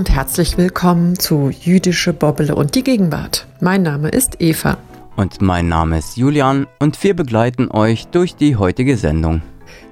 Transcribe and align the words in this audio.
und 0.00 0.08
herzlich 0.08 0.56
willkommen 0.56 1.18
zu 1.18 1.50
Jüdische 1.50 2.14
Bobbele 2.14 2.54
und 2.54 2.74
die 2.74 2.82
Gegenwart. 2.82 3.46
Mein 3.60 3.82
Name 3.82 4.08
ist 4.08 4.40
Eva. 4.40 4.78
Und 5.16 5.42
mein 5.42 5.68
Name 5.68 5.98
ist 5.98 6.16
Julian 6.16 6.66
und 6.78 7.02
wir 7.04 7.14
begleiten 7.14 7.70
euch 7.70 8.06
durch 8.06 8.34
die 8.34 8.56
heutige 8.56 8.96
Sendung. 8.96 9.42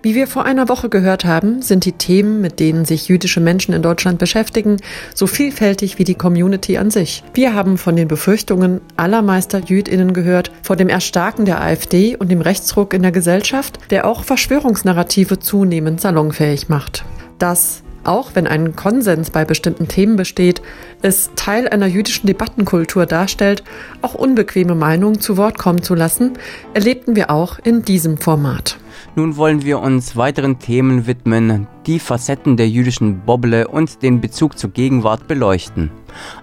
Wie 0.02 0.14
wir 0.14 0.26
vor 0.26 0.46
einer 0.46 0.70
Woche 0.70 0.88
gehört 0.88 1.26
haben, 1.26 1.60
sind 1.60 1.84
die 1.84 1.92
Themen, 1.92 2.40
mit 2.40 2.58
denen 2.58 2.86
sich 2.86 3.08
jüdische 3.08 3.40
Menschen 3.40 3.74
in 3.74 3.82
Deutschland 3.82 4.18
beschäftigen, 4.18 4.78
so 5.14 5.26
vielfältig 5.26 5.98
wie 5.98 6.04
die 6.04 6.14
Community 6.14 6.78
an 6.78 6.90
sich. 6.90 7.22
Wir 7.34 7.52
haben 7.52 7.76
von 7.76 7.94
den 7.94 8.08
Befürchtungen 8.08 8.80
aller 8.96 9.20
Meister 9.20 9.58
Jüdinnen 9.58 10.14
gehört, 10.14 10.50
vor 10.62 10.76
dem 10.76 10.88
Erstarken 10.88 11.44
der 11.44 11.60
AfD 11.60 12.16
und 12.16 12.30
dem 12.30 12.40
Rechtsruck 12.40 12.94
in 12.94 13.02
der 13.02 13.12
Gesellschaft, 13.12 13.78
der 13.90 14.06
auch 14.06 14.24
Verschwörungsnarrative 14.24 15.38
zunehmend 15.38 16.00
salonfähig 16.00 16.70
macht. 16.70 17.04
Das 17.38 17.82
auch 18.08 18.30
wenn 18.34 18.46
ein 18.46 18.74
Konsens 18.74 19.30
bei 19.30 19.44
bestimmten 19.44 19.86
Themen 19.86 20.16
besteht, 20.16 20.62
es 21.02 21.30
Teil 21.36 21.68
einer 21.68 21.86
jüdischen 21.86 22.26
Debattenkultur 22.26 23.06
darstellt, 23.06 23.62
auch 24.02 24.14
unbequeme 24.14 24.74
Meinungen 24.74 25.20
zu 25.20 25.36
Wort 25.36 25.58
kommen 25.58 25.82
zu 25.82 25.94
lassen, 25.94 26.32
erlebten 26.74 27.14
wir 27.14 27.30
auch 27.30 27.58
in 27.62 27.82
diesem 27.82 28.16
Format. 28.18 28.78
Nun 29.18 29.36
wollen 29.36 29.64
wir 29.64 29.80
uns 29.80 30.14
weiteren 30.14 30.60
Themen 30.60 31.08
widmen, 31.08 31.66
die 31.88 31.98
Facetten 31.98 32.56
der 32.56 32.68
jüdischen 32.68 33.22
Bobble 33.26 33.66
und 33.66 34.00
den 34.04 34.20
Bezug 34.20 34.56
zur 34.56 34.70
Gegenwart 34.70 35.26
beleuchten. 35.26 35.90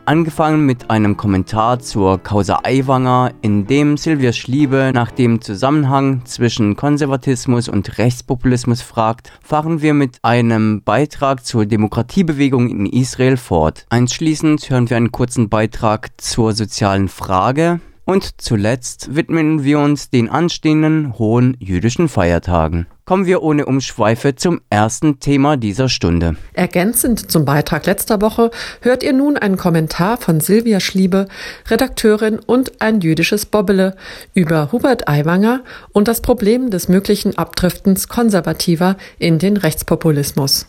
Angefangen 0.03 0.65
mit 0.65 0.89
einem 0.89 1.15
Kommentar 1.15 1.79
zur 1.79 2.17
Causa 2.17 2.59
Aiwanger, 2.63 3.31
in 3.41 3.65
dem 3.65 3.95
Silvia 3.95 4.33
Schliebe 4.33 4.91
nach 4.93 5.11
dem 5.11 5.39
Zusammenhang 5.39 6.25
zwischen 6.25 6.75
Konservatismus 6.75 7.69
und 7.69 7.97
Rechtspopulismus 7.97 8.81
fragt, 8.81 9.31
fahren 9.41 9.81
wir 9.81 9.93
mit 9.93 10.17
einem 10.21 10.81
Beitrag 10.83 11.45
zur 11.45 11.65
Demokratiebewegung 11.65 12.69
in 12.69 12.87
Israel 12.87 13.37
fort. 13.37 13.85
Anschließend 13.87 14.69
hören 14.69 14.89
wir 14.89 14.97
einen 14.97 15.13
kurzen 15.13 15.47
Beitrag 15.47 16.09
zur 16.17 16.51
sozialen 16.51 17.07
Frage, 17.07 17.79
und 18.05 18.41
zuletzt 18.41 19.15
widmen 19.15 19.63
wir 19.63 19.79
uns 19.79 20.09
den 20.09 20.29
anstehenden 20.29 21.17
hohen 21.17 21.57
jüdischen 21.59 22.07
Feiertagen. 22.07 22.87
Kommen 23.03 23.27
wir 23.27 23.43
ohne 23.43 23.67
Umschweife 23.67 24.35
zum 24.35 24.61
ersten 24.71 25.19
Thema 25.19 25.57
dieser 25.57 25.89
Stunde. 25.89 26.37
Ergänzend 26.53 27.31
zum 27.31 27.45
Beitrag 27.45 27.85
letzter 27.85 28.19
Woche 28.19 28.49
hört 28.81 29.03
ihr 29.03 29.13
nun 29.13 29.37
einen 29.37 29.57
Kommentar 29.57 30.17
von 30.17 30.39
Silvia 30.39 30.79
Schliebe, 30.79 31.27
Redakteurin 31.67 32.39
und 32.39 32.81
ein 32.81 33.01
jüdisches 33.01 33.45
Bobbele 33.45 33.95
über 34.33 34.71
Hubert 34.71 35.07
Aiwanger 35.07 35.61
und 35.91 36.07
das 36.07 36.21
Problem 36.21 36.71
des 36.71 36.87
möglichen 36.87 37.37
Abdriftens 37.37 38.07
Konservativer 38.07 38.97
in 39.19 39.37
den 39.37 39.57
Rechtspopulismus. 39.57 40.67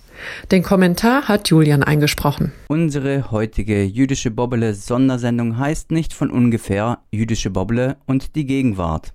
Den 0.50 0.62
Kommentar 0.62 1.28
hat 1.28 1.48
Julian 1.48 1.82
eingesprochen. 1.82 2.53
Unsere 2.69 3.31
heutige 3.31 3.82
jüdische 3.84 4.31
Bobbele 4.31 4.75
Sondersendung 4.75 5.59
heißt 5.59 5.91
nicht 5.91 6.12
von 6.12 6.31
ungefähr 6.31 6.98
jüdische 7.10 7.50
Bobbele 7.50 7.97
und 8.06 8.34
die 8.37 8.47
Gegenwart. 8.47 9.12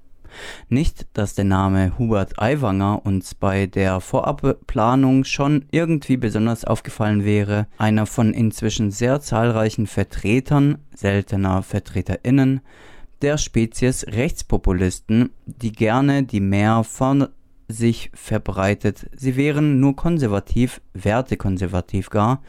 Nicht, 0.70 1.08
dass 1.14 1.36
der 1.36 1.46
Name 1.46 1.98
Hubert 1.98 2.40
Aiwanger 2.40 3.06
uns 3.06 3.36
bei 3.36 3.68
der 3.68 4.00
Vorabplanung 4.00 5.24
schon 5.24 5.66
irgendwie 5.72 6.18
besonders 6.18 6.66
aufgefallen 6.66 7.26
wäre, 7.26 7.68
einer 7.78 8.06
von 8.06 8.34
inzwischen 8.34 8.92
sehr 8.92 9.22
zahlreichen 9.22 9.88
Vertretern, 9.88 10.78
seltener 10.96 11.64
VertreterInnen, 11.64 12.62
der 13.22 13.38
Spezies 13.38 14.06
Rechtspopulisten, 14.08 15.30
die 15.46 15.72
gerne 15.72 16.24
die 16.24 16.40
mehr 16.40 16.84
sich 17.72 18.12
verbreitet. 18.14 19.10
Sie 19.16 19.36
wären 19.36 19.80
nur 19.80 19.96
konservativ, 19.96 20.82
wertekonservativ 20.94 22.10
gar, 22.10 22.42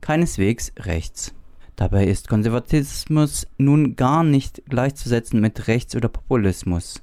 keineswegs 0.00 0.72
rechts. 0.78 1.34
Dabei 1.76 2.06
ist 2.06 2.28
Konservatismus 2.28 3.46
nun 3.56 3.94
gar 3.94 4.24
nicht 4.24 4.62
gleichzusetzen 4.68 5.40
mit 5.40 5.68
Rechts- 5.68 5.94
oder 5.94 6.08
Populismus. 6.08 7.02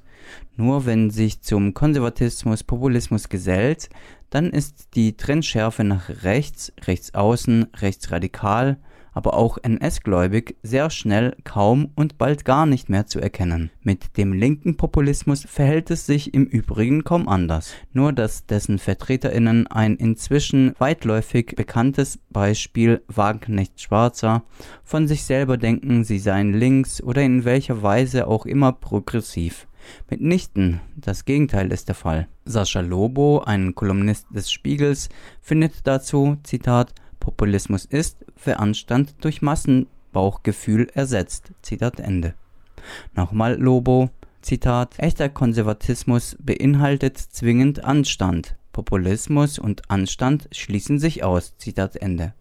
Nur 0.56 0.86
wenn 0.86 1.10
sich 1.10 1.40
zum 1.40 1.72
Konservatismus 1.72 2.62
Populismus 2.64 3.28
gesellt, 3.28 3.88
dann 4.30 4.50
ist 4.50 4.94
die 4.94 5.16
Trendschärfe 5.16 5.84
nach 5.84 6.24
rechts, 6.24 6.72
rechtsaußen, 6.86 7.68
rechtsradikal, 7.76 8.78
aber 9.16 9.32
auch 9.32 9.56
NS-gläubig 9.56 10.56
sehr 10.62 10.90
schnell 10.90 11.34
kaum 11.42 11.90
und 11.94 12.18
bald 12.18 12.44
gar 12.44 12.66
nicht 12.66 12.90
mehr 12.90 13.06
zu 13.06 13.18
erkennen. 13.18 13.70
Mit 13.80 14.18
dem 14.18 14.34
linken 14.34 14.76
Populismus 14.76 15.46
verhält 15.48 15.90
es 15.90 16.04
sich 16.04 16.34
im 16.34 16.44
Übrigen 16.44 17.02
kaum 17.02 17.26
anders, 17.26 17.72
nur 17.94 18.12
dass 18.12 18.44
dessen 18.44 18.78
Vertreterinnen 18.78 19.68
ein 19.68 19.96
inzwischen 19.96 20.74
weitläufig 20.78 21.54
bekanntes 21.56 22.18
Beispiel 22.28 23.02
Wagenknecht 23.08 23.80
Schwarzer 23.80 24.42
von 24.84 25.08
sich 25.08 25.24
selber 25.24 25.56
denken, 25.56 26.04
sie 26.04 26.18
seien 26.18 26.52
links 26.52 27.02
oder 27.02 27.22
in 27.22 27.46
welcher 27.46 27.82
Weise 27.82 28.26
auch 28.26 28.44
immer 28.44 28.72
progressiv. 28.72 29.66
Mitnichten, 30.10 30.82
das 30.94 31.24
Gegenteil 31.24 31.72
ist 31.72 31.88
der 31.88 31.94
Fall. 31.94 32.28
Sascha 32.44 32.80
Lobo, 32.80 33.38
ein 33.38 33.74
Kolumnist 33.74 34.26
des 34.30 34.50
Spiegels, 34.50 35.08
findet 35.40 35.86
dazu, 35.86 36.36
Zitat, 36.42 36.92
Populismus 37.26 37.86
ist, 37.86 38.24
wer 38.44 38.60
Anstand 38.60 39.16
durch 39.20 39.42
Massenbauchgefühl 39.42 40.86
ersetzt. 40.94 41.50
Zitat 41.60 41.98
Ende. 41.98 42.34
Nochmal 43.16 43.60
Lobo, 43.60 44.10
Zitat, 44.42 44.94
echter 44.98 45.28
Konservatismus 45.28 46.36
beinhaltet 46.38 47.18
zwingend 47.18 47.82
Anstand. 47.82 48.54
Populismus 48.72 49.58
und 49.58 49.90
Anstand 49.90 50.48
schließen 50.52 51.00
sich 51.00 51.24
aus. 51.24 51.56
Zitat 51.58 51.96
Ende. 51.96 52.32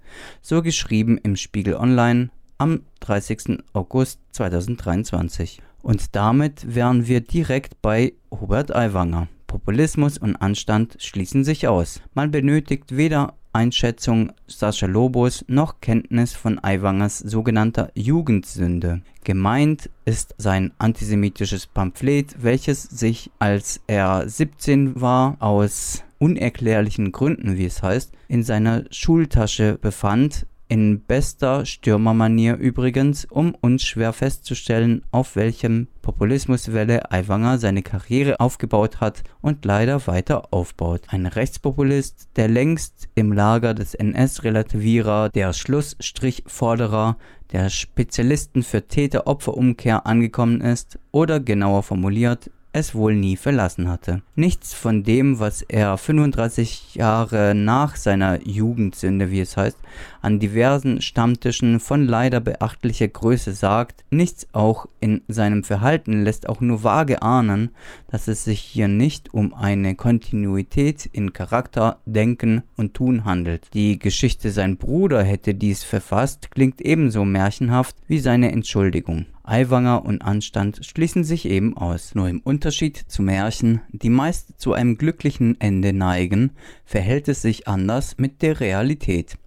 So 0.44 0.62
geschrieben 0.62 1.18
im 1.18 1.36
Spiegel 1.36 1.74
Online 1.74 2.30
am 2.60 2.84
30. 3.00 3.64
August 3.74 4.20
2023. 4.34 5.64
Und 5.82 6.16
damit 6.16 6.76
wären 6.76 7.08
wir 7.08 7.22
direkt 7.22 7.82
bei 7.82 8.14
Hubert 8.30 8.76
Aiwanger. 8.76 9.30
Populismus 9.48 10.20
und 10.20 10.36
Anstand 10.36 10.98
schließen 11.00 11.44
sich 11.44 11.68
aus. 11.68 12.02
Man 12.14 12.30
benötigt 12.30 12.98
weder 12.98 13.34
Einschätzung 13.56 14.34
Sascha 14.48 14.86
Lobos 14.86 15.46
noch 15.48 15.80
Kenntnis 15.80 16.34
von 16.34 16.62
Aiwangers 16.62 17.20
sogenannter 17.20 17.90
Jugendsünde. 17.96 19.02
Gemeint 19.24 19.90
ist 20.04 20.36
sein 20.38 20.74
antisemitisches 20.78 21.66
Pamphlet, 21.66 22.36
welches 22.44 22.84
sich, 22.84 23.32
als 23.40 23.80
er 23.88 24.28
17 24.28 25.00
war, 25.00 25.38
aus 25.40 26.04
unerklärlichen 26.20 27.14
Gründen, 27.14 27.58
wie 27.58 27.66
es 27.66 27.82
heißt, 27.82 28.12
in 28.28 28.44
seiner 28.44 28.84
Schultasche 28.92 29.78
befand, 29.82 30.46
in 30.68 31.02
bester 31.02 31.66
Stürmermanier 31.66 32.58
übrigens, 32.58 33.26
um 33.26 33.56
uns 33.62 33.84
schwer 33.84 34.14
festzustellen, 34.14 35.04
auf 35.12 35.36
welchem 35.36 35.88
Populismuswelle 36.02 37.12
Aiwanger 37.12 37.58
seine 37.60 37.84
Karriere 37.84 38.40
aufgebaut 38.40 39.00
hat 39.00 39.24
und 39.42 39.66
leider 39.66 40.08
weiter 40.08 40.54
aufbaut. 40.54 41.02
Ein 41.08 41.26
Rechtspopulist, 41.26 42.30
der 42.36 42.48
längst 42.48 43.10
im 43.16 43.32
Lager 43.32 43.74
des 43.74 43.94
NS-Relativierer, 43.94 45.30
der 45.30 45.54
Schlussstrichforderer, 45.54 47.18
der 47.52 47.70
Spezialisten 47.70 48.64
für 48.64 48.88
Täter-Opfer-Umkehr 48.88 50.08
angekommen 50.08 50.62
ist 50.62 51.00
oder 51.12 51.40
genauer 51.40 51.84
formuliert, 51.84 52.50
es 52.76 52.94
wohl 52.94 53.16
nie 53.16 53.38
verlassen 53.38 53.88
hatte. 53.88 54.22
Nichts 54.36 54.74
von 54.74 55.04
dem, 55.04 55.40
was 55.40 55.62
er 55.62 55.98
35 55.98 56.96
Jahre 56.96 57.56
nach 57.56 57.96
seiner 57.96 58.46
Jugendsünde, 58.46 59.32
wie 59.32 59.40
es 59.40 59.56
heißt, 59.56 59.78
an 60.26 60.40
diversen 60.40 61.02
Stammtischen 61.02 61.80
von 61.80 62.08
leider 62.08 62.40
beachtlicher 62.40 63.08
Größe 63.08 63.54
sagt, 63.54 64.04
nichts 64.10 64.48
auch 64.54 64.88
in 65.00 65.22
seinem 65.28 65.64
Verhalten 65.64 66.24
lässt 66.24 66.50
auch 66.50 66.62
nur 66.62 66.84
vage 66.84 67.22
ahnen, 67.22 67.70
dass 68.10 68.28
es 68.28 68.44
sich 68.44 68.60
hier 68.60 68.88
nicht 68.88 69.36
um 69.36 69.54
eine 69.54 69.94
Kontinuität 69.94 71.06
in 71.06 71.32
Charakter, 71.32 72.00
Denken 72.08 72.64
und 72.76 72.96
Tun 72.96 73.24
handelt. 73.24 73.68
Die 73.76 74.00
Geschichte 74.00 74.50
sein 74.50 74.78
Bruder 74.78 75.24
hätte 75.24 75.54
dies 75.54 75.84
verfasst, 75.84 76.50
klingt 76.50 76.82
ebenso 76.82 77.24
märchenhaft 77.24 77.96
wie 78.08 78.20
seine 78.20 78.52
Entschuldigung. 78.52 79.28
Aiwanger 79.44 80.04
und 80.06 80.24
Anstand 80.24 80.84
schließen 80.84 81.24
sich 81.24 81.48
eben 81.48 81.78
aus. 81.78 82.16
Nur 82.16 82.28
im 82.30 82.40
Unterschied 82.40 82.98
zu 82.98 83.22
Märchen, 83.22 83.82
die 83.90 84.10
meist 84.10 84.60
zu 84.60 84.74
einem 84.74 84.98
glücklichen 84.98 85.62
Ende 85.62 85.94
neigen, 85.94 86.50
verhält 86.84 87.28
es 87.28 87.44
sich 87.44 87.68
anders 87.68 88.18
mit 88.18 88.42
der 88.42 88.60
Realität. 88.60 89.38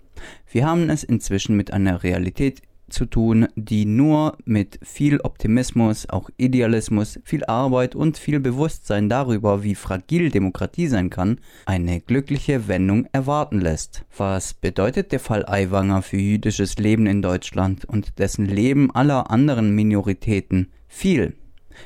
Wir 0.51 0.67
haben 0.67 0.89
es 0.91 1.05
inzwischen 1.05 1.57
mit 1.57 1.73
einer 1.73 2.03
Realität 2.03 2.63
zu 2.89 3.05
tun, 3.05 3.49
die 3.55 3.85
nur 3.85 4.39
mit 4.45 4.79
viel 4.83 5.21
Optimismus, 5.21 6.09
auch 6.09 6.31
Idealismus, 6.37 7.21
viel 7.25 7.45
Arbeit 7.45 7.95
und 7.95 8.17
viel 8.17 8.41
Bewusstsein 8.41 9.09
darüber, 9.09 9.63
wie 9.63 9.75
fragil 9.75 10.31
Demokratie 10.31 10.89
sein 10.89 11.11
kann, 11.11 11.39
eine 11.67 12.01
glückliche 12.01 12.67
Wendung 12.69 13.07
erwarten 13.13 13.61
lässt. 13.61 14.05
Was 14.17 14.55
bedeutet 14.55 15.13
der 15.13 15.21
Fall 15.21 15.45
Aiwanger 15.47 16.03
für 16.03 16.17
jüdisches 16.17 16.79
Leben 16.79 17.07
in 17.07 17.23
Deutschland 17.23 17.85
und 17.85 18.19
dessen 18.19 18.47
Leben 18.47 18.91
aller 18.91 19.31
anderen 19.31 19.75
Minoritäten? 19.75 20.73
Viel, 20.87 21.35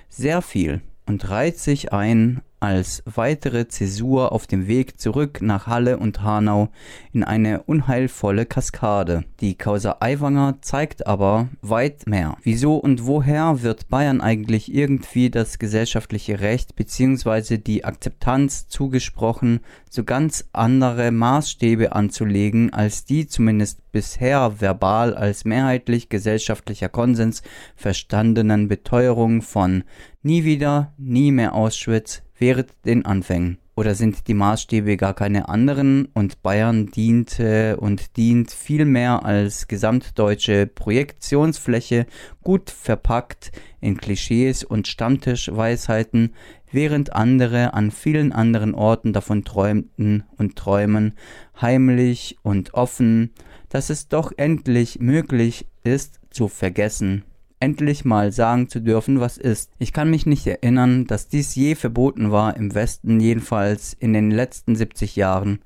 sehr 0.08 0.40
viel 0.42 0.82
und 1.06 1.28
reiht 1.28 1.58
sich 1.58 1.92
ein 1.92 2.42
als 2.62 3.02
weitere 3.12 3.66
Zäsur 3.66 4.30
auf 4.30 4.46
dem 4.46 4.68
Weg 4.68 5.00
zurück 5.00 5.42
nach 5.42 5.66
Halle 5.66 5.98
und 5.98 6.22
Hanau 6.22 6.68
in 7.12 7.24
eine 7.24 7.64
unheilvolle 7.64 8.46
Kaskade. 8.46 9.24
Die 9.40 9.56
Causa 9.56 9.96
Aiwanger 9.98 10.58
zeigt 10.60 11.08
aber 11.08 11.48
weit 11.60 12.06
mehr. 12.06 12.36
Wieso 12.44 12.76
und 12.76 13.04
woher 13.04 13.62
wird 13.62 13.88
Bayern 13.88 14.20
eigentlich 14.20 14.72
irgendwie 14.72 15.28
das 15.28 15.58
gesellschaftliche 15.58 16.38
Recht 16.38 16.76
bzw. 16.76 17.58
die 17.58 17.84
Akzeptanz 17.84 18.68
zugesprochen, 18.68 19.58
so 19.90 20.04
ganz 20.04 20.48
andere 20.52 21.10
Maßstäbe 21.10 21.92
anzulegen, 21.96 22.72
als 22.72 23.04
die 23.04 23.26
zumindest 23.26 23.90
bisher 23.90 24.60
verbal 24.60 25.14
als 25.14 25.44
mehrheitlich 25.44 26.10
gesellschaftlicher 26.10 26.88
Konsens 26.88 27.42
verstandenen 27.74 28.68
Beteuerung 28.68 29.42
von 29.42 29.82
nie 30.22 30.44
wieder, 30.44 30.92
nie 30.96 31.32
mehr 31.32 31.54
Auschwitz 31.54 32.22
während 32.42 32.70
den 32.84 33.06
Anfängen. 33.06 33.58
Oder 33.76 33.94
sind 33.94 34.26
die 34.26 34.34
Maßstäbe 34.34 34.96
gar 34.96 35.14
keine 35.14 35.48
anderen 35.48 36.06
und 36.12 36.42
Bayern 36.42 36.88
diente 36.88 37.76
und 37.78 38.16
dient 38.16 38.50
viel 38.50 38.84
mehr 38.84 39.24
als 39.24 39.68
gesamtdeutsche 39.68 40.66
Projektionsfläche, 40.66 42.06
gut 42.42 42.68
verpackt 42.68 43.52
in 43.80 43.96
Klischees 43.96 44.64
und 44.64 44.88
Stammtischweisheiten, 44.88 46.34
während 46.72 47.12
andere 47.12 47.74
an 47.74 47.92
vielen 47.92 48.32
anderen 48.32 48.74
Orten 48.74 49.12
davon 49.12 49.44
träumten 49.44 50.24
und 50.36 50.56
träumen, 50.56 51.14
heimlich 51.60 52.38
und 52.42 52.74
offen, 52.74 53.30
dass 53.68 53.88
es 53.88 54.08
doch 54.08 54.32
endlich 54.36 54.98
möglich 54.98 55.68
ist 55.84 56.18
zu 56.30 56.48
vergessen 56.48 57.22
endlich 57.62 58.04
mal 58.04 58.32
sagen 58.32 58.68
zu 58.68 58.80
dürfen, 58.80 59.20
was 59.20 59.38
ist. 59.38 59.70
Ich 59.78 59.92
kann 59.92 60.10
mich 60.10 60.26
nicht 60.26 60.44
erinnern, 60.48 61.06
dass 61.06 61.28
dies 61.28 61.54
je 61.54 61.76
verboten 61.76 62.32
war, 62.32 62.56
im 62.56 62.74
Westen 62.74 63.20
jedenfalls 63.20 63.96
in 64.00 64.12
den 64.12 64.32
letzten 64.32 64.74
70 64.74 65.14
Jahren. 65.14 65.60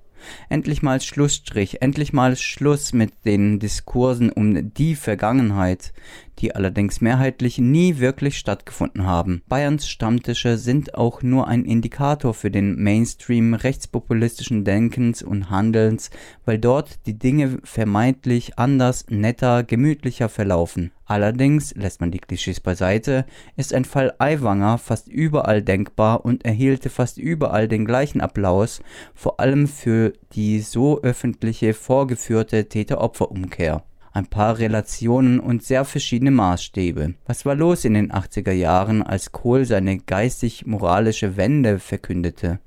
Endlich 0.51 0.83
mal 0.83 1.01
Schlussstrich, 1.01 1.81
endlich 1.81 2.13
mal 2.13 2.37
Schluss 2.37 2.93
mit 2.93 3.25
den 3.25 3.61
Diskursen 3.61 4.31
um 4.31 4.75
die 4.75 4.95
Vergangenheit, 4.95 5.95
die 6.39 6.55
allerdings 6.55 7.01
mehrheitlich 7.01 7.59
nie 7.59 7.99
wirklich 7.99 8.39
stattgefunden 8.39 9.07
haben. 9.07 9.43
Bayerns 9.49 9.89
Stammtische 9.89 10.59
sind 10.59 10.95
auch 10.95 11.23
nur 11.23 11.49
ein 11.49 11.65
Indikator 11.65 12.35
für 12.35 12.51
den 12.51 12.83
Mainstream 12.83 13.55
rechtspopulistischen 13.55 14.65
Denkens 14.65 15.23
und 15.23 15.51
Handelns, 15.51 16.11
weil 16.45 16.59
dort 16.59 17.07
die 17.07 17.19
Dinge 17.19 17.59
vermeintlich 17.65 18.59
anders, 18.59 19.07
netter, 19.09 19.65
gemütlicher 19.65 20.29
verlaufen. 20.29 20.93
Allerdings, 21.09 21.73
lässt 21.77 22.01
man 22.01 22.11
die 22.11 22.19
Klischees 22.19 22.61
beiseite, 22.61 23.27
ist 23.57 23.73
ein 23.73 23.85
Fall 23.85 24.13
Aiwanger 24.19 24.79
fast 24.79 25.07
überall 25.07 25.63
denkbar 25.63 26.25
und 26.25 26.45
erhielte 26.45 26.91
fast 26.91 27.19
überall 27.19 27.69
den 27.69 27.85
gleichen 27.85 28.21
Applaus, 28.21 28.81
vor 29.15 29.39
allem 29.39 29.69
für 29.69 30.13
die 30.33 30.59
so 30.61 31.01
öffentliche 31.03 31.75
vorgeführte 31.75 32.69
Täter-Opfer-Umkehr 32.69 33.85
ein 34.17 34.27
paar 34.27 34.59
Relationen 34.59 35.39
und 35.39 35.63
sehr 35.63 35.85
verschiedene 35.85 36.31
Maßstäbe. 36.31 37.15
Was 37.27 37.45
war 37.45 37.55
los 37.55 37.85
in 37.85 37.93
den 37.93 38.11
80er 38.11 38.53
Jahren, 38.53 39.03
als 39.03 39.31
Kohl 39.31 39.67
seine 39.67 39.99
geistig-moralische 39.99 41.37
Wende 41.37 41.79
verkündete? 41.79 42.59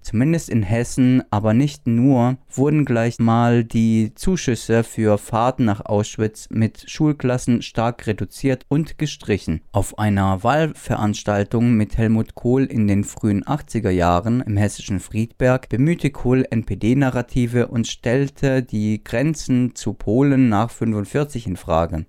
Zumindest 0.00 0.48
in 0.48 0.62
Hessen, 0.62 1.22
aber 1.30 1.54
nicht 1.54 1.86
nur, 1.86 2.36
wurden 2.50 2.84
gleich 2.84 3.18
mal 3.18 3.64
die 3.64 4.12
Zuschüsse 4.14 4.84
für 4.84 5.18
Fahrten 5.18 5.64
nach 5.64 5.84
Auschwitz 5.84 6.48
mit 6.50 6.84
Schulklassen 6.90 7.62
stark 7.62 8.06
reduziert 8.06 8.66
und 8.68 8.98
gestrichen. 8.98 9.60
Auf 9.72 9.98
einer 9.98 10.42
Wahlveranstaltung 10.42 11.74
mit 11.74 11.96
Helmut 11.96 12.34
Kohl 12.34 12.64
in 12.64 12.88
den 12.88 13.04
frühen 13.04 13.44
80er 13.44 13.90
Jahren 13.90 14.40
im 14.40 14.56
hessischen 14.56 15.00
Friedberg 15.00 15.68
bemühte 15.68 16.10
Kohl 16.10 16.46
NPD-Narrative 16.50 17.68
und 17.68 17.86
stellte 17.86 18.62
die 18.62 19.02
Grenzen 19.02 19.74
zu 19.74 19.94
Polen 19.94 20.48
nach 20.48 20.70
45 20.70 21.46
in 21.46 21.56
Frage. 21.56 22.06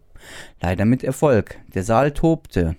Leider 0.61 0.85
mit 0.85 1.03
Erfolg. 1.03 1.57
Der 1.73 1.83
Saal 1.83 2.11
tobte. 2.11 2.75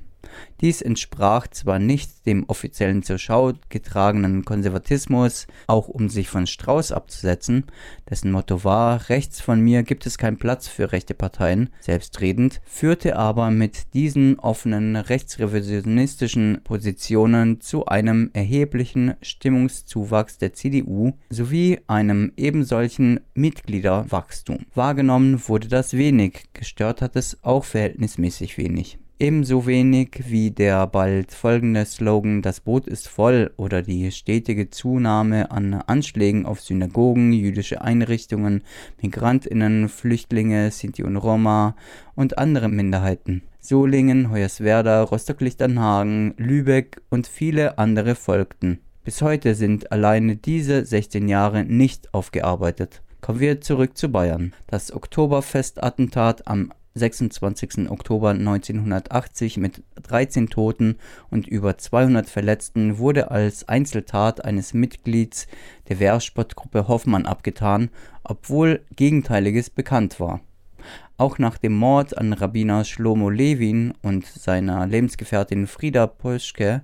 Dies 0.60 0.82
entsprach 0.82 1.48
zwar 1.48 1.78
nicht 1.78 2.26
dem 2.26 2.44
offiziellen 2.48 3.02
zur 3.02 3.18
Schau 3.18 3.52
getragenen 3.68 4.44
Konservatismus, 4.44 5.46
auch 5.66 5.88
um 5.88 6.08
sich 6.08 6.28
von 6.28 6.46
Strauß 6.46 6.92
abzusetzen, 6.92 7.64
dessen 8.08 8.32
Motto 8.32 8.64
war, 8.64 9.08
rechts 9.08 9.40
von 9.40 9.60
mir 9.60 9.82
gibt 9.82 10.06
es 10.06 10.18
keinen 10.18 10.38
Platz 10.38 10.68
für 10.68 10.92
rechte 10.92 11.14
Parteien, 11.14 11.70
selbstredend, 11.80 12.60
führte 12.64 13.16
aber 13.16 13.50
mit 13.50 13.94
diesen 13.94 14.38
offenen 14.38 14.96
rechtsrevisionistischen 14.96 16.60
Positionen 16.64 17.60
zu 17.60 17.86
einem 17.86 18.30
erheblichen 18.32 19.14
Stimmungszuwachs 19.22 20.38
der 20.38 20.52
CDU 20.52 21.12
sowie 21.30 21.80
einem 21.86 22.32
ebensolchen 22.36 23.20
Mitgliederwachstum. 23.34 24.66
Wahrgenommen 24.74 25.48
wurde 25.48 25.68
das 25.68 25.94
wenig, 25.94 26.44
gestört 26.52 27.02
hat 27.02 27.16
es 27.16 27.38
auch 27.42 27.64
verhältnismäßig 27.64 28.58
wenig. 28.58 28.98
Ebenso 29.20 29.64
wenig 29.64 30.24
wie 30.26 30.50
der 30.50 30.88
bald 30.88 31.30
folgende 31.30 31.84
Slogan 31.84 32.42
Das 32.42 32.58
Boot 32.58 32.88
ist 32.88 33.06
voll 33.06 33.52
oder 33.56 33.80
die 33.80 34.10
stetige 34.10 34.70
Zunahme 34.70 35.52
an 35.52 35.74
Anschlägen 35.74 36.46
auf 36.46 36.60
Synagogen, 36.60 37.32
jüdische 37.32 37.80
Einrichtungen, 37.80 38.64
Migrantinnen, 39.00 39.88
Flüchtlinge, 39.88 40.72
Sinti 40.72 41.04
und 41.04 41.16
Roma 41.16 41.76
und 42.16 42.38
andere 42.38 42.68
Minderheiten. 42.68 43.42
Solingen, 43.60 44.32
Hoyerswerda, 44.32 45.04
Rostock-Lichternhagen, 45.04 46.34
Lübeck 46.36 47.00
und 47.08 47.28
viele 47.28 47.78
andere 47.78 48.16
folgten. 48.16 48.80
Bis 49.04 49.22
heute 49.22 49.54
sind 49.54 49.92
alleine 49.92 50.34
diese 50.34 50.84
16 50.84 51.28
Jahre 51.28 51.64
nicht 51.64 52.12
aufgearbeitet. 52.12 53.00
Kommen 53.20 53.38
wir 53.38 53.60
zurück 53.60 53.96
zu 53.96 54.08
Bayern. 54.10 54.52
Das 54.66 54.92
Oktoberfestattentat 54.92 56.48
am 56.48 56.72
26. 56.94 57.90
Oktober 57.90 58.30
1980 58.30 59.56
mit 59.56 59.82
13 60.02 60.48
Toten 60.48 60.96
und 61.30 61.48
über 61.48 61.76
200 61.76 62.28
Verletzten 62.28 62.98
wurde 62.98 63.30
als 63.30 63.68
Einzeltat 63.68 64.44
eines 64.44 64.74
Mitglieds 64.74 65.46
der 65.88 65.98
Wehrsportgruppe 65.98 66.86
Hoffmann 66.86 67.26
abgetan, 67.26 67.90
obwohl 68.22 68.82
Gegenteiliges 68.94 69.70
bekannt 69.70 70.20
war. 70.20 70.40
Auch 71.16 71.38
nach 71.38 71.58
dem 71.58 71.74
Mord 71.74 72.16
an 72.16 72.32
Rabbiner 72.32 72.84
Shlomo 72.84 73.30
Levin 73.30 73.94
und 74.02 74.26
seiner 74.26 74.86
Lebensgefährtin 74.86 75.66
Frieda 75.66 76.06
Polschke 76.06 76.82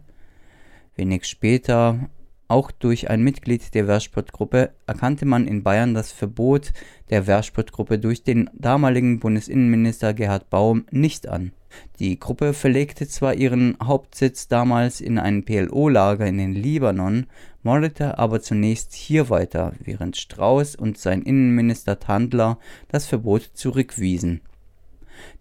wenig 0.97 1.25
später 1.25 2.11
auch 2.51 2.73
durch 2.73 3.09
ein 3.09 3.23
Mitglied 3.23 3.75
der 3.75 3.87
Wehrsportgruppe 3.87 4.71
erkannte 4.87 5.25
man 5.25 5.47
in 5.47 5.63
Bayern 5.63 5.95
das 5.95 6.11
Verbot 6.11 6.73
der 7.09 7.27
Wehrsportgruppe 7.27 7.99
durch 7.99 8.25
den 8.25 8.51
damaligen 8.53 9.21
Bundesinnenminister 9.21 10.15
Gerhard 10.15 10.51
Baum 10.51 10.85
nicht 10.91 11.29
an. 11.29 11.53
Die 12.01 12.19
Gruppe 12.19 12.53
verlegte 12.53 13.07
zwar 13.07 13.35
ihren 13.35 13.77
Hauptsitz 13.81 14.49
damals 14.49 15.01
in 15.01 15.19
ein 15.19 15.45
PLO-Lager 15.45 16.27
in 16.27 16.39
den 16.39 16.53
Libanon, 16.53 17.27
mordete 17.63 18.19
aber 18.19 18.41
zunächst 18.41 18.95
hier 18.95 19.31
weiter, 19.31 19.73
während 19.79 20.17
Strauß 20.17 20.75
und 20.75 20.99
sein 20.99 21.23
Innenminister 21.23 22.01
Tandler 22.01 22.59
das 22.89 23.07
Verbot 23.07 23.51
zurückwiesen. 23.55 24.41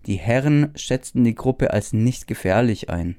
Die 0.05 0.17
Herren 0.17 0.71
schätzten 0.75 1.23
die 1.23 1.35
Gruppe 1.35 1.73
als 1.73 1.93
nicht 1.93 2.27
gefährlich 2.27 2.89
ein 2.89 3.15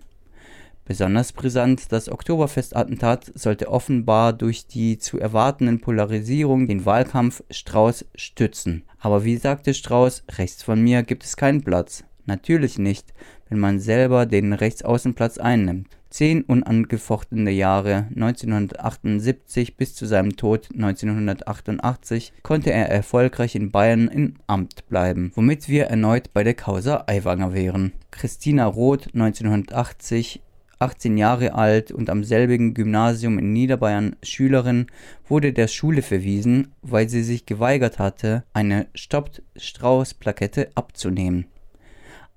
Besonders 0.85 1.33
brisant, 1.33 1.93
das 1.93 2.09
Oktoberfestattentat 2.09 3.33
sollte 3.35 3.71
offenbar 3.71 4.33
durch 4.33 4.67
die 4.67 4.99
zu 4.99 5.19
erwartenden 5.19 5.81
Polarisierung 5.81 6.67
den 6.67 6.85
Wahlkampf 6.85 7.45
Strauß 7.51 8.07
stützen. 8.15 8.83
Aber 8.99 9.25
wie 9.25 9.37
sagte 9.37 9.73
Strauß, 9.73 10.25
rechts 10.33 10.63
von 10.63 10.81
mir 10.83 11.03
gibt 11.03 11.25
es 11.25 11.37
keinen 11.37 11.63
Platz. 11.63 12.05
Natürlich 12.27 12.79
nicht, 12.79 13.13
wenn 13.49 13.59
man 13.59 13.81
selber 13.81 14.27
den 14.27 14.53
Rechtsaußenplatz 14.53 15.39
einnimmt. 15.39 15.89
Zehn 16.11 16.43
unangefochtene 16.43 17.53
Jahre 17.53 18.09
1978 18.17 19.77
bis 19.77 19.95
zu 19.95 20.07
seinem 20.07 20.37
Tod 20.37 20.69
1988 20.75 22.33
konnte 22.43 22.73
er 22.73 22.89
erfolgreich 22.89 23.55
in 23.55 23.71
Bayern 23.71 24.09
im 24.09 24.35
Amt 24.49 24.89
bleiben, 24.89 25.31
womit 25.37 25.69
wir 25.69 25.85
erneut 25.85 26.33
bei 26.33 26.43
der 26.43 26.55
Causa 26.55 27.05
Aiwanger 27.07 27.55
wären. 27.55 27.93
Christina 28.11 28.67
Roth 28.67 29.15
1980 29.15 30.41
18 30.81 31.19
Jahre 31.19 31.55
alt 31.55 31.93
und 31.93 32.11
am 32.11 32.25
selbigen 32.25 32.75
Gymnasium 32.75 33.39
in 33.39 33.53
Niederbayern 33.53 34.17
Schülerin, 34.23 34.87
wurde 35.29 35.53
der 35.53 35.69
Schule 35.69 36.03
verwiesen, 36.03 36.73
weil 36.83 37.09
sie 37.09 37.23
sich 37.23 37.47
geweigert 37.47 37.99
hatte, 37.99 38.45
eine 38.55 38.89
Stoppt 38.95 39.43
Strauß-Plakette 39.57 40.71
abzunehmen. 40.75 41.47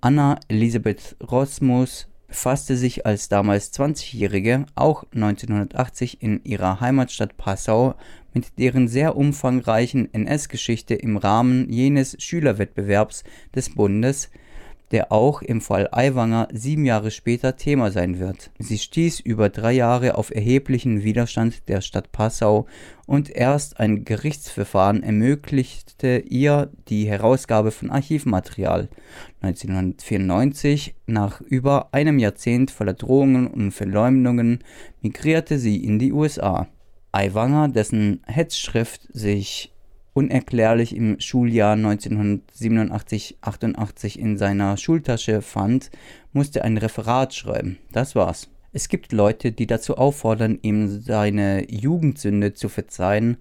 Anna 0.02 0.40
Elisabeth 0.50 1.16
Rosmus 1.22 2.08
befasste 2.28 2.76
sich 2.76 3.06
als 3.06 3.30
damals 3.30 3.72
20-Jährige 3.74 4.66
auch 4.76 5.06
1980 5.14 6.22
in 6.22 6.44
ihrer 6.44 6.82
Heimatstadt 6.82 7.38
Passau 7.38 7.96
mit 8.34 8.58
deren 8.60 8.88
sehr 8.88 9.16
umfangreichen 9.16 10.14
NS-Geschichte 10.14 10.96
im 10.96 11.16
Rahmen 11.16 11.70
jenes 11.70 12.18
Schülerwettbewerbs 12.22 13.24
des 13.56 13.74
Bundes, 13.74 14.30
der 14.94 15.12
auch 15.12 15.42
im 15.42 15.60
Fall 15.60 15.90
Aiwanger 15.92 16.48
sieben 16.54 16.86
Jahre 16.86 17.10
später 17.10 17.58
Thema 17.58 17.90
sein 17.90 18.20
wird. 18.20 18.52
Sie 18.60 18.78
stieß 18.78 19.20
über 19.22 19.50
drei 19.50 19.74
Jahre 19.74 20.16
auf 20.16 20.34
erheblichen 20.34 21.04
Widerstand 21.04 21.68
der 21.68 21.82
Stadt 21.82 22.12
Passau 22.12 22.68
und 23.08 23.32
erst 23.32 23.80
ein 23.80 24.06
Gerichtsverfahren 24.06 25.02
ermöglichte 25.02 26.20
ihr 26.20 26.70
die 26.90 27.08
Herausgabe 27.08 27.72
von 27.72 27.90
Archivmaterial. 27.90 28.88
1994, 29.42 30.94
nach 31.08 31.42
über 31.42 31.92
einem 31.92 32.20
Jahrzehnt 32.20 32.70
voller 32.70 32.94
Drohungen 32.94 33.48
und 33.48 33.72
Verleumdungen, 33.72 34.60
migrierte 35.02 35.58
sie 35.58 35.84
in 35.84 35.98
die 35.98 36.14
USA. 36.14 36.68
Aiwanger, 37.12 37.68
dessen 37.68 38.22
Hetzschrift 38.28 39.08
sich 39.12 39.73
unerklärlich 40.14 40.96
im 40.96 41.20
Schuljahr 41.20 41.76
1987-88 41.76 44.18
in 44.18 44.38
seiner 44.38 44.78
Schultasche 44.78 45.42
fand, 45.42 45.92
musste 46.32 46.64
ein 46.64 46.78
Referat 46.78 47.34
schreiben. 47.34 47.80
Das 47.92 48.16
war's. 48.16 48.48
Es 48.72 48.88
gibt 48.90 49.12
Leute, 49.12 49.52
die 49.52 49.68
dazu 49.68 49.98
auffordern, 49.98 50.58
ihm 50.62 51.02
seine 51.02 51.70
Jugendsünde 51.72 52.54
zu 52.54 52.70
verzeihen, 52.70 53.36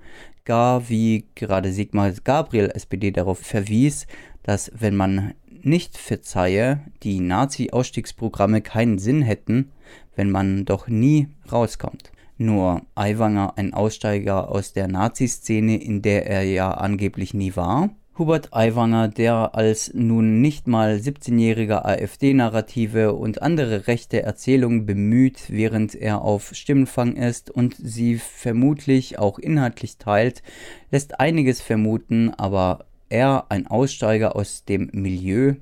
gar 0.44 0.88
wie 0.88 1.26
gerade 1.34 1.72
Sigmar 1.72 2.12
Gabriel 2.24 2.70
SPD 2.74 3.12
darauf 3.12 3.38
verwies, 3.38 4.06
dass 4.42 4.72
wenn 4.78 4.96
man 4.96 5.34
nicht 5.62 5.96
verzeihe, 5.96 6.80
die 7.02 7.20
Nazi-Ausstiegsprogramme 7.20 8.60
keinen 8.60 8.98
Sinn 8.98 9.22
hätten, 9.22 9.70
wenn 10.16 10.30
man 10.30 10.64
doch 10.64 10.88
nie 10.88 11.28
rauskommt. 11.50 12.12
Nur 12.38 12.82
Aiwanger 12.94 13.54
ein 13.56 13.74
Aussteiger 13.74 14.50
aus 14.50 14.72
der 14.72 14.88
Nazi-Szene, 14.88 15.82
in 15.82 16.02
der 16.02 16.26
er 16.26 16.42
ja 16.42 16.72
angeblich 16.72 17.34
nie 17.34 17.54
war. 17.56 17.90
Hubert 18.18 18.52
Aiwanger, 18.52 19.08
der 19.08 19.54
als 19.54 19.94
nun 19.94 20.42
nicht 20.42 20.68
mal 20.68 20.96
17-jähriger 20.96 21.86
AfD-Narrative 21.86 23.14
und 23.14 23.40
andere 23.40 23.86
rechte 23.86 24.22
Erzählungen 24.22 24.84
bemüht, 24.84 25.44
während 25.48 25.94
er 25.94 26.20
auf 26.20 26.54
Stimmenfang 26.54 27.16
ist 27.16 27.50
und 27.50 27.74
sie 27.78 28.16
vermutlich 28.16 29.18
auch 29.18 29.38
inhaltlich 29.38 29.96
teilt, 29.96 30.42
lässt 30.90 31.20
einiges 31.20 31.62
vermuten, 31.62 32.34
aber 32.34 32.84
er, 33.08 33.46
ein 33.48 33.66
Aussteiger 33.66 34.36
aus 34.36 34.64
dem 34.64 34.90
Milieu, 34.92 35.54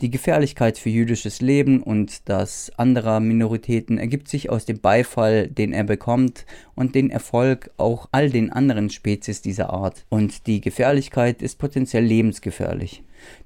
die 0.00 0.10
Gefährlichkeit 0.10 0.78
für 0.78 0.90
jüdisches 0.90 1.40
Leben 1.40 1.82
und 1.82 2.28
das 2.28 2.70
anderer 2.76 3.20
Minoritäten 3.20 3.96
ergibt 3.96 4.28
sich 4.28 4.50
aus 4.50 4.66
dem 4.66 4.80
Beifall, 4.80 5.48
den 5.48 5.72
er 5.72 5.84
bekommt 5.84 6.44
und 6.74 6.94
den 6.94 7.10
Erfolg 7.10 7.70
auch 7.78 8.08
all 8.12 8.28
den 8.28 8.52
anderen 8.52 8.90
Spezies 8.90 9.40
dieser 9.40 9.70
Art. 9.70 10.04
Und 10.10 10.46
die 10.46 10.60
Gefährlichkeit 10.60 11.40
ist 11.40 11.58
potenziell 11.58 12.04
lebensgefährlich. 12.04 13.02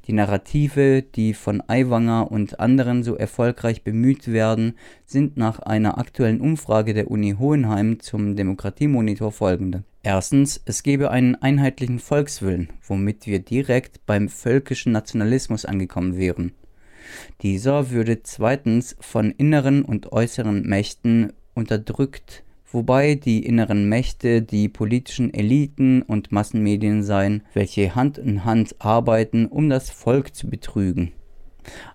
Die 0.06 0.12
Narrative, 0.12 1.02
die 1.02 1.34
von 1.34 1.62
Aiwanger 1.66 2.30
und 2.30 2.60
anderen 2.60 3.02
so 3.02 3.16
erfolgreich 3.16 3.84
bemüht 3.84 4.28
werden, 4.28 4.74
sind 5.06 5.36
nach 5.36 5.60
einer 5.60 5.98
aktuellen 5.98 6.40
Umfrage 6.40 6.94
der 6.94 7.10
Uni 7.10 7.36
Hohenheim 7.38 8.00
zum 8.00 8.36
Demokratiemonitor 8.36 9.32
folgende. 9.32 9.84
Erstens, 10.02 10.60
es 10.64 10.82
gebe 10.82 11.10
einen 11.10 11.34
einheitlichen 11.34 11.98
Volkswillen, 11.98 12.70
womit 12.86 13.26
wir 13.26 13.38
direkt 13.38 14.06
beim 14.06 14.28
völkischen 14.28 14.92
Nationalismus 14.92 15.64
angekommen 15.64 16.16
wären. 16.16 16.52
Dieser 17.42 17.90
würde 17.90 18.22
zweitens 18.22 18.96
von 19.00 19.30
inneren 19.30 19.84
und 19.84 20.12
äußeren 20.12 20.62
Mächten 20.62 21.32
unterdrückt, 21.54 22.44
wobei 22.70 23.14
die 23.14 23.44
inneren 23.44 23.88
Mächte 23.88 24.42
die 24.42 24.68
politischen 24.68 25.32
Eliten 25.34 26.02
und 26.02 26.32
Massenmedien 26.32 27.02
seien, 27.02 27.42
welche 27.54 27.94
Hand 27.94 28.18
in 28.18 28.44
Hand 28.44 28.76
arbeiten, 28.78 29.46
um 29.46 29.68
das 29.68 29.90
Volk 29.90 30.34
zu 30.34 30.48
betrügen. 30.48 31.12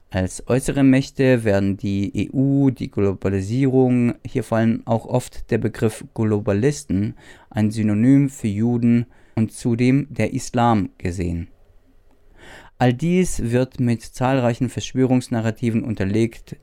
Als 0.09 0.47
äußere 0.47 0.83
Mächte 0.83 1.43
werden 1.43 1.75
die 1.77 2.29
EU, 2.33 2.69
die 2.69 2.89
Globalisierung, 2.89 4.13
hier 4.25 4.43
fallen 4.43 4.81
auch 4.85 5.05
oft 5.05 5.51
der 5.51 5.57
Begriff 5.57 6.05
Globalisten, 6.13 7.15
ein 7.49 7.71
Synonym 7.71 8.29
für 8.29 8.47
Juden 8.47 9.07
und 9.35 9.51
zudem 9.51 10.07
der 10.09 10.33
Islam 10.33 10.89
gesehen. 10.97 11.49
All 12.77 12.93
dies 12.93 13.51
wird 13.51 13.79
mit 13.79 14.03
zahlreichen 14.03 14.69
Verschwörungsnarrativen 14.69 15.83
unterlegt, 15.83 16.57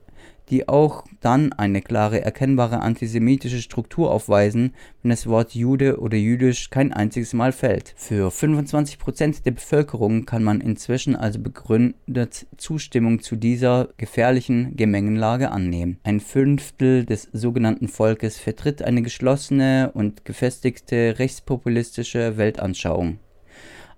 die 0.49 0.67
auch 0.67 1.05
dann 1.21 1.53
eine 1.53 1.81
klare 1.81 2.21
erkennbare 2.21 2.79
antisemitische 2.81 3.61
Struktur 3.61 4.11
aufweisen, 4.11 4.73
wenn 5.01 5.09
das 5.09 5.27
Wort 5.27 5.55
Jude 5.55 5.99
oder 5.99 6.17
jüdisch 6.17 6.69
kein 6.69 6.93
einziges 6.93 7.33
Mal 7.33 7.51
fällt. 7.51 7.93
Für 7.95 8.29
25% 8.29 9.43
der 9.43 9.51
Bevölkerung 9.51 10.25
kann 10.25 10.43
man 10.43 10.61
inzwischen 10.61 11.15
also 11.15 11.39
begründet 11.39 12.47
Zustimmung 12.57 13.21
zu 13.21 13.35
dieser 13.35 13.89
gefährlichen 13.97 14.75
Gemengenlage 14.75 15.51
annehmen. 15.51 15.99
Ein 16.03 16.19
Fünftel 16.19 17.05
des 17.05 17.29
sogenannten 17.31 17.87
Volkes 17.87 18.37
vertritt 18.37 18.81
eine 18.81 19.01
geschlossene 19.01 19.91
und 19.93 20.25
gefestigte 20.25 21.15
rechtspopulistische 21.19 22.37
Weltanschauung. 22.37 23.19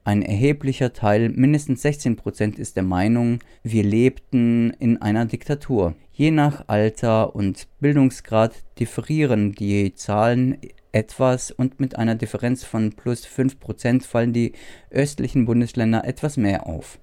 Ein 0.07 0.21
erheblicher 0.21 0.93
Teil, 0.93 1.29
mindestens 1.29 1.81
16 1.81 2.15
Prozent, 2.15 2.59
ist 2.59 2.75
der 2.75 2.83
Meinung, 2.83 3.39
wir 3.63 3.83
lebten 3.83 4.69
in 4.77 5.01
einer 5.01 5.25
Diktatur. 5.25 5.95
Je 6.13 6.29
nach 6.29 6.65
Alter 6.67 7.35
und 7.35 7.67
Bildungsgrad 7.79 8.53
differieren 8.77 9.53
die 9.53 9.95
Zahlen 9.95 10.59
etwas 10.91 11.50
und 11.50 11.79
mit 11.79 11.97
einer 11.97 12.13
Differenz 12.13 12.63
von 12.63 12.91
plus 12.91 13.25
5 13.25 13.59
Prozent 13.59 14.03
fallen 14.03 14.31
die 14.31 14.53
östlichen 14.91 15.45
Bundesländer 15.45 16.05
etwas 16.05 16.38
mehr 16.38 16.67
auf. 16.67 17.00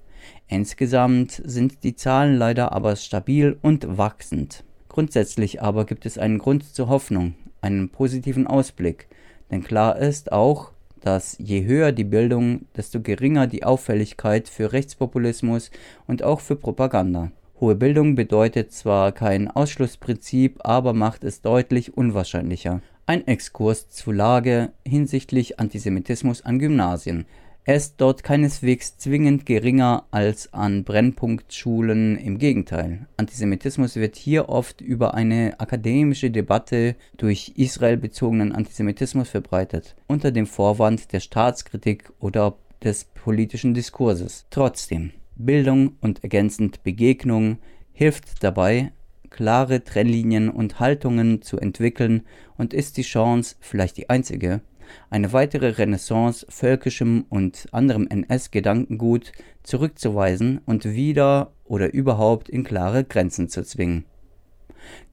Insgesamt 0.47 1.41
sind 1.43 1.83
die 1.83 1.97
Zahlen 1.97 2.37
leider 2.37 2.71
aber 2.71 2.95
stabil 2.95 3.57
und 3.61 3.97
wachsend. 3.97 4.63
Grundsätzlich 4.87 5.61
aber 5.61 5.85
gibt 5.85 6.05
es 6.05 6.17
einen 6.17 6.37
Grund 6.37 6.73
zur 6.73 6.87
Hoffnung, 6.87 7.35
einen 7.59 7.89
positiven 7.89 8.47
Ausblick, 8.47 9.09
denn 9.51 9.61
klar 9.61 9.97
ist 9.97 10.31
auch, 10.31 10.71
dass 11.03 11.35
je 11.39 11.65
höher 11.65 11.91
die 11.91 12.05
Bildung, 12.05 12.65
desto 12.75 13.01
geringer 13.01 13.45
die 13.45 13.63
Auffälligkeit 13.63 14.47
für 14.47 14.71
Rechtspopulismus 14.71 15.69
und 16.07 16.23
auch 16.23 16.39
für 16.39 16.55
Propaganda. 16.55 17.31
Hohe 17.59 17.75
Bildung 17.75 18.15
bedeutet 18.15 18.71
zwar 18.71 19.11
kein 19.11 19.49
Ausschlussprinzip, 19.49 20.59
aber 20.63 20.93
macht 20.93 21.23
es 21.23 21.41
deutlich 21.41 21.95
unwahrscheinlicher. 21.95 22.81
Ein 23.05 23.27
Exkurs 23.27 23.89
zur 23.89 24.13
Lage 24.13 24.71
hinsichtlich 24.87 25.59
Antisemitismus 25.59 26.43
an 26.43 26.57
Gymnasien. 26.57 27.25
Er 27.65 27.75
ist 27.75 27.95
dort 27.97 28.23
keineswegs 28.23 28.97
zwingend 28.97 29.45
geringer 29.45 30.05
als 30.11 30.53
an 30.53 30.83
Brennpunktschulen, 30.83 32.17
im 32.17 32.37
Gegenteil. 32.37 33.07
Antisemitismus 33.15 33.95
wird 33.95 34.17
hier 34.17 34.49
oft 34.49 34.81
über 34.81 35.13
eine 35.13 35.57
akademische 35.61 36.29
Debatte 36.29 36.97
durch 37.15 37.53
israelbezogenen 37.55 38.51
Antisemitismus 38.51 39.29
verbreitet, 39.29 39.95
unter 40.07 40.31
dem 40.31 40.45
Vorwand 40.45 41.13
der 41.13 41.21
Staatskritik 41.21 42.11
oder 42.19 42.57
des 42.83 43.05
politischen 43.05 43.73
Diskurses. 43.73 44.45
Trotzdem, 44.49 45.11
Bildung 45.37 45.95
und 46.01 46.21
ergänzend 46.21 46.83
Begegnung 46.83 47.59
hilft 47.93 48.43
dabei, 48.43 48.91
klare 49.29 49.85
Trennlinien 49.85 50.49
und 50.49 50.81
Haltungen 50.81 51.41
zu 51.41 51.59
entwickeln 51.59 52.23
und 52.57 52.73
ist 52.73 52.97
die 52.97 53.03
Chance, 53.03 53.55
vielleicht 53.61 53.95
die 53.95 54.09
einzige, 54.09 54.61
eine 55.09 55.33
weitere 55.33 55.69
Renaissance 55.69 56.45
völkischem 56.49 57.25
und 57.29 57.67
anderem 57.71 58.07
NS-Gedankengut 58.07 59.31
zurückzuweisen 59.63 60.61
und 60.65 60.85
wieder 60.85 61.53
oder 61.63 61.93
überhaupt 61.93 62.49
in 62.49 62.63
klare 62.63 63.03
Grenzen 63.03 63.49
zu 63.49 63.63
zwingen. 63.63 64.05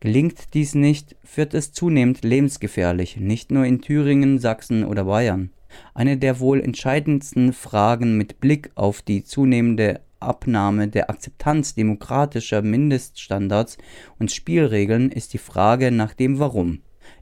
Gelingt 0.00 0.54
dies 0.54 0.74
nicht, 0.74 1.16
wird 1.34 1.54
es 1.54 1.72
zunehmend 1.72 2.24
lebensgefährlich, 2.24 3.16
nicht 3.16 3.50
nur 3.50 3.64
in 3.64 3.80
Thüringen, 3.80 4.38
Sachsen 4.38 4.84
oder 4.84 5.04
Bayern. 5.04 5.50
Eine 5.94 6.16
der 6.16 6.40
wohl 6.40 6.60
entscheidendsten 6.60 7.52
Fragen 7.52 8.16
mit 8.16 8.40
Blick 8.40 8.70
auf 8.74 9.02
die 9.02 9.22
zunehmende 9.22 10.00
Abnahme 10.18 10.88
der 10.88 11.08
Akzeptanz 11.08 11.74
demokratischer 11.74 12.62
Mindeststandards 12.62 13.78
und 14.18 14.30
Spielregeln 14.30 15.10
ist 15.10 15.32
die 15.32 15.38
Frage 15.38 15.90
nach 15.90 16.14
dem 16.14 16.38
Warum. 16.38 16.80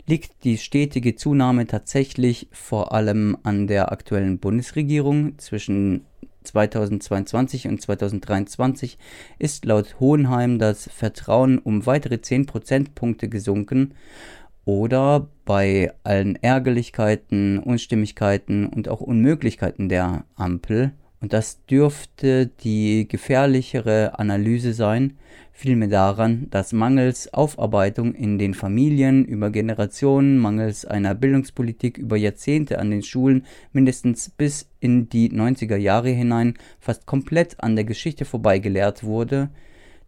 Liegt 0.09 0.43
die 0.45 0.57
stetige 0.57 1.17
Zunahme 1.17 1.67
tatsächlich 1.67 2.49
vor 2.51 2.93
allem 2.93 3.37
an 3.43 3.67
der 3.67 3.93
aktuellen 3.93 4.39
Bundesregierung? 4.39 5.39
Zwischen 5.39 6.07
2022 6.45 7.69
und 7.69 7.83
2023 7.83 8.97
ist 9.39 9.67
laut 9.67 10.01
Hohenheim 10.01 10.59
das 10.59 10.89
Vertrauen 10.91 11.59
um 11.59 11.85
weitere 11.85 12.23
10 12.23 12.47
Prozentpunkte 12.47 13.29
gesunken 13.29 13.93
oder 14.65 15.29
bei 15.45 15.93
allen 16.05 16.37
Ärgerlichkeiten, 16.37 17.59
Unstimmigkeiten 17.59 18.65
und 18.67 18.89
auch 18.89 19.03
Unmöglichkeiten 19.03 19.91
der 19.91 20.25
Ampel 20.37 20.95
Und 21.21 21.33
das 21.33 21.65
dürfte 21.67 22.47
die 22.47 23.09
gefährlichere 23.09 24.19
Analyse 24.19 24.73
sein, 24.73 25.19
vielmehr 25.53 25.89
daran, 25.89 26.47
dass 26.51 26.73
mangels 26.73 27.35
Aufarbeitung 27.35 28.15
in 28.15 28.39
den 28.39 28.55
Familien 28.55 29.25
über 29.25 29.51
Generationen, 29.51 30.39
mangels 30.39 30.85
einer 30.85 31.17
Bildungspolitik 31.17 31.99
über 31.99 32.17
Jahrzehnte 32.17 32.79
an 32.79 32.93
den 32.93 33.03
Schulen 33.03 33.45
mindestens 33.73 34.31
bis 34.31 34.69
in 34.79 35.09
die 35.09 35.31
90er 35.31 35.77
Jahre 35.77 36.11
hinein 36.11 36.55
fast 36.79 37.07
komplett 37.07 37.61
an 37.61 37.75
der 37.75 37.85
Geschichte 37.85 38.25
vorbeigelehrt 38.25 39.03
wurde, 39.03 39.51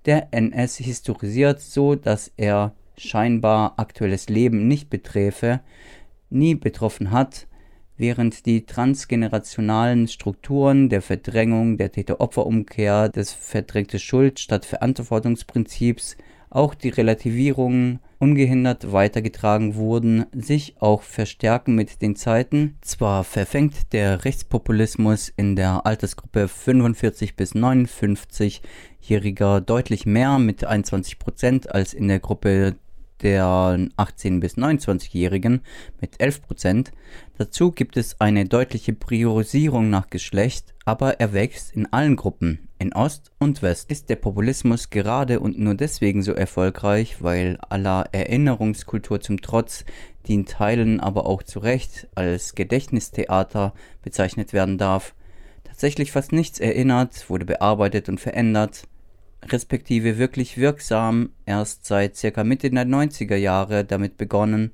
der 0.06 0.28
NS 0.32 0.76
historisiert 0.76 1.60
so, 1.60 1.96
dass 1.96 2.30
er 2.36 2.72
scheinbar 2.96 3.74
aktuelles 3.76 4.28
Leben 4.28 4.68
nicht 4.68 4.88
beträfe, 4.88 5.60
nie 6.30 6.54
betroffen 6.54 7.10
hat, 7.10 7.48
während 8.00 8.46
die 8.46 8.66
transgenerationalen 8.66 10.08
Strukturen 10.08 10.88
der 10.88 11.02
Verdrängung, 11.02 11.76
der 11.76 11.92
Täter-Opfer-Umkehr, 11.92 13.10
des 13.10 13.32
verdrängte 13.32 13.98
Schuld 13.98 14.40
statt 14.40 14.64
Verantwortungsprinzips, 14.64 16.16
auch 16.50 16.74
die 16.74 16.88
Relativierungen 16.88 18.00
ungehindert 18.18 18.92
weitergetragen 18.92 19.76
wurden, 19.76 20.26
sich 20.32 20.74
auch 20.80 21.02
verstärken 21.02 21.74
mit 21.74 22.02
den 22.02 22.16
Zeiten. 22.16 22.76
Zwar 22.80 23.24
verfängt 23.24 23.92
der 23.92 24.24
Rechtspopulismus 24.24 25.32
in 25.36 25.54
der 25.54 25.86
Altersgruppe 25.86 26.48
45 26.48 27.36
bis 27.36 27.54
59-Jähriger 27.54 29.60
deutlich 29.60 30.06
mehr 30.06 30.38
mit 30.38 30.64
21 30.64 31.18
Prozent 31.18 31.72
als 31.72 31.94
in 31.94 32.08
der 32.08 32.18
Gruppe 32.18 32.76
der 33.22 33.88
18- 33.96 34.40
bis 34.40 34.56
29-Jährigen 34.56 35.62
mit 36.00 36.20
11 36.20 36.42
Prozent. 36.42 36.92
Dazu 37.38 37.72
gibt 37.72 37.96
es 37.96 38.20
eine 38.20 38.44
deutliche 38.44 38.92
Priorisierung 38.92 39.90
nach 39.90 40.10
Geschlecht, 40.10 40.74
aber 40.84 41.20
er 41.20 41.32
wächst 41.32 41.72
in 41.72 41.92
allen 41.92 42.16
Gruppen. 42.16 42.68
In 42.78 42.92
Ost 42.92 43.30
und 43.38 43.62
West 43.62 43.90
ist 43.90 44.08
der 44.08 44.16
Populismus 44.16 44.90
gerade 44.90 45.40
und 45.40 45.58
nur 45.58 45.74
deswegen 45.74 46.22
so 46.22 46.32
erfolgreich, 46.32 47.22
weil 47.22 47.58
aller 47.68 48.06
Erinnerungskultur 48.12 49.20
zum 49.20 49.40
Trotz, 49.40 49.84
die 50.26 50.34
in 50.34 50.46
Teilen 50.46 51.00
aber 51.00 51.26
auch 51.26 51.42
zu 51.42 51.58
Recht 51.60 52.08
als 52.14 52.54
Gedächtnistheater 52.54 53.74
bezeichnet 54.02 54.52
werden 54.52 54.78
darf, 54.78 55.14
tatsächlich 55.64 56.12
fast 56.12 56.32
nichts 56.32 56.58
erinnert, 56.58 57.30
wurde 57.30 57.44
bearbeitet 57.44 58.08
und 58.08 58.20
verändert, 58.20 58.84
respektive 59.48 60.18
wirklich 60.18 60.58
wirksam 60.58 61.30
erst 61.46 61.86
seit 61.86 62.16
circa 62.16 62.44
Mitte 62.44 62.70
der 62.70 62.86
90er 62.86 63.36
Jahre 63.36 63.84
damit 63.84 64.16
begonnen 64.16 64.72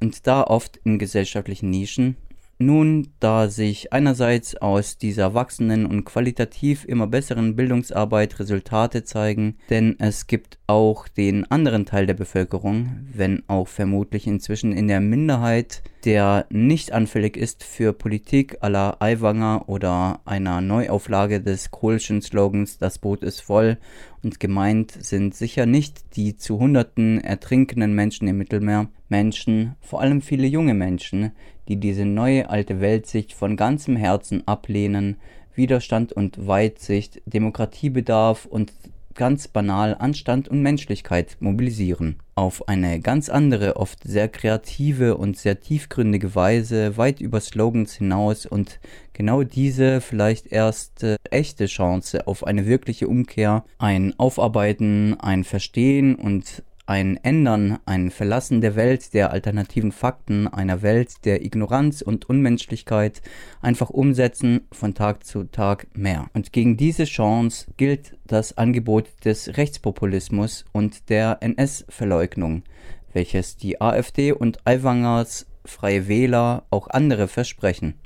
und 0.00 0.26
da 0.26 0.42
oft 0.42 0.78
in 0.84 0.98
gesellschaftlichen 0.98 1.70
Nischen 1.70 2.16
nun, 2.60 3.08
da 3.20 3.48
sich 3.48 3.92
einerseits 3.92 4.54
aus 4.54 4.98
dieser 4.98 5.32
wachsenden 5.32 5.86
und 5.86 6.04
qualitativ 6.04 6.84
immer 6.84 7.06
besseren 7.06 7.56
Bildungsarbeit 7.56 8.38
Resultate 8.38 9.02
zeigen, 9.02 9.56
denn 9.70 9.96
es 9.98 10.26
gibt 10.26 10.58
auch 10.66 11.08
den 11.08 11.50
anderen 11.50 11.86
Teil 11.86 12.06
der 12.06 12.14
Bevölkerung, 12.14 13.06
wenn 13.14 13.42
auch 13.48 13.66
vermutlich 13.66 14.26
inzwischen 14.26 14.72
in 14.72 14.88
der 14.88 15.00
Minderheit, 15.00 15.82
der 16.04 16.46
nicht 16.50 16.92
anfällig 16.92 17.36
ist 17.36 17.64
für 17.64 17.94
Politik 17.94 18.58
aller 18.60 19.00
Aiwanger 19.00 19.64
oder 19.66 20.20
einer 20.26 20.60
Neuauflage 20.60 21.40
des 21.40 21.70
Kohlschen 21.70 22.20
Slogans 22.20 22.78
Das 22.78 22.98
Boot 22.98 23.22
ist 23.22 23.40
voll 23.40 23.78
und 24.22 24.38
gemeint 24.38 24.92
sind 24.92 25.34
sicher 25.34 25.64
nicht 25.64 26.16
die 26.16 26.36
zu 26.36 26.58
Hunderten 26.58 27.20
ertrinkenden 27.20 27.94
Menschen 27.94 28.28
im 28.28 28.36
Mittelmeer, 28.36 28.88
Menschen, 29.08 29.76
vor 29.80 30.00
allem 30.00 30.20
viele 30.20 30.46
junge 30.46 30.74
Menschen, 30.74 31.32
die 31.70 31.76
diese 31.76 32.04
neue 32.04 32.50
alte 32.50 32.80
Weltsicht 32.80 33.32
von 33.32 33.56
ganzem 33.56 33.94
Herzen 33.94 34.42
ablehnen, 34.48 35.18
Widerstand 35.54 36.12
und 36.12 36.48
Weitsicht, 36.48 37.22
Demokratiebedarf 37.26 38.44
und 38.44 38.72
ganz 39.14 39.46
banal 39.46 39.94
Anstand 39.96 40.48
und 40.48 40.62
Menschlichkeit 40.62 41.36
mobilisieren. 41.38 42.16
Auf 42.34 42.68
eine 42.68 42.98
ganz 42.98 43.28
andere, 43.28 43.76
oft 43.76 44.02
sehr 44.02 44.28
kreative 44.28 45.16
und 45.16 45.36
sehr 45.36 45.60
tiefgründige 45.60 46.34
Weise, 46.34 46.96
weit 46.96 47.20
über 47.20 47.40
Slogans 47.40 47.94
hinaus 47.94 48.46
und 48.46 48.80
genau 49.12 49.44
diese 49.44 50.00
vielleicht 50.00 50.50
erst 50.50 51.04
äh, 51.04 51.16
echte 51.30 51.66
Chance 51.66 52.26
auf 52.26 52.44
eine 52.44 52.66
wirkliche 52.66 53.06
Umkehr, 53.06 53.64
ein 53.78 54.18
Aufarbeiten, 54.18 55.20
ein 55.20 55.44
Verstehen 55.44 56.16
und 56.16 56.64
ein 56.90 57.18
Ändern, 57.18 57.78
ein 57.86 58.10
Verlassen 58.10 58.60
der 58.60 58.74
Welt 58.74 59.14
der 59.14 59.30
alternativen 59.30 59.92
Fakten, 59.92 60.48
einer 60.48 60.82
Welt 60.82 61.24
der 61.24 61.44
Ignoranz 61.44 62.02
und 62.02 62.28
Unmenschlichkeit 62.28 63.22
einfach 63.62 63.90
umsetzen 63.90 64.62
von 64.72 64.92
Tag 64.94 65.24
zu 65.24 65.44
Tag 65.44 65.86
mehr. 65.94 66.28
Und 66.34 66.52
gegen 66.52 66.76
diese 66.76 67.04
Chance 67.04 67.68
gilt 67.76 68.18
das 68.26 68.58
Angebot 68.58 69.06
des 69.24 69.56
Rechtspopulismus 69.56 70.64
und 70.72 71.10
der 71.10 71.38
NS-Verleugnung, 71.42 72.64
welches 73.12 73.56
die 73.56 73.80
AfD 73.80 74.32
und 74.32 74.58
Aiwangers 74.66 75.46
Freie 75.64 76.08
Wähler 76.08 76.64
auch 76.70 76.88
andere 76.88 77.28
versprechen. 77.28 78.00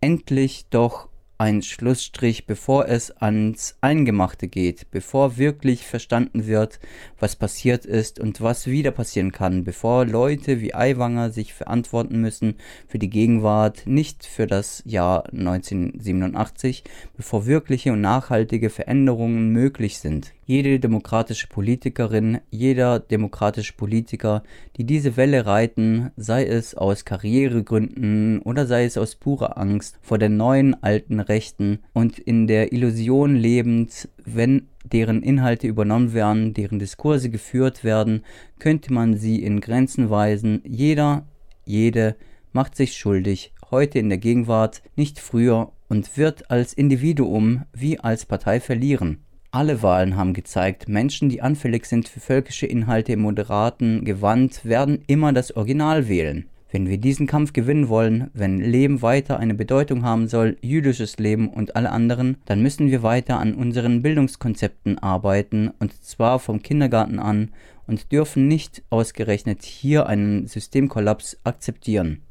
Endlich 0.00 0.64
doch 0.70 1.09
ein 1.40 1.62
Schlussstrich, 1.62 2.46
bevor 2.46 2.86
es 2.86 3.10
ans 3.12 3.74
Eingemachte 3.80 4.46
geht, 4.46 4.90
bevor 4.90 5.38
wirklich 5.38 5.86
verstanden 5.86 6.46
wird, 6.46 6.78
was 7.18 7.34
passiert 7.34 7.86
ist 7.86 8.20
und 8.20 8.42
was 8.42 8.66
wieder 8.66 8.90
passieren 8.90 9.32
kann, 9.32 9.64
bevor 9.64 10.04
Leute 10.04 10.60
wie 10.60 10.74
Aiwanger 10.74 11.30
sich 11.30 11.54
verantworten 11.54 12.20
müssen 12.20 12.56
für 12.86 12.98
die 12.98 13.08
Gegenwart, 13.08 13.86
nicht 13.86 14.26
für 14.26 14.46
das 14.46 14.82
Jahr 14.84 15.32
1987, 15.32 16.84
bevor 17.16 17.46
wirkliche 17.46 17.94
und 17.94 18.02
nachhaltige 18.02 18.68
Veränderungen 18.68 19.48
möglich 19.48 19.98
sind 19.98 20.34
jede 20.50 20.80
demokratische 20.80 21.46
Politikerin, 21.46 22.40
jeder 22.50 22.98
demokratische 22.98 23.72
Politiker, 23.72 24.42
die 24.76 24.82
diese 24.82 25.16
Welle 25.16 25.46
reiten, 25.46 26.10
sei 26.16 26.44
es 26.44 26.74
aus 26.74 27.04
Karrieregründen 27.04 28.40
oder 28.40 28.66
sei 28.66 28.84
es 28.84 28.98
aus 28.98 29.14
purer 29.14 29.58
Angst 29.58 30.00
vor 30.02 30.18
den 30.18 30.36
neuen 30.36 30.74
alten 30.82 31.20
Rechten 31.20 31.78
und 31.92 32.18
in 32.18 32.48
der 32.48 32.72
Illusion 32.72 33.36
lebend, 33.36 34.08
wenn 34.24 34.66
deren 34.82 35.22
Inhalte 35.22 35.68
übernommen 35.68 36.14
werden, 36.14 36.52
deren 36.52 36.80
Diskurse 36.80 37.30
geführt 37.30 37.84
werden, 37.84 38.24
könnte 38.58 38.92
man 38.92 39.16
sie 39.16 39.44
in 39.44 39.60
Grenzen 39.60 40.10
weisen. 40.10 40.62
Jeder, 40.66 41.28
jede 41.64 42.16
macht 42.52 42.74
sich 42.74 42.96
schuldig, 42.96 43.52
heute 43.70 44.00
in 44.00 44.08
der 44.08 44.18
Gegenwart, 44.18 44.82
nicht 44.96 45.20
früher 45.20 45.70
und 45.88 46.18
wird 46.18 46.50
als 46.50 46.72
Individuum 46.72 47.66
wie 47.72 48.00
als 48.00 48.26
Partei 48.26 48.58
verlieren. 48.58 49.20
Alle 49.52 49.82
Wahlen 49.82 50.16
haben 50.16 50.32
gezeigt, 50.32 50.88
Menschen, 50.88 51.28
die 51.28 51.42
anfällig 51.42 51.84
sind 51.86 52.08
für 52.08 52.20
völkische 52.20 52.66
Inhalte 52.66 53.14
im 53.14 53.22
moderaten 53.22 54.04
Gewand, 54.04 54.64
werden 54.64 55.02
immer 55.08 55.32
das 55.32 55.56
Original 55.56 56.06
wählen. 56.06 56.48
Wenn 56.70 56.88
wir 56.88 56.98
diesen 56.98 57.26
Kampf 57.26 57.52
gewinnen 57.52 57.88
wollen, 57.88 58.30
wenn 58.32 58.60
Leben 58.60 59.02
weiter 59.02 59.40
eine 59.40 59.54
Bedeutung 59.54 60.04
haben 60.04 60.28
soll, 60.28 60.56
jüdisches 60.60 61.18
Leben 61.18 61.48
und 61.48 61.74
alle 61.74 61.90
anderen, 61.90 62.36
dann 62.44 62.62
müssen 62.62 62.92
wir 62.92 63.02
weiter 63.02 63.40
an 63.40 63.54
unseren 63.54 64.02
Bildungskonzepten 64.02 65.00
arbeiten, 65.00 65.72
und 65.80 66.00
zwar 66.04 66.38
vom 66.38 66.62
Kindergarten 66.62 67.18
an, 67.18 67.50
und 67.88 68.12
dürfen 68.12 68.46
nicht 68.46 68.84
ausgerechnet 68.88 69.64
hier 69.64 70.06
einen 70.06 70.46
Systemkollaps 70.46 71.40
akzeptieren. 71.42 72.22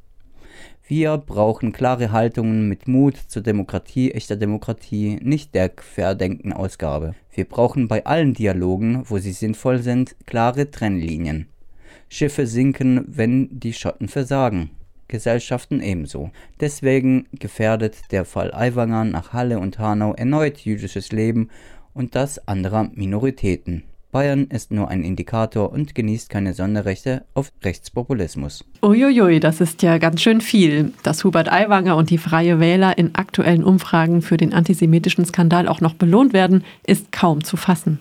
Wir 0.91 1.19
brauchen 1.19 1.71
klare 1.71 2.12
Haltungen 2.12 2.67
mit 2.67 2.88
Mut 2.88 3.15
zur 3.15 3.43
Demokratie, 3.43 4.10
echter 4.10 4.36
Demokratie, 4.36 5.19
nicht 5.21 5.54
der 5.54 5.69
Querdenken-Ausgabe. 5.69 7.13
Wir 7.32 7.45
brauchen 7.45 7.88
bei 7.88 8.08
allen 8.08 8.34
Dialogen, 8.34 9.04
wo 9.06 9.19
sie 9.19 9.34
sinnvoll 9.34 9.84
sind, 9.84 10.15
klare 10.25 10.71
Trennlinien. 10.71 11.45
Schiffe 12.10 12.47
sinken, 12.47 13.06
wenn 13.06 13.60
die 13.60 13.73
Schotten 13.73 14.08
versagen. 14.08 14.71
Gesellschaften 15.08 15.80
ebenso. 15.80 16.32
Deswegen 16.60 17.28
gefährdet 17.34 18.12
der 18.12 18.25
Fall 18.25 18.52
Aiwanger 18.52 19.04
nach 19.04 19.32
Halle 19.32 19.60
und 19.60 19.78
Hanau 19.78 20.15
erneut 20.15 20.58
jüdisches 20.58 21.12
Leben 21.12 21.49
und 21.93 22.15
das 22.15 22.47
anderer 22.47 22.89
Minoritäten. 22.95 23.84
Bayern 24.11 24.47
ist 24.47 24.71
nur 24.71 24.87
ein 24.87 25.03
Indikator 25.03 25.71
und 25.71 25.93
genießt 25.93 26.29
keine 26.29 26.55
Sonderrechte 26.55 27.25
auf 27.35 27.51
Rechtspopulismus. 27.63 28.65
Uiuiui, 28.81 29.39
das 29.39 29.61
ist 29.61 29.83
ja 29.83 29.99
ganz 29.99 30.21
schön 30.21 30.41
viel. 30.41 30.93
Dass 31.03 31.23
Hubert 31.23 31.51
Aiwanger 31.51 31.95
und 31.95 32.09
die 32.09 32.17
Freie 32.17 32.59
Wähler 32.59 32.97
in 32.97 33.13
aktuellen 33.13 33.63
Umfragen 33.63 34.23
für 34.23 34.37
den 34.37 34.51
antisemitischen 34.51 35.25
Skandal 35.25 35.67
auch 35.67 35.79
noch 35.79 35.93
belohnt 35.93 36.33
werden, 36.33 36.63
ist 36.87 37.11
kaum 37.11 37.43
zu 37.43 37.55
fassen. 37.55 37.99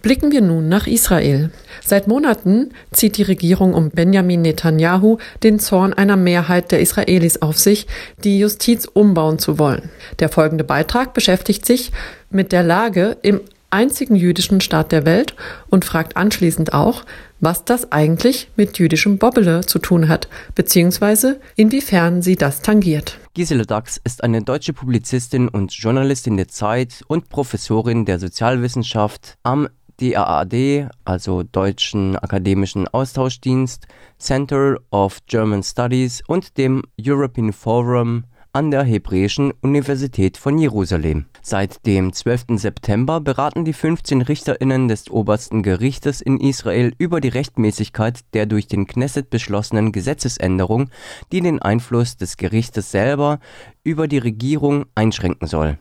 Blicken 0.00 0.30
wir 0.30 0.42
nun 0.42 0.68
nach 0.68 0.86
Israel. 0.86 1.50
Seit 1.84 2.06
Monaten 2.06 2.70
zieht 2.92 3.16
die 3.16 3.22
Regierung 3.22 3.74
um 3.74 3.90
Benjamin 3.90 4.42
Netanyahu 4.42 5.18
den 5.42 5.58
Zorn 5.58 5.92
einer 5.92 6.16
Mehrheit 6.16 6.70
der 6.70 6.80
Israelis 6.80 7.42
auf 7.42 7.56
sich, 7.56 7.86
die 8.22 8.38
Justiz 8.38 8.84
umbauen 8.84 9.38
zu 9.38 9.58
wollen. 9.58 9.90
Der 10.18 10.28
folgende 10.28 10.64
Beitrag 10.64 11.14
beschäftigt 11.14 11.66
sich 11.66 11.90
mit 12.30 12.50
der 12.52 12.64
Lage 12.64 13.16
im 13.22 13.40
einzigen 13.72 14.14
jüdischen 14.14 14.60
Staat 14.60 14.92
der 14.92 15.04
Welt 15.04 15.34
und 15.68 15.84
fragt 15.84 16.16
anschließend 16.16 16.72
auch, 16.72 17.04
was 17.40 17.64
das 17.64 17.90
eigentlich 17.90 18.48
mit 18.56 18.78
jüdischem 18.78 19.18
Bobbele 19.18 19.62
zu 19.66 19.78
tun 19.78 20.08
hat, 20.08 20.28
beziehungsweise 20.54 21.40
inwiefern 21.56 22.22
sie 22.22 22.36
das 22.36 22.62
tangiert. 22.62 23.18
Gisela 23.34 23.64
Dax 23.64 24.00
ist 24.04 24.22
eine 24.22 24.42
deutsche 24.42 24.72
Publizistin 24.72 25.48
und 25.48 25.72
Journalistin 25.72 26.36
der 26.36 26.48
Zeit 26.48 27.02
und 27.08 27.28
Professorin 27.30 28.04
der 28.04 28.20
Sozialwissenschaft 28.20 29.38
am 29.42 29.68
DAAD, 30.00 30.88
also 31.04 31.42
Deutschen 31.42 32.16
Akademischen 32.16 32.88
Austauschdienst, 32.88 33.86
Center 34.18 34.76
of 34.90 35.18
German 35.26 35.62
Studies 35.62 36.22
und 36.26 36.58
dem 36.58 36.82
European 37.00 37.52
Forum 37.52 38.24
an 38.54 38.70
der 38.70 38.82
Hebräischen 38.82 39.52
Universität 39.62 40.36
von 40.36 40.58
Jerusalem. 40.58 41.24
Seit 41.40 41.86
dem 41.86 42.12
12. 42.12 42.58
September 42.58 43.18
beraten 43.18 43.64
die 43.64 43.72
15 43.72 44.20
Richterinnen 44.20 44.88
des 44.88 45.10
obersten 45.10 45.62
Gerichtes 45.62 46.20
in 46.20 46.38
Israel 46.38 46.92
über 46.98 47.22
die 47.22 47.28
Rechtmäßigkeit 47.28 48.20
der 48.34 48.44
durch 48.44 48.66
den 48.66 48.86
Knesset 48.86 49.30
beschlossenen 49.30 49.90
Gesetzesänderung, 49.90 50.90
die 51.32 51.40
den 51.40 51.62
Einfluss 51.62 52.18
des 52.18 52.36
Gerichtes 52.36 52.90
selber 52.90 53.40
über 53.84 54.06
die 54.06 54.18
Regierung 54.18 54.84
einschränken 54.94 55.48
soll. 55.48 55.78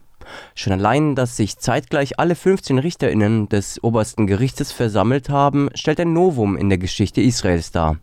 Schon 0.56 0.72
allein, 0.72 1.16
dass 1.16 1.36
sich 1.36 1.58
zeitgleich 1.58 2.20
alle 2.20 2.36
15 2.36 2.80
Richterinnen 2.80 3.50
des 3.50 3.84
obersten 3.84 4.28
Gerichtes 4.28 4.72
versammelt 4.72 5.28
haben, 5.28 5.68
stellt 5.76 6.00
ein 6.00 6.14
Novum 6.14 6.56
in 6.56 6.70
der 6.70 6.78
Geschichte 6.78 7.20
Israels 7.20 7.72
dar. 7.72 7.98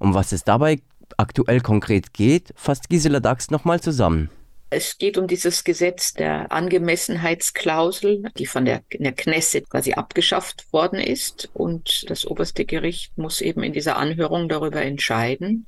Um 0.00 0.12
was 0.12 0.32
es 0.32 0.42
dabei 0.42 0.80
aktuell 1.22 1.60
konkret 1.60 2.12
geht, 2.12 2.52
fasst 2.54 2.90
Gisela 2.90 3.20
Dax 3.20 3.50
nochmal 3.50 3.80
zusammen. 3.80 4.30
Es 4.74 4.96
geht 4.96 5.18
um 5.18 5.26
dieses 5.26 5.64
Gesetz 5.64 6.14
der 6.14 6.50
Angemessenheitsklausel, 6.50 8.22
die 8.38 8.46
von 8.46 8.64
der, 8.64 8.82
der 8.90 9.12
Knesset 9.12 9.68
quasi 9.68 9.92
abgeschafft 9.92 10.72
worden 10.72 10.98
ist. 10.98 11.50
Und 11.52 12.08
das 12.08 12.26
oberste 12.26 12.64
Gericht 12.64 13.16
muss 13.18 13.42
eben 13.42 13.62
in 13.62 13.74
dieser 13.74 13.96
Anhörung 13.96 14.48
darüber 14.48 14.80
entscheiden, 14.80 15.66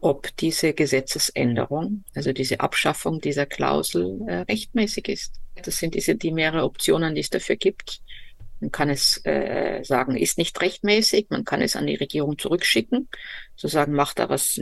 ob 0.00 0.36
diese 0.36 0.72
Gesetzesänderung, 0.72 2.04
also 2.14 2.32
diese 2.32 2.60
Abschaffung 2.60 3.20
dieser 3.20 3.46
Klausel, 3.46 4.20
äh, 4.28 4.36
rechtmäßig 4.42 5.08
ist. 5.08 5.34
Das 5.64 5.78
sind 5.78 5.96
diese 5.96 6.14
die 6.14 6.30
mehrere 6.30 6.62
Optionen, 6.62 7.16
die 7.16 7.22
es 7.22 7.30
dafür 7.30 7.56
gibt. 7.56 8.00
Man 8.60 8.70
kann 8.70 8.90
es 8.90 9.20
äh, 9.24 9.82
sagen, 9.82 10.16
ist 10.16 10.38
nicht 10.38 10.60
rechtmäßig. 10.60 11.26
Man 11.30 11.44
kann 11.44 11.60
es 11.60 11.76
an 11.76 11.86
die 11.86 11.96
Regierung 11.96 12.38
zurückschicken, 12.38 13.08
zu 13.58 13.68
sagen, 13.68 13.92
macht 13.92 14.18
da 14.18 14.28
was 14.28 14.60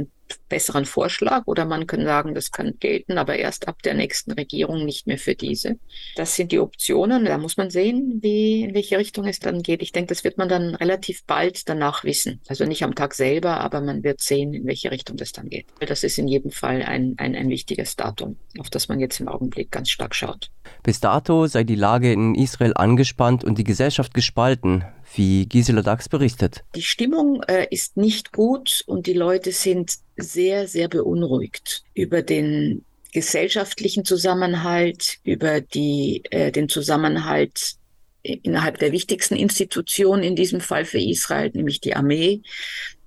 besseren 0.49 0.85
Vorschlag 0.85 1.43
oder 1.47 1.65
man 1.65 1.87
kann 1.87 2.05
sagen, 2.05 2.35
das 2.35 2.51
kann 2.51 2.75
gelten, 2.81 3.19
aber 3.19 3.37
erst 3.37 3.69
ab 3.69 3.83
der 3.83 3.95
nächsten 3.95 4.33
Regierung, 4.33 4.85
nicht 4.85 5.07
mehr 5.07 5.19
für 5.19 5.35
diese. 5.35 5.79
Das 6.17 6.35
sind 6.35 6.51
die 6.53 6.59
Optionen. 6.59 7.25
Da 7.25 7.39
muss 7.39 7.57
man 7.57 7.71
sehen, 7.71 8.19
wie, 8.23 8.63
in 8.63 8.75
welche 8.75 8.99
Richtung 8.99 9.27
es 9.27 9.39
dann 9.39 9.63
geht. 9.63 9.83
Ich 9.83 9.93
denke, 9.93 10.09
das 10.09 10.25
wird 10.25 10.39
man 10.39 10.49
dann 10.49 10.75
relativ 10.75 11.25
bald 11.25 11.69
danach 11.69 12.05
wissen. 12.05 12.41
Also 12.49 12.65
nicht 12.65 12.83
am 12.83 12.95
Tag 12.95 13.15
selber, 13.15 13.61
aber 13.61 13.81
man 13.81 14.03
wird 14.03 14.21
sehen, 14.21 14.55
in 14.55 14.67
welche 14.67 14.91
Richtung 14.91 15.17
das 15.17 15.33
dann 15.33 15.49
geht. 15.49 15.67
Das 15.81 16.03
ist 16.03 16.19
in 16.19 16.29
jedem 16.29 16.51
Fall 16.51 16.83
ein, 16.83 17.15
ein, 17.19 17.35
ein 17.35 17.49
wichtiges 17.49 17.97
Datum, 17.97 18.37
auf 18.59 18.71
das 18.71 18.89
man 18.89 18.99
jetzt 18.99 19.21
im 19.21 19.29
Augenblick 19.29 19.71
ganz 19.71 19.91
stark 19.91 20.15
schaut. 20.15 20.51
Bis 20.83 21.01
dato 21.01 21.47
sei 21.47 21.65
die 21.65 21.75
Lage 21.75 22.13
in 22.13 22.35
Israel 22.35 22.73
angespannt 22.75 23.45
und 23.45 23.59
die 23.59 23.65
Gesellschaft 23.65 24.15
gespalten 24.15 24.85
wie 25.15 25.47
Gisela 25.47 25.83
Dax 25.83 26.09
berichtet. 26.09 26.65
Die 26.75 26.83
Stimmung 26.83 27.43
äh, 27.45 27.67
ist 27.71 27.97
nicht 27.97 28.33
gut 28.33 28.83
und 28.87 29.07
die 29.07 29.15
Leute 29.15 29.53
sind 29.53 29.95
sehr, 30.17 30.67
sehr 30.69 30.89
beunruhigt 30.89 31.83
über 31.95 32.23
den 32.23 32.85
gesellschaftlichen 33.13 34.05
Zusammenhalt, 34.05 35.19
über 35.25 35.61
die, 35.61 36.23
äh, 36.31 36.53
den 36.53 36.69
Zusammenhalt 36.69 37.77
innerhalb 38.23 38.79
der 38.79 38.93
wichtigsten 38.93 39.37
Institutionen, 39.37 40.23
in 40.23 40.37
diesem 40.37 40.61
Fall 40.61 40.85
für 40.85 40.99
Israel, 40.99 41.51
nämlich 41.55 41.81
die 41.81 41.95
Armee, 41.95 42.43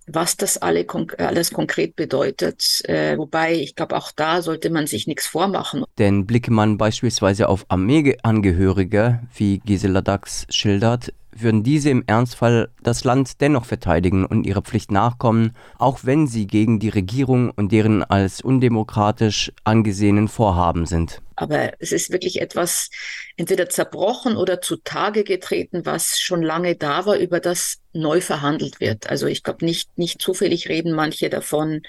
was 0.08 0.38
das 0.38 0.58
alle, 0.58 0.86
alles 1.18 1.52
konkret 1.52 1.96
bedeutet. 1.96 2.82
Äh, 2.86 3.18
wobei, 3.18 3.56
ich 3.56 3.76
glaube, 3.76 3.96
auch 3.96 4.12
da 4.12 4.42
sollte 4.42 4.70
man 4.70 4.88
sich 4.88 5.08
nichts 5.08 5.28
vormachen. 5.28 5.84
Denn 5.98 6.26
blicke 6.26 6.52
man 6.52 6.78
beispielsweise 6.78 7.48
auf 7.48 7.66
Armeeangehörige, 7.70 9.22
wie 9.36 9.60
Gisela 9.60 10.02
Dax 10.02 10.48
schildert, 10.50 11.14
würden 11.41 11.63
diese 11.63 11.89
im 11.89 12.04
Ernstfall 12.08 12.69
das 12.84 13.04
Land 13.04 13.41
dennoch 13.41 13.65
verteidigen 13.65 14.25
und 14.25 14.45
ihrer 14.45 14.62
Pflicht 14.62 14.91
nachkommen, 14.91 15.56
auch 15.78 15.99
wenn 16.04 16.28
sie 16.28 16.47
gegen 16.47 16.80
die 16.80 16.89
Regierung 16.89 17.52
und 17.52 17.71
deren 17.71 18.04
als 18.04 18.41
undemokratisch 18.41 19.52
angesehenen 19.63 20.28
Vorhaben 20.28 20.86
sind. 20.86 21.21
Aber 21.39 21.71
es 21.80 21.93
ist 21.93 22.12
wirklich 22.12 22.41
etwas 22.41 22.89
entweder 23.38 23.69
zerbrochen 23.69 24.36
oder 24.36 24.60
zutage 24.60 25.23
getreten, 25.23 25.86
was 25.86 26.19
schon 26.19 26.41
lange 26.41 26.75
da 26.75 27.06
war, 27.06 27.15
über 27.15 27.39
das 27.39 27.78
neu 27.93 28.19
verhandelt 28.19 28.82
wird. 28.82 29.10
Also 29.10 29.25
ich 29.28 29.43
glaube 29.43 29.63
nicht, 29.63 29.97
nicht 29.97 30.21
zufällig 30.21 30.67
reden 30.67 30.91
manche 30.91 31.30
davon, 31.30 31.82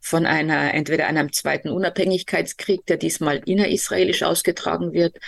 von 0.00 0.24
einer, 0.24 0.72
entweder 0.72 1.08
einem 1.08 1.32
zweiten 1.32 1.68
Unabhängigkeitskrieg, 1.68 2.86
der 2.86 2.96
diesmal 2.96 3.38
innerisraelisch 3.44 4.22
ausgetragen 4.22 4.92
wird, 4.92 5.18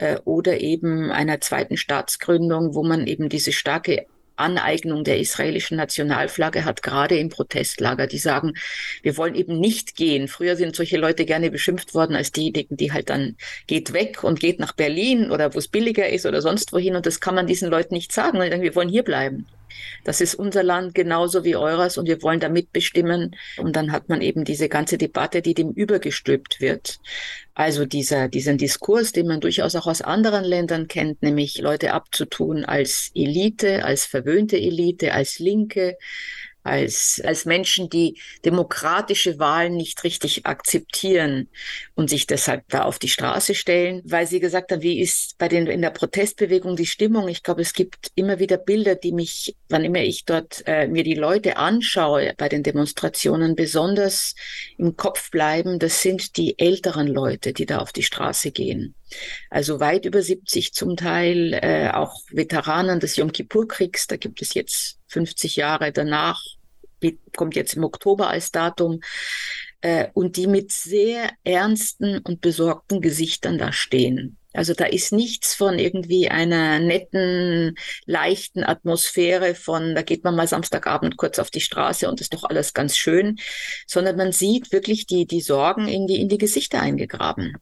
äh, 0.00 0.18
oder 0.24 0.60
eben 0.60 1.10
einer 1.10 1.40
zweiten 1.40 1.76
Staatsgründung, 1.76 2.74
wo 2.74 2.82
man 2.82 3.06
eben 3.06 3.28
diese 3.28 3.52
starke 3.52 4.06
Aneignung 4.36 5.04
der 5.04 5.20
israelischen 5.20 5.76
Nationalflagge 5.76 6.64
hat, 6.64 6.82
gerade 6.82 7.18
im 7.18 7.28
Protestlager, 7.28 8.06
die 8.06 8.18
sagen, 8.18 8.54
wir 9.02 9.18
wollen 9.18 9.34
eben 9.34 9.60
nicht 9.60 9.96
gehen. 9.96 10.28
Früher 10.28 10.56
sind 10.56 10.74
solche 10.74 10.96
Leute 10.96 11.26
gerne 11.26 11.50
beschimpft 11.50 11.94
worden 11.94 12.16
als 12.16 12.32
diejenigen, 12.32 12.78
die 12.78 12.92
halt 12.92 13.10
dann 13.10 13.36
geht 13.66 13.92
weg 13.92 14.24
und 14.24 14.40
geht 14.40 14.58
nach 14.58 14.72
Berlin 14.72 15.30
oder 15.30 15.54
wo 15.54 15.58
es 15.58 15.68
billiger 15.68 16.08
ist 16.08 16.24
oder 16.24 16.40
sonst 16.40 16.72
wohin. 16.72 16.96
Und 16.96 17.04
das 17.04 17.20
kann 17.20 17.34
man 17.34 17.46
diesen 17.46 17.68
Leuten 17.68 17.94
nicht 17.94 18.12
sagen. 18.12 18.40
Wir 18.40 18.74
wollen 18.74 18.88
hier 18.88 19.04
bleiben. 19.04 19.46
Das 20.04 20.20
ist 20.20 20.34
unser 20.34 20.62
Land 20.62 20.94
genauso 20.94 21.44
wie 21.44 21.56
eures 21.56 21.98
und 21.98 22.06
wir 22.06 22.22
wollen 22.22 22.40
da 22.40 22.48
mitbestimmen. 22.48 23.36
Und 23.58 23.76
dann 23.76 23.92
hat 23.92 24.08
man 24.08 24.20
eben 24.20 24.44
diese 24.44 24.68
ganze 24.68 24.98
Debatte, 24.98 25.42
die 25.42 25.54
dem 25.54 25.70
übergestülpt 25.72 26.60
wird. 26.60 26.98
Also 27.54 27.84
dieser, 27.84 28.28
diesen 28.28 28.58
Diskurs, 28.58 29.12
den 29.12 29.26
man 29.26 29.40
durchaus 29.40 29.76
auch 29.76 29.86
aus 29.86 30.02
anderen 30.02 30.44
Ländern 30.44 30.88
kennt, 30.88 31.22
nämlich 31.22 31.58
Leute 31.58 31.92
abzutun 31.92 32.64
als 32.64 33.10
Elite, 33.14 33.84
als 33.84 34.06
verwöhnte 34.06 34.56
Elite, 34.56 35.12
als 35.12 35.38
Linke, 35.38 35.96
als, 36.62 37.20
als 37.24 37.44
Menschen, 37.44 37.88
die 37.88 38.20
demokratische 38.44 39.38
Wahlen 39.38 39.76
nicht 39.76 40.04
richtig 40.04 40.46
akzeptieren 40.46 41.48
und 41.94 42.10
sich 42.10 42.26
deshalb 42.26 42.68
da 42.68 42.82
auf 42.82 42.98
die 42.98 43.08
Straße 43.08 43.54
stellen, 43.54 44.02
weil 44.04 44.26
sie 44.26 44.40
gesagt 44.40 44.72
haben, 44.72 44.82
wie 44.82 45.00
ist 45.00 45.38
bei 45.38 45.48
den, 45.48 45.66
in 45.66 45.82
der 45.82 45.90
Protestbewegung 45.90 46.76
die 46.76 46.86
Stimmung? 46.86 47.28
Ich 47.28 47.42
glaube, 47.42 47.62
es 47.62 47.72
gibt 47.72 48.10
immer 48.14 48.38
wieder 48.38 48.58
Bilder, 48.58 48.94
die 48.94 49.12
mich, 49.12 49.56
wann 49.68 49.84
immer 49.84 50.00
ich 50.00 50.24
dort 50.24 50.62
äh, 50.66 50.86
mir 50.86 51.04
die 51.04 51.14
Leute 51.14 51.56
anschaue 51.56 52.34
bei 52.36 52.48
den 52.48 52.62
Demonstrationen, 52.62 53.56
besonders 53.56 54.34
im 54.76 54.96
Kopf 54.96 55.30
bleiben. 55.30 55.78
Das 55.78 56.02
sind 56.02 56.36
die 56.36 56.58
älteren 56.58 57.06
Leute, 57.06 57.52
die 57.52 57.66
da 57.66 57.78
auf 57.78 57.92
die 57.92 58.02
Straße 58.02 58.50
gehen. 58.50 58.94
Also 59.48 59.80
weit 59.80 60.04
über 60.04 60.22
70 60.22 60.72
zum 60.72 60.96
Teil, 60.96 61.52
äh, 61.54 61.90
auch 61.90 62.14
Veteranen 62.30 63.00
des 63.00 63.16
Yom 63.16 63.32
Kippur-Kriegs, 63.32 64.06
da 64.06 64.16
gibt 64.16 64.42
es 64.42 64.54
jetzt 64.54 64.99
50 65.10 65.56
Jahre 65.56 65.92
danach, 65.92 66.42
kommt 67.36 67.56
jetzt 67.56 67.74
im 67.74 67.84
Oktober 67.84 68.28
als 68.28 68.52
Datum, 68.52 69.00
äh, 69.80 70.08
und 70.12 70.36
die 70.36 70.46
mit 70.46 70.72
sehr 70.72 71.30
ernsten 71.44 72.18
und 72.18 72.40
besorgten 72.40 73.00
Gesichtern 73.00 73.58
da 73.58 73.72
stehen. 73.72 74.36
Also 74.52 74.74
da 74.74 74.86
ist 74.86 75.12
nichts 75.12 75.54
von 75.54 75.78
irgendwie 75.78 76.28
einer 76.28 76.80
netten, 76.80 77.76
leichten 78.06 78.64
Atmosphäre 78.64 79.54
von, 79.54 79.94
da 79.94 80.02
geht 80.02 80.24
man 80.24 80.34
mal 80.34 80.48
Samstagabend 80.48 81.16
kurz 81.16 81.38
auf 81.38 81.50
die 81.50 81.60
Straße 81.60 82.08
und 82.08 82.20
ist 82.20 82.34
doch 82.34 82.44
alles 82.44 82.74
ganz 82.74 82.96
schön, 82.96 83.38
sondern 83.86 84.16
man 84.16 84.32
sieht 84.32 84.72
wirklich 84.72 85.06
die, 85.06 85.26
die 85.26 85.40
Sorgen 85.40 85.86
in 85.86 86.06
die, 86.06 86.20
in 86.20 86.28
die 86.28 86.38
Gesichter 86.38 86.80
eingegraben. 86.80 87.56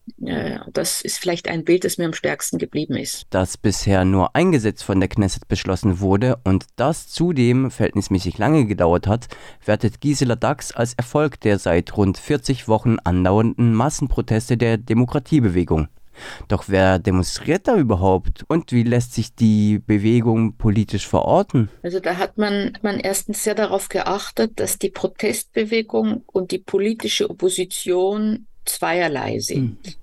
Das 0.72 1.03
ist 1.03 1.18
vielleicht 1.18 1.48
ein 1.48 1.64
Bild, 1.64 1.85
das 1.85 1.98
mir 1.98 2.07
am 2.07 2.12
stärksten 2.12 2.59
geblieben 2.59 2.96
ist. 2.96 3.27
Dass 3.31 3.57
bisher 3.57 4.05
nur 4.05 4.35
ein 4.35 4.53
Gesetz 4.53 4.83
von 4.83 5.01
der 5.01 5.09
Knesset 5.09 5.48
beschlossen 5.48 6.01
wurde 6.01 6.38
und 6.44 6.66
das 6.77 7.09
zudem 7.09 7.70
verhältnismäßig 7.70 8.38
lange 8.38 8.66
gedauert 8.66 9.07
hat, 9.07 9.29
wertet 9.64 10.01
Gisela 10.01 10.37
Dax 10.37 10.72
als 10.72 10.94
Erfolg 10.94 11.40
der 11.40 11.59
seit 11.59 11.96
rund 11.96 12.18
40 12.18 12.68
Wochen 12.68 12.96
andauernden 13.05 13.74
Massenproteste 13.74 14.57
der 14.57 14.79
Demokratiebewegung. 14.79 15.88
Doch 16.48 16.64
wer 16.68 16.98
demonstriert 16.98 17.68
da 17.68 17.76
überhaupt 17.76 18.44
und 18.48 18.72
wie 18.72 18.83
lässt 18.83 19.14
sich 19.14 19.35
die 19.35 19.78
Bewegung 19.78 20.57
politisch 20.57 21.07
verorten? 21.07 21.68
Also 21.83 22.00
da 22.00 22.16
hat 22.16 22.38
man, 22.38 22.76
man 22.83 23.00
erstens 23.00 23.44
sehr 23.44 23.54
darauf 23.54 23.88
geachtet, 23.88 24.61
dass 24.61 24.78
die 24.78 24.90
Protestbewegung 24.90 26.22
und 26.26 26.50
die 26.50 26.59
politische 26.59 27.31
Opposition 27.31 28.46
zweierlei 28.64 29.38
sind. 29.38 29.78
Hm. 29.87 29.94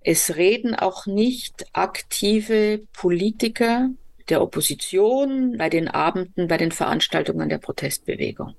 Es 0.00 0.36
reden 0.36 0.74
auch 0.74 1.06
nicht 1.06 1.66
aktive 1.72 2.80
Politiker 2.92 3.90
der 4.30 4.42
Opposition, 4.42 5.56
bei 5.58 5.68
den 5.68 5.88
Abenden, 5.88 6.48
bei 6.48 6.56
den 6.56 6.72
Veranstaltungen 6.72 7.48
der 7.48 7.58
Protestbewegung. 7.58 8.54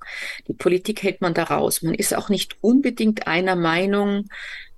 Die 0.48 0.54
Politik 0.54 1.02
hält 1.02 1.20
man 1.20 1.34
da 1.34 1.44
raus. 1.44 1.82
Man 1.82 1.94
ist 1.94 2.14
auch 2.14 2.28
nicht 2.28 2.56
unbedingt 2.60 3.26
einer 3.26 3.56
Meinung, 3.56 4.28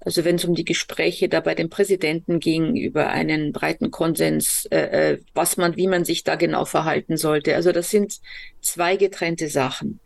also 0.05 0.25
wenn 0.25 0.37
es 0.37 0.45
um 0.45 0.55
die 0.55 0.65
Gespräche 0.65 1.29
da 1.29 1.41
bei 1.41 1.55
dem 1.55 1.71
Präsidenten 1.71 2.41
ging 2.41 2.77
über 2.77 3.09
einen 3.09 3.53
breiten 3.53 3.91
Konsens, 3.91 4.67
äh, 4.67 5.13
äh, 5.13 5.19
was 5.33 5.57
man, 5.57 5.77
wie 5.77 5.87
man 5.87 6.05
sich 6.05 6.25
da 6.25 6.35
genau 6.35 6.65
verhalten 6.65 7.17
sollte. 7.17 7.55
Also 7.55 7.73
das 7.73 7.91
sind 7.91 8.21
zwei 8.61 8.97
getrennte 8.97 9.49
Sachen. 9.49 10.01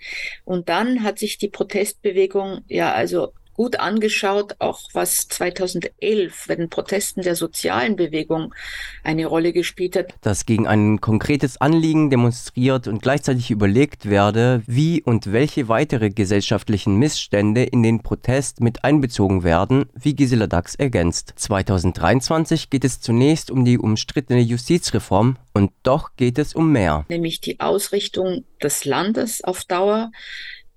Und 0.44 0.68
dann 0.68 1.03
hat 1.03 1.18
sich 1.18 1.38
die 1.38 1.49
Protestbewegung 1.49 2.62
ja 2.68 2.92
also 2.92 3.33
gut 3.57 3.81
angeschaut, 3.81 4.57
auch 4.59 4.81
was 4.92 5.29
2011 5.29 6.45
bei 6.47 6.57
den 6.57 6.69
Protesten 6.69 7.23
der 7.23 7.37
sozialen 7.37 7.97
Bewegung 7.97 8.55
eine 9.03 9.27
Rolle 9.27 9.53
gespielt 9.53 9.97
hat. 9.97 10.14
Dass 10.21 10.47
gegen 10.47 10.66
ein 10.66 11.01
konkretes 11.01 11.61
Anliegen 11.61 12.11
demonstriert 12.11 12.87
und 12.87 13.03
gleichzeitig 13.03 13.51
überlegt 13.51 14.09
werde, 14.09 14.62
wie 14.66 15.03
und 15.03 15.33
welche 15.33 15.69
weitere 15.69 16.11
gesellschaftlichen 16.11 16.97
Missstände 16.97 17.64
in 17.64 17.83
den 17.83 18.03
Protest 18.03 18.61
mit 18.61 18.85
einbezogen 18.85 19.42
werden, 19.42 19.87
wie 19.95 20.14
Gisela 20.14 20.47
Dax 20.47 20.75
ergänzt. 20.75 21.33
2023 21.37 22.71
geht 22.71 22.85
es 22.85 23.01
zunächst 23.01 23.51
um 23.51 23.64
die 23.64 23.79
umstrittene 23.79 24.40
Justizreform 24.40 25.37
und 25.55 25.73
doch 25.83 26.11
geht 26.16 26.38
es 26.38 26.55
um 26.55 26.71
mehr. 26.73 27.07
Nämlich 27.09 27.40
die 27.40 27.61
Ausrichtung 27.61 28.45
des 28.62 28.85
Landes 28.85 29.42
auf 29.42 29.64
Dauer 29.64 30.11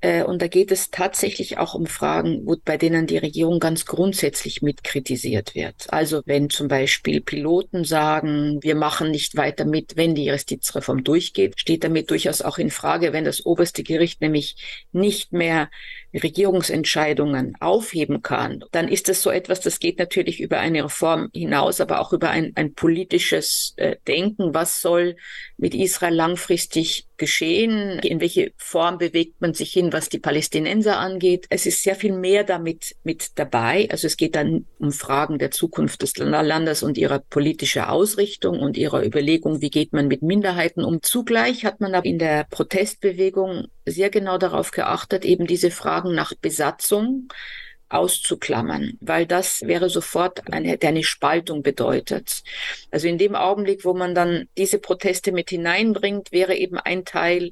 und 0.01 0.41
da 0.41 0.47
geht 0.47 0.71
es 0.71 0.91
tatsächlich 0.91 1.57
auch 1.57 1.73
um 1.73 1.85
Fragen, 1.85 2.45
bei 2.63 2.77
denen 2.77 3.05
die 3.05 3.17
Regierung 3.17 3.59
ganz 3.59 3.85
grundsätzlich 3.85 4.61
mitkritisiert 4.61 5.55
wird. 5.55 5.87
Also 5.89 6.21
wenn 6.25 6.49
zum 6.49 6.69
Beispiel 6.69 7.19
Piloten 7.19 7.83
sagen, 7.83 8.59
wir 8.61 8.75
machen 8.75 9.11
nicht 9.11 9.35
weiter 9.35 9.65
mit, 9.65 9.97
wenn 9.97 10.15
die 10.15 10.25
Justizreform 10.25 11.03
durchgeht, 11.03 11.59
steht 11.59 11.83
damit 11.83 12.09
durchaus 12.11 12.41
auch 12.41 12.57
in 12.57 12.71
Frage, 12.71 13.11
wenn 13.11 13.25
das 13.25 13.45
oberste 13.45 13.83
Gericht 13.83 14.21
nämlich 14.21 14.55
nicht 14.93 15.33
mehr 15.33 15.69
Regierungsentscheidungen 16.13 17.55
aufheben 17.59 18.21
kann, 18.21 18.63
dann 18.71 18.87
ist 18.87 19.09
das 19.09 19.21
so 19.21 19.29
etwas, 19.29 19.59
das 19.59 19.79
geht 19.79 19.99
natürlich 19.99 20.39
über 20.39 20.59
eine 20.59 20.83
Reform 20.83 21.29
hinaus, 21.33 21.81
aber 21.81 22.01
auch 22.01 22.13
über 22.13 22.29
ein, 22.29 22.53
ein 22.55 22.73
politisches 22.73 23.73
äh, 23.77 23.95
Denken. 24.07 24.53
Was 24.53 24.81
soll 24.81 25.15
mit 25.57 25.75
Israel 25.75 26.13
langfristig 26.13 27.07
geschehen? 27.17 27.99
In 27.99 28.21
welche 28.21 28.53
Form 28.57 28.97
bewegt 28.97 29.41
man 29.41 29.53
sich 29.53 29.71
hin, 29.71 29.93
was 29.93 30.09
die 30.09 30.19
Palästinenser 30.19 30.97
angeht? 30.97 31.45
Es 31.49 31.65
ist 31.65 31.83
sehr 31.83 31.95
viel 31.95 32.13
mehr 32.13 32.43
damit 32.43 32.95
mit 33.03 33.37
dabei. 33.37 33.87
Also 33.91 34.07
es 34.07 34.17
geht 34.17 34.35
dann 34.35 34.65
um 34.79 34.91
Fragen 34.91 35.37
der 35.37 35.51
Zukunft 35.51 36.01
des 36.01 36.17
Landes 36.17 36.81
und 36.81 36.97
ihrer 36.97 37.19
politischer 37.19 37.91
Ausrichtung 37.91 38.59
und 38.59 38.77
ihrer 38.77 39.05
Überlegung, 39.05 39.61
wie 39.61 39.69
geht 39.69 39.93
man 39.93 40.07
mit 40.07 40.23
Minderheiten 40.23 40.83
um. 40.83 41.01
Zugleich 41.03 41.65
hat 41.65 41.79
man 41.81 41.93
aber 41.93 42.05
in 42.05 42.17
der 42.17 42.45
Protestbewegung 42.49 43.67
sehr 43.91 44.09
genau 44.09 44.37
darauf 44.37 44.71
geachtet, 44.71 45.25
eben 45.25 45.47
diese 45.47 45.71
Fragen 45.71 46.13
nach 46.13 46.33
Besatzung 46.35 47.27
auszuklammern, 47.89 48.97
weil 49.01 49.25
das 49.25 49.61
wäre 49.61 49.89
sofort 49.89 50.51
eine, 50.53 50.77
eine 50.81 51.03
Spaltung 51.03 51.63
bedeutet. 51.63 52.43
Also 52.91 53.07
in 53.07 53.17
dem 53.17 53.35
Augenblick, 53.35 53.83
wo 53.83 53.93
man 53.93 54.13
dann 54.13 54.47
diese 54.57 54.79
Proteste 54.79 55.31
mit 55.31 55.49
hineinbringt, 55.49 56.31
wäre 56.31 56.55
eben 56.55 56.77
ein 56.77 57.03
Teil 57.03 57.51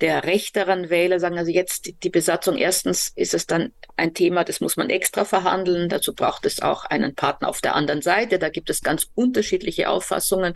der 0.00 0.24
rechteren 0.24 0.90
Wähler 0.90 1.18
sagen, 1.18 1.38
also 1.38 1.50
jetzt 1.50 1.92
die 2.02 2.10
Besatzung, 2.10 2.56
erstens 2.56 3.12
ist 3.16 3.34
es 3.34 3.46
dann 3.46 3.72
ein 3.96 4.14
Thema, 4.14 4.44
das 4.44 4.60
muss 4.60 4.76
man 4.76 4.90
extra 4.90 5.24
verhandeln. 5.24 5.88
Dazu 5.88 6.14
braucht 6.14 6.46
es 6.46 6.62
auch 6.62 6.84
einen 6.84 7.14
Partner 7.14 7.48
auf 7.48 7.60
der 7.60 7.74
anderen 7.74 8.00
Seite. 8.00 8.38
Da 8.38 8.48
gibt 8.48 8.70
es 8.70 8.82
ganz 8.82 9.08
unterschiedliche 9.14 9.88
Auffassungen. 9.88 10.54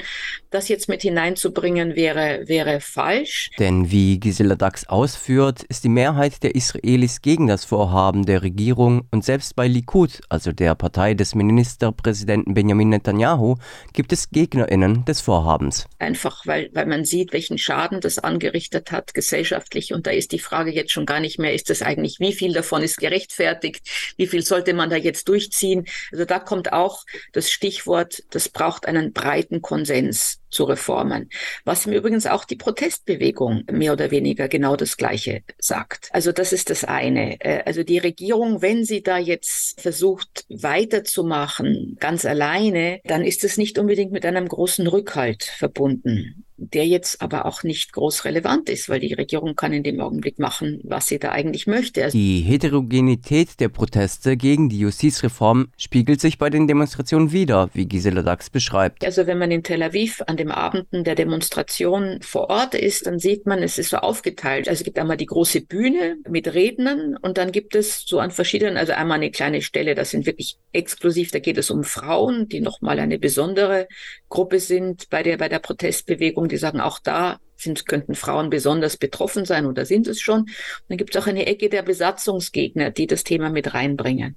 Das 0.51 0.69
jetzt 0.69 0.89
mit 0.89 1.03
hineinzubringen 1.03 1.97
wäre, 1.97 2.45
wäre 2.47 2.81
falsch. 2.81 3.51
Denn 3.59 3.91
wie 3.91 4.21
Gisela 4.21 4.55
Dax 4.55 4.89
ausführt, 4.89 5.65
ist 5.65 5.83
die 5.83 5.89
Mehrheit 5.89 6.43
der 6.43 6.55
Israelis 6.55 7.21
gegen 7.21 7.49
das 7.49 7.65
Vorhaben 7.65 8.25
der 8.25 8.43
Regierung 8.43 9.09
und 9.11 9.25
selbst 9.25 9.57
bei 9.57 9.67
Likud, 9.67 10.21
also 10.29 10.53
der 10.53 10.75
Partei 10.77 11.15
des 11.15 11.35
Ministerpräsidenten 11.35 12.55
Benjamin 12.55 12.91
Netanyahu, 12.91 13.57
gibt 13.93 14.13
es 14.13 14.31
GegnerInnen 14.31 15.05
des 15.05 15.21
Vorhabens. 15.21 15.87
Einfach 15.99 16.47
weil, 16.47 16.71
weil 16.73 16.87
man 16.87 17.05
sieht, 17.05 17.33
welchen 17.33 17.59
Schaden 17.59 18.01
das 18.01 18.19
angerichtet 18.19 18.93
hat, 18.93 19.15
gesellschaftlich. 19.33 19.95
Und 19.95 20.07
da 20.07 20.11
ist 20.11 20.33
die 20.33 20.39
Frage 20.39 20.71
jetzt 20.71 20.93
schon 20.93 21.07
gar 21.07 21.21
nicht 21.21 21.39
mehr, 21.39 21.55
ist 21.55 21.71
das 21.71 21.81
eigentlich, 21.81 22.21
wie 22.21 22.35
viel 22.35 22.53
davon 22.53 22.83
ist 22.83 22.99
gerechtfertigt? 22.99 23.81
Wie 24.19 24.27
viel 24.27 24.43
sollte 24.43 24.75
man 24.75 24.91
da 24.91 24.97
jetzt 24.97 25.27
durchziehen? 25.29 25.87
Also 26.13 26.27
da 26.27 26.39
kommt 26.39 26.73
auch 26.73 27.05
das 27.33 27.51
Stichwort, 27.51 28.23
das 28.31 28.51
braucht 28.51 28.87
einen 28.87 29.15
breiten 29.15 29.63
Konsens 29.63 30.39
zu 30.51 30.65
Reformen. 30.65 31.31
Was 31.65 31.87
im 31.87 31.95
Übrigen 31.95 32.23
auch 32.27 32.45
die 32.45 32.57
Protestbewegung 32.57 33.65
mehr 33.71 33.95
oder 33.95 34.11
weniger 34.11 34.49
genau 34.49 34.77
das 34.77 34.99
Gleiche 34.99 35.41
sagt. 35.59 36.11
Also 36.13 36.31
das 36.31 36.53
ist 36.53 36.69
das 36.69 36.85
eine. 36.85 37.41
Äh, 37.41 37.63
also 37.65 37.83
die 37.85 37.97
Regierung, 37.97 38.61
wenn 38.61 38.85
sie 38.85 39.03
da 39.03 39.17
jetzt 39.17 39.81
versucht 39.81 40.45
weiterzumachen, 40.51 41.97
ganz 41.99 42.27
alleine, 42.27 43.01
dann 43.05 43.25
ist 43.25 43.45
es 43.45 43.57
nicht 43.57 43.79
unbedingt 43.79 44.13
mit 44.13 44.27
einem 44.27 44.47
großen 44.47 44.87
Rückhalt 44.87 45.45
verbunden 45.45 46.45
der 46.71 46.87
jetzt 46.87 47.21
aber 47.23 47.47
auch 47.47 47.63
nicht 47.63 47.93
groß 47.93 48.25
relevant 48.25 48.69
ist, 48.69 48.89
weil 48.89 49.01
die 49.01 49.15
Regierung 49.15 49.57
kann 49.57 49.73
in 49.73 49.83
dem 49.83 50.01
Augenblick 50.01 50.39
machen, 50.39 50.81
was 50.85 51.07
sie 51.07 51.19
da 51.19 51.31
eigentlich 51.31 51.67
möchte. 51.67 52.05
Also 52.05 52.17
die 52.17 52.41
Heterogenität 52.41 53.61
der 53.61 53.69
Proteste 53.69 54.37
gegen 54.37 54.69
die 54.69 54.79
Justizreform 54.79 55.69
spiegelt 55.77 56.21
sich 56.21 56.39
bei 56.39 56.51
den 56.51 56.67
Demonstrationen 56.67 57.33
wieder, 57.33 57.71
wie 57.75 57.87
Gisela 57.87 58.23
Dax 58.23 58.51
beschreibt. 58.51 59.05
Also 59.05 59.27
wenn 59.27 59.39
man 59.39 59.51
in 59.51 59.63
Tel 59.63 59.83
Aviv 59.83 60.23
an 60.27 60.37
dem 60.37 60.51
Abenden 60.51 61.05
der 61.05 61.15
Demonstration 61.15 62.19
vor 62.23 62.51
Ort 62.51 62.75
ist, 62.75 63.07
dann 63.07 63.19
sieht 63.19 63.47
man, 63.47 63.63
es 63.63 63.79
ist 63.79 63.91
so 63.91 63.99
aufgeteilt. 63.99 64.69
Also 64.69 64.81
es 64.81 64.85
gibt 64.85 64.99
einmal 64.99 65.17
die 65.17 65.27
große 65.27 65.63
Bühne 65.63 66.17
mit 66.29 66.53
Rednern 66.55 67.17
und 67.17 67.39
dann 67.39 67.53
gibt 67.53 67.75
es 67.75 68.05
so 68.07 68.19
an 68.19 68.31
verschiedenen, 68.31 68.77
also 68.77 68.93
einmal 68.93 69.17
eine 69.17 69.31
kleine 69.31 69.63
Stelle, 69.63 69.95
das 69.95 70.11
sind 70.11 70.27
wirklich 70.27 70.59
exklusiv, 70.73 71.31
da 71.31 71.39
geht 71.39 71.59
es 71.59 71.71
um 71.71 71.85
Frauen, 71.85 72.49
die 72.49 72.61
nochmal 72.61 72.99
eine 72.99 73.19
besondere 73.19 73.89
Gruppe 74.29 74.61
sind 74.61 75.11
bei 75.11 75.23
der, 75.23 75.37
bei 75.37 75.49
der 75.49 75.59
Protestbewegung 75.59 76.49
die 76.53 76.59
sagen, 76.59 76.81
auch 76.81 76.99
da 76.99 77.41
sind, 77.63 77.87
könnten 77.87 78.15
Frauen 78.15 78.51
besonders 78.51 78.97
betroffen 78.97 79.45
sein 79.45 79.67
oder 79.67 79.87
sind 79.87 80.07
es 80.07 80.21
schon. 80.21 80.41
Und 80.41 80.51
dann 80.89 80.99
gibt 80.99 81.15
es 81.15 81.23
auch 81.23 81.27
eine 81.27 81.47
Ecke 81.47 81.69
der 81.69 81.83
Besatzungsgegner, 81.83 82.91
die 82.91 83.07
das 83.07 83.25
Thema 83.25 83.51
mit 83.51 83.73
reinbringen. 83.73 84.37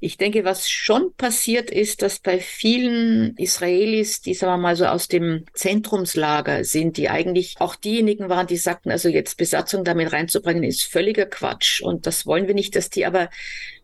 Ich 0.00 0.16
denke, 0.16 0.44
was 0.44 0.68
schon 0.68 1.14
passiert 1.16 1.70
ist, 1.70 2.02
dass 2.02 2.18
bei 2.18 2.38
vielen 2.38 3.36
Israelis, 3.36 4.20
die 4.20 4.34
sagen 4.34 4.54
wir 4.54 4.58
mal 4.58 4.76
so 4.76 4.86
aus 4.86 5.08
dem 5.08 5.44
Zentrumslager 5.54 6.64
sind, 6.64 6.96
die 6.96 7.08
eigentlich 7.08 7.54
auch 7.58 7.76
diejenigen 7.76 8.28
waren, 8.28 8.46
die 8.46 8.56
sagten, 8.56 8.90
also 8.90 9.08
jetzt 9.08 9.36
Besatzung 9.36 9.84
damit 9.84 10.12
reinzubringen, 10.12 10.64
ist 10.64 10.82
völliger 10.82 11.26
Quatsch. 11.26 11.80
Und 11.80 12.06
das 12.06 12.26
wollen 12.26 12.46
wir 12.46 12.54
nicht, 12.54 12.76
dass 12.76 12.90
die 12.90 13.06
aber 13.06 13.30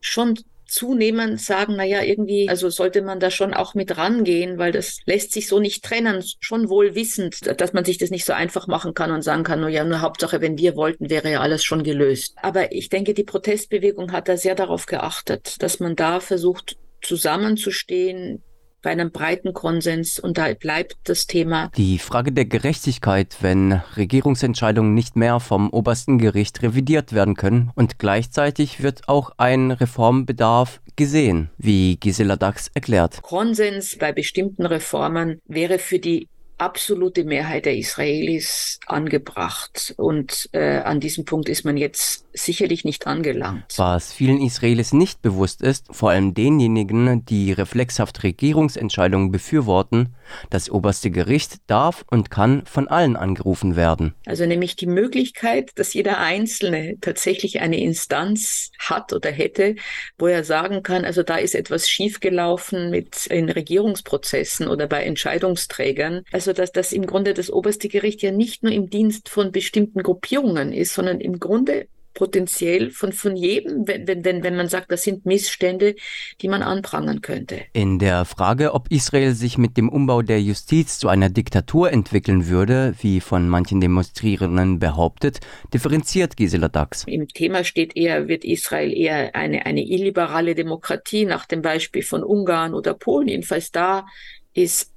schon 0.01 0.39
zunehmend 0.73 1.41
sagen, 1.41 1.75
na 1.77 1.85
ja, 1.85 2.03
irgendwie, 2.03 2.49
also 2.49 2.71
sollte 2.71 3.03
man 3.03 3.21
da 3.21 3.31
schon 3.31 3.53
auch 3.53 3.75
mit 3.75 3.97
rangehen, 3.97 4.59
weil 4.59 4.73
das 4.73 4.99
lässt 5.05 5.33
sich 5.33 5.47
so 5.47 5.61
nicht 5.61 5.85
trennen, 5.85 6.25
schon 6.41 6.69
wohl 6.69 6.95
wissend, 6.95 7.39
dass 7.61 7.73
man 7.73 7.85
sich 7.85 7.99
das 7.99 8.11
nicht 8.11 8.25
so 8.25 8.33
einfach 8.33 8.67
machen 8.67 8.95
kann 8.95 9.13
und 9.13 9.23
sagen 9.23 9.45
kann, 9.45 9.61
nur 9.61 9.69
ja, 9.69 9.85
nur 9.85 10.01
Hauptsache, 10.01 10.41
wenn 10.41 10.59
wir 10.59 10.75
wollten, 10.75 11.11
wäre 11.11 11.31
ja 11.31 11.41
alles 11.41 11.63
schon 11.63 11.83
gelöst. 11.83 12.35
Aber 12.41 12.73
ich 12.73 12.89
denke, 12.89 13.13
die 13.13 13.25
Protestbewegung 13.25 14.13
hat 14.13 14.29
da 14.29 14.37
sehr 14.37 14.55
darauf 14.55 14.87
geachtet, 14.87 15.63
dass 15.63 15.79
man 15.79 15.95
da 15.95 16.21
versucht, 16.21 16.77
zusammenzustehen, 17.03 18.43
bei 18.83 18.91
einem 18.91 19.11
breiten 19.11 19.53
Konsens 19.53 20.19
und 20.19 20.39
da 20.39 20.53
bleibt 20.55 20.97
das 21.05 21.27
Thema. 21.27 21.71
Die 21.77 21.99
Frage 21.99 22.33
der 22.33 22.45
Gerechtigkeit, 22.45 23.37
wenn 23.41 23.73
Regierungsentscheidungen 23.97 24.95
nicht 24.95 25.17
mehr 25.17 25.41
vom 25.41 25.71
obersten 25.71 26.19
Gericht 26.19 26.63
revidiert 26.63 27.13
werden 27.13 27.35
können 27.35 27.71
und 27.75 27.99
gleichzeitig 27.99 28.83
wird 28.83 29.09
auch 29.09 29.33
ein 29.39 29.71
Reformbedarf 29.71 30.81
gesehen, 30.97 31.51
wie 31.57 31.97
Gisela 31.97 32.37
Dax 32.37 32.71
erklärt. 32.75 33.23
Konsens 33.23 33.97
bei 33.99 34.13
bestimmten 34.13 34.67
Reformen 34.67 35.41
wäre 35.47 35.79
für 35.79 35.99
die 35.99 36.29
absolute 36.59 37.25
Mehrheit 37.25 37.67
der 37.67 37.77
Israelis 37.77 38.79
angebracht. 38.87 39.95
Und 39.97 40.49
äh, 40.53 40.79
an 40.79 41.01
diesem 41.01 41.25
Punkt 41.25 41.49
ist 41.49 41.65
man 41.65 41.77
jetzt 41.77 42.22
sicherlich 42.33 42.85
nicht 42.85 43.07
angelangt. 43.07 43.65
Was 43.77 44.13
vielen 44.13 44.41
Israelis 44.41 44.93
nicht 44.93 45.23
bewusst 45.23 45.63
ist, 45.63 45.87
vor 45.91 46.11
allem 46.11 46.35
denjenigen, 46.35 47.25
die 47.25 47.53
reflexhaft 47.53 48.23
Regierungsentscheidungen 48.23 49.33
befürworten, 49.33 50.15
das 50.51 50.71
oberste 50.71 51.11
Gericht 51.11 51.57
darf 51.67 52.05
und 52.11 52.31
kann 52.31 52.65
von 52.67 52.89
allen 52.89 53.17
angerufen 53.17 53.77
werden. 53.77 54.15
Also 54.27 54.47
nämlich 54.47 54.77
die 54.77 54.87
Möglichkeit, 54.87 55.71
dass 55.77 55.95
jeder 55.95 56.19
Einzelne 56.19 56.97
tatsächlich 57.01 57.61
eine 57.61 57.81
Instanz 57.81 58.71
hat 58.79 59.13
oder 59.13 59.31
hätte, 59.31 59.77
wo 60.19 60.27
er 60.27 60.45
sagen 60.45 60.83
kann, 60.83 61.05
also 61.05 61.23
da 61.23 61.37
ist 61.37 61.55
etwas 61.55 61.89
schiefgelaufen 61.89 62.91
mit 62.91 63.27
in 63.27 63.49
Regierungsprozessen 63.49 64.69
oder 64.69 64.87
bei 64.87 65.03
Entscheidungsträgern. 65.03 66.23
Also 66.31 66.53
also 66.53 66.61
dass 66.61 66.73
das 66.73 66.93
im 66.93 67.07
Grunde 67.07 67.35
das 67.35 67.51
oberste 67.51 67.89
Gericht 67.89 68.21
ja 68.21 68.33
nicht 68.33 68.65
nur 68.65 68.73
im 68.73 68.91
Dienst 68.91 69.29
von 69.29 69.53
bestimmten 69.53 70.03
Gruppierungen 70.03 70.73
ist, 70.73 70.93
sondern 70.93 71.21
im 71.21 71.39
Grunde 71.39 71.87
potenziell 72.15 72.91
von, 72.91 73.13
von 73.13 73.37
jedem, 73.37 73.87
wenn, 73.87 74.25
wenn, 74.25 74.43
wenn 74.43 74.57
man 74.57 74.69
sagt, 74.69 74.93
das 74.93 75.03
sind 75.03 75.27
Missstände, 75.27 75.95
die 76.41 76.49
man 76.49 76.63
anprangern 76.63 77.21
könnte. 77.23 77.63
In 77.73 77.99
der 77.99 78.25
Frage, 78.25 78.75
ob 78.75 78.91
Israel 78.91 79.35
sich 79.35 79.59
mit 79.59 79.77
dem 79.77 79.89
Umbau 79.89 80.23
der 80.23 80.41
Justiz 80.41 80.99
zu 80.99 81.09
einer 81.09 81.31
Diktatur 81.31 81.93
entwickeln 81.93 82.49
würde, 82.49 82.95
wie 83.01 83.21
von 83.21 83.49
manchen 83.49 83.81
Demonstrierenden 83.81 84.79
behauptet, 84.79 85.41
differenziert 85.73 86.37
Gisela 86.37 86.69
Dax. 86.69 87.05
Im 87.07 87.29
Thema 87.29 87.65
steht 87.65 87.97
eher, 87.97 88.29
wird 88.29 88.45
Israel 88.45 88.93
eher 88.93 89.35
eine, 89.35 89.67
eine 89.67 89.83
illiberale 89.83 90.55
Demokratie 90.55 91.25
nach 91.25 91.47
dem 91.47 91.63
Beispiel 91.63 92.03
von 92.03 92.23
Ungarn 92.23 92.75
oder 92.75 92.95
Polen. 92.95 93.29
Jedenfalls 93.29 93.73
da 93.73 94.07
ist 94.55 94.92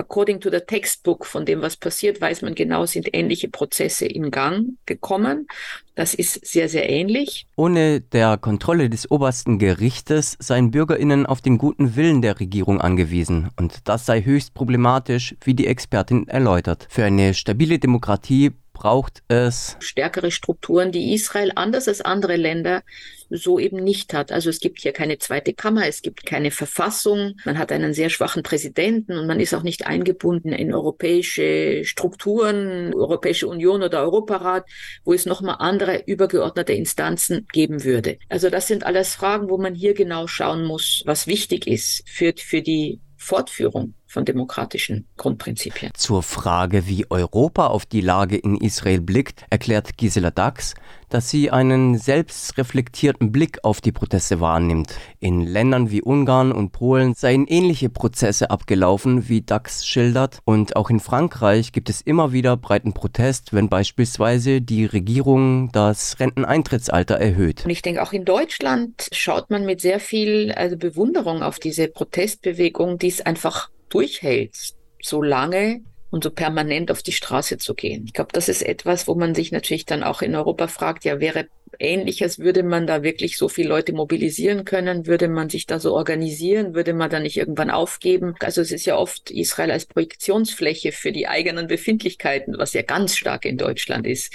according 0.00 0.40
to 0.40 0.50
the 0.50 0.60
textbook 0.60 1.26
von 1.26 1.44
dem, 1.44 1.62
was 1.62 1.76
passiert, 1.76 2.20
weiß 2.20 2.42
man 2.42 2.54
genau, 2.54 2.86
sind 2.86 3.08
ähnliche 3.12 3.48
Prozesse 3.48 4.06
in 4.06 4.30
Gang 4.30 4.78
gekommen. 4.86 5.46
Das 5.94 6.14
ist 6.14 6.44
sehr, 6.46 6.68
sehr 6.68 6.88
ähnlich. 6.88 7.46
Ohne 7.56 8.00
der 8.00 8.38
Kontrolle 8.38 8.88
des 8.88 9.10
obersten 9.10 9.58
Gerichtes 9.58 10.36
seien 10.40 10.70
Bürgerinnen 10.70 11.26
auf 11.26 11.42
den 11.42 11.58
guten 11.58 11.94
Willen 11.94 12.22
der 12.22 12.40
Regierung 12.40 12.80
angewiesen. 12.80 13.50
Und 13.56 13.86
das 13.86 14.06
sei 14.06 14.22
höchst 14.22 14.54
problematisch, 14.54 15.36
wie 15.44 15.54
die 15.54 15.66
Expertin 15.66 16.26
erläutert. 16.26 16.86
Für 16.88 17.04
eine 17.04 17.34
stabile 17.34 17.78
Demokratie 17.78 18.52
braucht 18.80 19.22
es 19.28 19.76
stärkere 19.80 20.30
Strukturen, 20.30 20.90
die 20.90 21.12
Israel 21.12 21.52
anders 21.54 21.86
als 21.86 22.00
andere 22.00 22.36
Länder 22.36 22.82
so 23.28 23.58
eben 23.58 23.76
nicht 23.76 24.14
hat. 24.14 24.32
Also 24.32 24.48
es 24.48 24.58
gibt 24.58 24.80
hier 24.80 24.92
keine 24.92 25.18
zweite 25.18 25.52
Kammer, 25.52 25.86
es 25.86 26.00
gibt 26.00 26.24
keine 26.24 26.50
Verfassung, 26.50 27.34
man 27.44 27.58
hat 27.58 27.72
einen 27.72 27.92
sehr 27.92 28.08
schwachen 28.08 28.42
Präsidenten 28.42 29.18
und 29.18 29.26
man 29.26 29.38
ist 29.38 29.52
auch 29.52 29.62
nicht 29.62 29.86
eingebunden 29.86 30.52
in 30.52 30.72
europäische 30.72 31.84
Strukturen, 31.84 32.94
Europäische 32.94 33.48
Union 33.48 33.82
oder 33.82 34.00
Europarat, 34.00 34.64
wo 35.04 35.12
es 35.12 35.26
nochmal 35.26 35.56
andere 35.58 36.02
übergeordnete 36.06 36.72
Instanzen 36.72 37.46
geben 37.52 37.84
würde. 37.84 38.18
Also 38.30 38.48
das 38.48 38.66
sind 38.66 38.86
alles 38.86 39.14
Fragen, 39.14 39.50
wo 39.50 39.58
man 39.58 39.74
hier 39.74 39.92
genau 39.92 40.26
schauen 40.26 40.64
muss, 40.64 41.02
was 41.04 41.26
wichtig 41.26 41.66
ist 41.66 42.02
für, 42.08 42.32
für 42.34 42.62
die 42.62 43.00
Fortführung 43.18 43.92
von 44.10 44.24
demokratischen 44.24 45.06
Grundprinzipien. 45.16 45.92
Zur 45.94 46.24
Frage, 46.24 46.88
wie 46.88 47.08
Europa 47.10 47.68
auf 47.68 47.86
die 47.86 48.00
Lage 48.00 48.36
in 48.36 48.56
Israel 48.56 49.00
blickt, 49.00 49.44
erklärt 49.50 49.96
Gisela 49.96 50.32
Dax, 50.32 50.74
dass 51.10 51.30
sie 51.30 51.50
einen 51.50 51.96
selbstreflektierten 51.96 53.30
Blick 53.30 53.58
auf 53.62 53.80
die 53.80 53.92
Proteste 53.92 54.40
wahrnimmt. 54.40 54.94
In 55.20 55.42
Ländern 55.42 55.90
wie 55.90 56.02
Ungarn 56.02 56.50
und 56.50 56.72
Polen 56.72 57.14
seien 57.14 57.46
ähnliche 57.46 57.88
Prozesse 57.88 58.50
abgelaufen, 58.50 59.28
wie 59.28 59.42
Dax 59.42 59.86
schildert, 59.86 60.40
und 60.44 60.74
auch 60.74 60.90
in 60.90 60.98
Frankreich 60.98 61.72
gibt 61.72 61.88
es 61.88 62.00
immer 62.00 62.32
wieder 62.32 62.56
breiten 62.56 62.92
Protest, 62.92 63.52
wenn 63.52 63.68
beispielsweise 63.68 64.60
die 64.60 64.86
Regierung 64.86 65.70
das 65.70 66.18
Renteneintrittsalter 66.18 67.16
erhöht. 67.16 67.64
Und 67.64 67.70
ich 67.70 67.82
denke, 67.82 68.02
auch 68.02 68.12
in 68.12 68.24
Deutschland 68.24 69.08
schaut 69.12 69.50
man 69.50 69.64
mit 69.64 69.80
sehr 69.80 70.00
viel 70.00 70.52
also 70.52 70.76
Bewunderung 70.76 71.42
auf 71.42 71.60
diese 71.60 71.86
Protestbewegung, 71.86 72.98
die 72.98 73.08
es 73.08 73.20
einfach 73.20 73.70
durchhält, 73.90 74.56
so 75.02 75.22
lange 75.22 75.82
und 76.10 76.24
so 76.24 76.30
permanent 76.30 76.90
auf 76.90 77.02
die 77.02 77.12
Straße 77.12 77.58
zu 77.58 77.74
gehen. 77.74 78.04
Ich 78.06 78.12
glaube, 78.12 78.32
das 78.32 78.48
ist 78.48 78.62
etwas, 78.62 79.06
wo 79.06 79.14
man 79.14 79.34
sich 79.34 79.52
natürlich 79.52 79.86
dann 79.86 80.02
auch 80.02 80.22
in 80.22 80.34
Europa 80.34 80.66
fragt, 80.66 81.04
ja, 81.04 81.20
wäre 81.20 81.46
Ähnliches, 81.80 82.38
würde 82.38 82.62
man 82.62 82.86
da 82.86 83.02
wirklich 83.02 83.36
so 83.38 83.48
viele 83.48 83.68
Leute 83.68 83.92
mobilisieren 83.92 84.64
können? 84.64 85.06
Würde 85.06 85.28
man 85.28 85.48
sich 85.48 85.66
da 85.66 85.78
so 85.78 85.94
organisieren? 85.94 86.74
Würde 86.74 86.94
man 86.94 87.10
da 87.10 87.20
nicht 87.20 87.36
irgendwann 87.36 87.70
aufgeben? 87.70 88.34
Also 88.40 88.60
es 88.60 88.72
ist 88.72 88.86
ja 88.86 88.96
oft 88.96 89.30
Israel 89.30 89.70
als 89.70 89.86
Projektionsfläche 89.86 90.92
für 90.92 91.12
die 91.12 91.28
eigenen 91.28 91.66
Befindlichkeiten, 91.66 92.56
was 92.58 92.72
ja 92.72 92.82
ganz 92.82 93.16
stark 93.16 93.44
in 93.44 93.56
Deutschland 93.56 94.06
ist. 94.06 94.34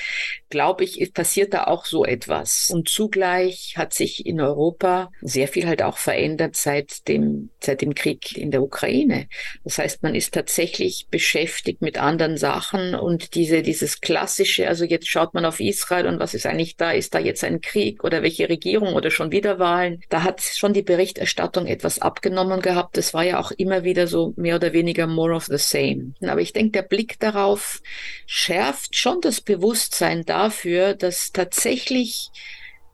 Glaube 0.50 0.84
ich, 0.84 1.14
passiert 1.14 1.54
da 1.54 1.66
auch 1.66 1.86
so 1.86 2.06
etwas. 2.06 2.70
Und 2.72 2.90
zugleich 2.90 3.76
hat 3.78 3.94
sich 3.94 4.26
in 4.26 4.42
Europa 4.42 5.12
sehr 5.22 5.48
viel 5.48 5.68
halt 5.68 5.82
auch 5.82 5.98
verändert 5.98 6.56
seit 6.56 7.08
dem, 7.08 7.50
seit 7.60 7.82
dem 7.82 7.96
Krieg 7.96 8.38
in 8.38 8.52
der 8.52 8.62
Ukraine. 8.62 9.28
Das 9.64 9.78
heißt, 9.78 10.04
man 10.04 10.16
ist 10.16 10.34
tatsächlich 10.34 11.08
beschäftigt 11.10 11.82
mit 11.82 11.98
anderen 11.98 12.38
Sachen 12.38 12.96
und 12.96 13.36
diese, 13.36 13.62
dieses 13.62 14.02
klassische, 14.02 14.68
also 14.68 14.86
jetzt 14.86 15.08
schaut 15.08 15.34
man 15.34 15.46
auf 15.46 15.60
Israel 15.60 16.08
und 16.08 16.20
was 16.20 16.34
ist 16.34 16.46
eigentlich 16.46 16.76
da? 16.76 16.92
Ist 16.92 17.14
da 17.14 17.20
jetzt 17.20 17.35
ein 17.44 17.62
Krieg 17.62 18.04
oder 18.04 18.24
welche 18.24 18.50
Regierung 18.50 18.94
oder 18.94 19.12
schon 19.12 19.32
wieder 19.32 19.60
Wahlen. 19.60 20.02
Da 20.10 20.24
hat 20.24 20.42
schon 20.42 20.74
die 20.74 20.82
Berichterstattung 20.82 21.68
etwas 21.68 22.00
abgenommen 22.00 22.62
gehabt. 22.62 22.98
Das 22.98 23.14
war 23.14 23.24
ja 23.24 23.40
auch 23.40 23.52
immer 23.52 23.84
wieder 23.84 24.08
so 24.08 24.34
mehr 24.36 24.56
oder 24.56 24.74
weniger 24.74 25.08
more 25.08 25.34
of 25.34 25.46
the 25.46 25.58
same. 25.58 26.14
Aber 26.22 26.42
ich 26.42 26.54
denke, 26.54 26.72
der 26.72 26.88
Blick 26.88 27.20
darauf 27.20 27.82
schärft 28.26 28.96
schon 28.96 29.22
das 29.22 29.42
Bewusstsein 29.42 30.24
dafür, 30.26 30.94
dass 30.94 31.32
tatsächlich 31.32 32.30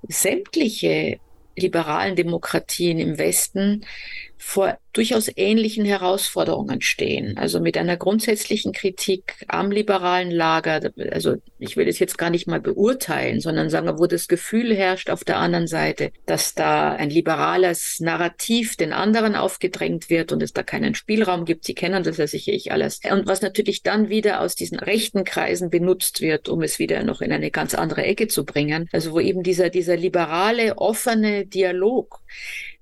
sämtliche 0.07 1.19
liberalen 1.55 2.15
Demokratien 2.15 2.99
im 2.99 3.17
Westen 3.17 3.85
vor 4.43 4.77
durchaus 4.91 5.29
ähnlichen 5.35 5.85
Herausforderungen 5.85 6.81
stehen. 6.81 7.37
Also 7.37 7.61
mit 7.61 7.77
einer 7.77 7.95
grundsätzlichen 7.95 8.73
Kritik 8.73 9.35
am 9.47 9.71
liberalen 9.71 10.31
Lager. 10.31 10.91
Also 11.11 11.35
ich 11.59 11.77
will 11.77 11.87
es 11.87 11.99
jetzt 11.99 12.17
gar 12.17 12.29
nicht 12.31 12.47
mal 12.47 12.59
beurteilen, 12.59 13.39
sondern 13.39 13.69
sagen, 13.69 13.87
wo 13.99 14.07
das 14.07 14.27
Gefühl 14.27 14.75
herrscht 14.75 15.09
auf 15.09 15.23
der 15.23 15.37
anderen 15.37 15.67
Seite, 15.67 16.11
dass 16.25 16.55
da 16.55 16.91
ein 16.91 17.09
liberales 17.09 17.99
Narrativ 17.99 18.75
den 18.75 18.93
anderen 18.93 19.35
aufgedrängt 19.35 20.09
wird 20.09 20.31
und 20.31 20.43
es 20.43 20.53
da 20.53 20.63
keinen 20.63 20.95
Spielraum 20.95 21.45
gibt. 21.45 21.63
Sie 21.63 21.75
kennen 21.75 22.03
das 22.03 22.17
ja 22.17 22.27
sicherlich 22.27 22.71
alles. 22.71 22.99
Und 23.09 23.27
was 23.27 23.41
natürlich 23.41 23.83
dann 23.83 24.09
wieder 24.09 24.41
aus 24.41 24.55
diesen 24.55 24.79
rechten 24.79 25.23
Kreisen 25.23 25.69
benutzt 25.69 26.19
wird, 26.19 26.49
um 26.49 26.63
es 26.63 26.79
wieder 26.79 27.03
noch 27.03 27.21
in 27.21 27.31
eine 27.31 27.51
ganz 27.51 27.75
andere 27.75 28.03
Ecke 28.03 28.27
zu 28.27 28.43
bringen. 28.43 28.89
Also 28.91 29.13
wo 29.13 29.19
eben 29.19 29.43
dieser, 29.43 29.69
dieser 29.69 29.95
liberale, 29.95 30.79
offene 30.79 31.45
Dialog 31.45 32.19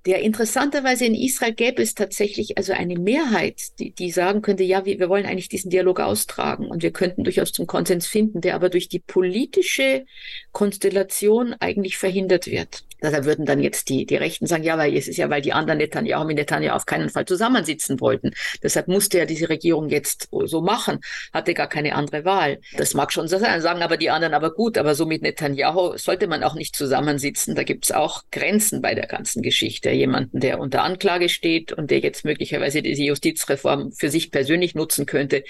der 0.06 0.20
interessanterweise 0.20 1.04
in 1.04 1.14
Israel 1.14 1.52
gäbe 1.52 1.82
es 1.82 1.94
tatsächlich 1.94 2.56
also 2.56 2.72
eine 2.72 2.98
Mehrheit, 2.98 3.78
die, 3.78 3.92
die 3.92 4.10
sagen 4.10 4.40
könnte, 4.40 4.64
ja, 4.64 4.84
wir, 4.86 4.98
wir 4.98 5.08
wollen 5.08 5.26
eigentlich 5.26 5.48
diesen 5.48 5.70
Dialog 5.70 6.00
austragen 6.00 6.66
und 6.66 6.82
wir 6.82 6.92
könnten 6.92 7.24
durchaus 7.24 7.52
zum 7.52 7.66
Konsens 7.66 8.06
finden, 8.06 8.40
der 8.40 8.54
aber 8.54 8.70
durch 8.70 8.88
die 8.88 9.00
politische 9.00 10.06
Konstellation 10.52 11.54
eigentlich 11.60 11.98
verhindert 11.98 12.46
wird. 12.46 12.84
Da 13.00 13.24
würden 13.24 13.46
dann 13.46 13.60
jetzt 13.60 13.88
die, 13.88 14.06
die 14.06 14.16
Rechten 14.16 14.46
sagen, 14.46 14.62
ja, 14.62 14.78
weil 14.78 14.96
es 14.96 15.08
ist 15.08 15.16
ja, 15.16 15.30
weil 15.30 15.42
die 15.42 15.52
anderen 15.52 15.78
Netanyahu 15.78 16.24
mit 16.24 16.36
Netanyahu 16.36 16.76
auf 16.76 16.86
keinen 16.86 17.10
Fall 17.10 17.24
zusammensitzen 17.24 18.00
wollten. 18.00 18.32
Deshalb 18.62 18.88
musste 18.88 19.18
ja 19.18 19.24
diese 19.24 19.48
Regierung 19.48 19.88
jetzt 19.88 20.28
so 20.30 20.60
machen, 20.60 21.00
hatte 21.32 21.54
gar 21.54 21.68
keine 21.68 21.94
andere 21.94 22.24
Wahl. 22.24 22.60
Das 22.76 22.94
mag 22.94 23.12
schon 23.12 23.28
so 23.28 23.38
sein, 23.38 23.60
sagen 23.60 23.82
aber 23.82 23.96
die 23.96 24.10
anderen, 24.10 24.34
aber 24.34 24.52
gut, 24.52 24.78
aber 24.78 24.94
so 24.94 25.06
mit 25.06 25.22
Netanyahu 25.22 25.96
sollte 25.96 26.26
man 26.26 26.42
auch 26.42 26.54
nicht 26.54 26.76
zusammensitzen. 26.76 27.54
Da 27.54 27.62
gibt 27.62 27.84
es 27.84 27.92
auch 27.92 28.22
Grenzen 28.30 28.82
bei 28.82 28.94
der 28.94 29.06
ganzen 29.06 29.42
Geschichte. 29.42 29.90
Jemanden, 29.90 30.40
der 30.40 30.60
unter 30.60 30.82
Anklage 30.82 31.28
steht 31.28 31.72
und 31.72 31.90
der 31.90 32.00
jetzt 32.00 32.24
möglicherweise 32.24 32.82
diese 32.82 33.02
Justizreform 33.02 33.92
für 33.92 34.10
sich 34.10 34.30
persönlich 34.30 34.74
nutzen 34.74 35.06
könnte, 35.06 35.44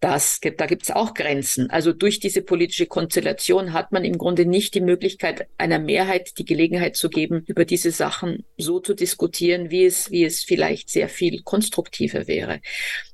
das, 0.00 0.40
da 0.40 0.66
gibt 0.66 0.84
es 0.84 0.90
auch 0.90 1.14
Grenzen. 1.14 1.70
Also 1.70 1.92
durch 1.92 2.20
diese 2.20 2.42
politische 2.42 2.86
Konstellation 2.86 3.72
hat 3.72 3.92
man 3.92 4.04
im 4.04 4.18
Grunde 4.18 4.46
nicht 4.46 4.74
die 4.74 4.80
Möglichkeit 4.80 5.46
einer 5.58 5.78
Mehrheit 5.78 6.38
die 6.38 6.44
Gelegenheit 6.44 6.93
Möglichkeit 6.94 6.96
zu 6.96 7.08
geben, 7.08 7.44
über 7.46 7.64
diese 7.64 7.90
Sachen 7.90 8.44
so 8.56 8.80
zu 8.80 8.94
diskutieren, 8.94 9.70
wie 9.70 9.84
es, 9.84 10.10
wie 10.10 10.24
es 10.24 10.42
vielleicht 10.42 10.88
sehr 10.88 11.08
viel 11.08 11.42
konstruktiver 11.42 12.26
wäre. 12.26 12.60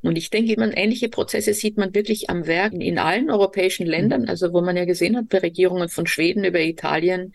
Und 0.03 0.17
ich 0.17 0.31
denke, 0.31 0.55
man, 0.59 0.73
ähnliche 0.73 1.09
Prozesse 1.09 1.55
sieht 1.55 1.77
man 1.77 1.95
wirklich 1.95 2.31
am 2.31 2.47
Werk 2.47 2.73
in 2.73 2.99
allen 2.99 3.31
europäischen 3.31 3.87
Ländern, 3.87 4.29
also 4.29 4.53
wo 4.53 4.61
man 4.61 4.77
ja 4.77 4.85
gesehen 4.85 5.17
hat, 5.17 5.29
bei 5.29 5.39
Regierungen 5.39 5.89
von 5.89 6.07
Schweden 6.07 6.45
über 6.45 6.61
Italien, 6.61 7.33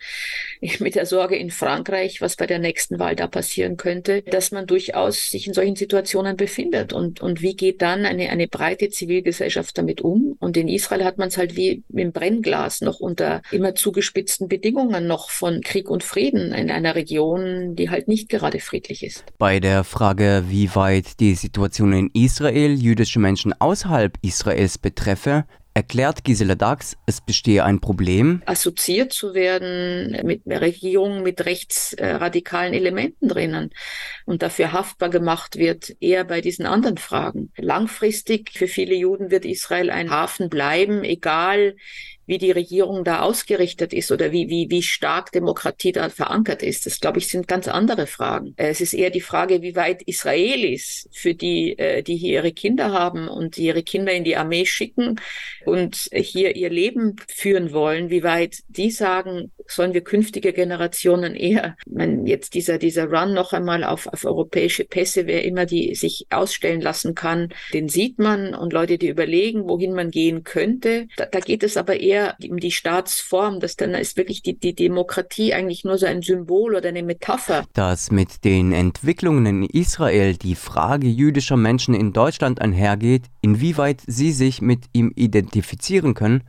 mit 0.78 0.94
der 0.94 1.06
Sorge 1.06 1.36
in 1.36 1.50
Frankreich, 1.50 2.20
was 2.20 2.36
bei 2.36 2.46
der 2.46 2.58
nächsten 2.58 2.98
Wahl 2.98 3.16
da 3.16 3.26
passieren 3.26 3.76
könnte, 3.76 4.22
dass 4.22 4.52
man 4.52 4.66
durchaus 4.66 5.30
sich 5.30 5.46
in 5.46 5.54
solchen 5.54 5.76
Situationen 5.76 6.36
befindet. 6.36 6.92
Und, 6.92 7.20
und 7.20 7.42
wie 7.42 7.54
geht 7.54 7.82
dann 7.82 8.06
eine, 8.06 8.30
eine 8.30 8.48
breite 8.48 8.88
Zivilgesellschaft 8.88 9.76
damit 9.78 10.00
um? 10.00 10.36
Und 10.40 10.56
in 10.56 10.68
Israel 10.68 11.04
hat 11.04 11.18
man 11.18 11.28
es 11.28 11.36
halt 11.36 11.56
wie 11.56 11.82
im 11.92 12.12
Brennglas 12.12 12.80
noch 12.80 13.00
unter 13.00 13.42
immer 13.50 13.74
zugespitzten 13.74 14.48
Bedingungen 14.48 15.06
noch 15.06 15.30
von 15.30 15.60
Krieg 15.60 15.90
und 15.90 16.02
Frieden 16.02 16.35
leben 16.36 16.52
in 16.52 16.70
einer 16.70 16.94
Region, 16.94 17.74
die 17.76 17.90
halt 17.90 18.08
nicht 18.08 18.28
gerade 18.28 18.60
friedlich 18.60 19.02
ist. 19.02 19.24
Bei 19.38 19.60
der 19.60 19.84
Frage, 19.84 20.44
wie 20.48 20.74
weit 20.74 21.20
die 21.20 21.34
Situation 21.34 21.92
in 21.92 22.10
Israel 22.12 22.74
jüdische 22.74 23.18
Menschen 23.18 23.52
außerhalb 23.58 24.16
Israels 24.22 24.78
betreffe, 24.78 25.44
erklärt 25.74 26.24
Gisela 26.24 26.54
Dax, 26.54 26.96
es 27.04 27.20
bestehe 27.20 27.62
ein 27.62 27.80
Problem. 27.80 28.42
Assoziiert 28.46 29.12
zu 29.12 29.34
werden 29.34 30.16
mit 30.24 30.40
Regierungen 30.46 31.22
mit 31.22 31.44
rechtsradikalen 31.44 32.72
Elementen 32.72 33.28
drinnen 33.28 33.70
und 34.24 34.42
dafür 34.42 34.72
haftbar 34.72 35.10
gemacht 35.10 35.56
wird, 35.56 35.94
eher 36.00 36.24
bei 36.24 36.40
diesen 36.40 36.64
anderen 36.64 36.96
Fragen. 36.96 37.52
Langfristig 37.58 38.52
für 38.54 38.68
viele 38.68 38.94
Juden 38.94 39.30
wird 39.30 39.44
Israel 39.44 39.90
ein 39.90 40.10
Hafen 40.10 40.48
bleiben, 40.48 41.04
egal 41.04 41.76
wie 42.26 42.38
die 42.38 42.50
Regierung 42.50 43.04
da 43.04 43.20
ausgerichtet 43.20 43.92
ist 43.92 44.10
oder 44.10 44.32
wie, 44.32 44.48
wie, 44.48 44.68
wie 44.70 44.82
stark 44.82 45.32
Demokratie 45.32 45.92
da 45.92 46.08
verankert 46.08 46.62
ist. 46.62 46.86
Das, 46.86 47.00
glaube 47.00 47.18
ich, 47.18 47.28
sind 47.28 47.48
ganz 47.48 47.68
andere 47.68 48.06
Fragen. 48.06 48.54
Äh, 48.56 48.68
es 48.68 48.80
ist 48.80 48.94
eher 48.94 49.10
die 49.10 49.20
Frage, 49.20 49.62
wie 49.62 49.76
weit 49.76 50.02
Israelis, 50.02 51.08
für 51.12 51.34
die, 51.34 51.78
äh, 51.78 52.02
die 52.02 52.16
hier 52.16 52.34
ihre 52.34 52.52
Kinder 52.52 52.92
haben 52.92 53.28
und 53.28 53.56
ihre 53.58 53.82
Kinder 53.82 54.12
in 54.12 54.24
die 54.24 54.36
Armee 54.36 54.66
schicken 54.66 55.20
und 55.64 56.08
hier 56.12 56.56
ihr 56.56 56.70
Leben 56.70 57.16
führen 57.28 57.72
wollen, 57.72 58.10
wie 58.10 58.22
weit 58.22 58.58
die 58.68 58.90
sagen, 58.90 59.52
sollen 59.66 59.94
wir 59.94 60.02
künftige 60.02 60.52
Generationen 60.52 61.34
eher, 61.34 61.76
wenn 61.86 62.26
jetzt 62.26 62.54
dieser, 62.54 62.78
dieser 62.78 63.06
Run 63.06 63.34
noch 63.34 63.52
einmal 63.52 63.84
auf, 63.84 64.06
auf 64.06 64.24
europäische 64.24 64.84
Pässe, 64.84 65.26
wer 65.26 65.44
immer 65.44 65.66
die 65.66 65.94
sich 65.94 66.26
ausstellen 66.30 66.80
lassen 66.80 67.14
kann, 67.14 67.48
den 67.72 67.88
sieht 67.88 68.18
man 68.18 68.54
und 68.54 68.72
Leute, 68.72 68.98
die 68.98 69.08
überlegen, 69.08 69.68
wohin 69.68 69.92
man 69.92 70.10
gehen 70.10 70.44
könnte. 70.44 71.08
Da, 71.16 71.26
da 71.26 71.40
geht 71.40 71.62
es 71.62 71.76
aber 71.76 71.98
eher 71.98 72.15
um 72.48 72.58
die 72.58 72.70
Staatsform, 72.70 73.60
dass 73.60 73.76
dann 73.76 73.94
ist 73.94 74.16
wirklich 74.16 74.42
die, 74.42 74.58
die 74.58 74.74
Demokratie 74.74 75.54
eigentlich 75.54 75.84
nur 75.84 75.98
so 75.98 76.06
ein 76.06 76.22
Symbol 76.22 76.74
oder 76.74 76.88
eine 76.88 77.02
Metapher. 77.02 77.64
Dass 77.72 78.10
mit 78.10 78.44
den 78.44 78.72
Entwicklungen 78.72 79.46
in 79.46 79.62
Israel 79.62 80.36
die 80.36 80.54
Frage 80.54 81.06
jüdischer 81.06 81.56
Menschen 81.56 81.94
in 81.94 82.12
Deutschland 82.12 82.60
einhergeht, 82.60 83.24
inwieweit 83.46 84.02
sie 84.08 84.32
sich 84.32 84.60
mit 84.60 84.86
ihm 84.92 85.12
identifizieren 85.14 86.14
können, 86.14 86.42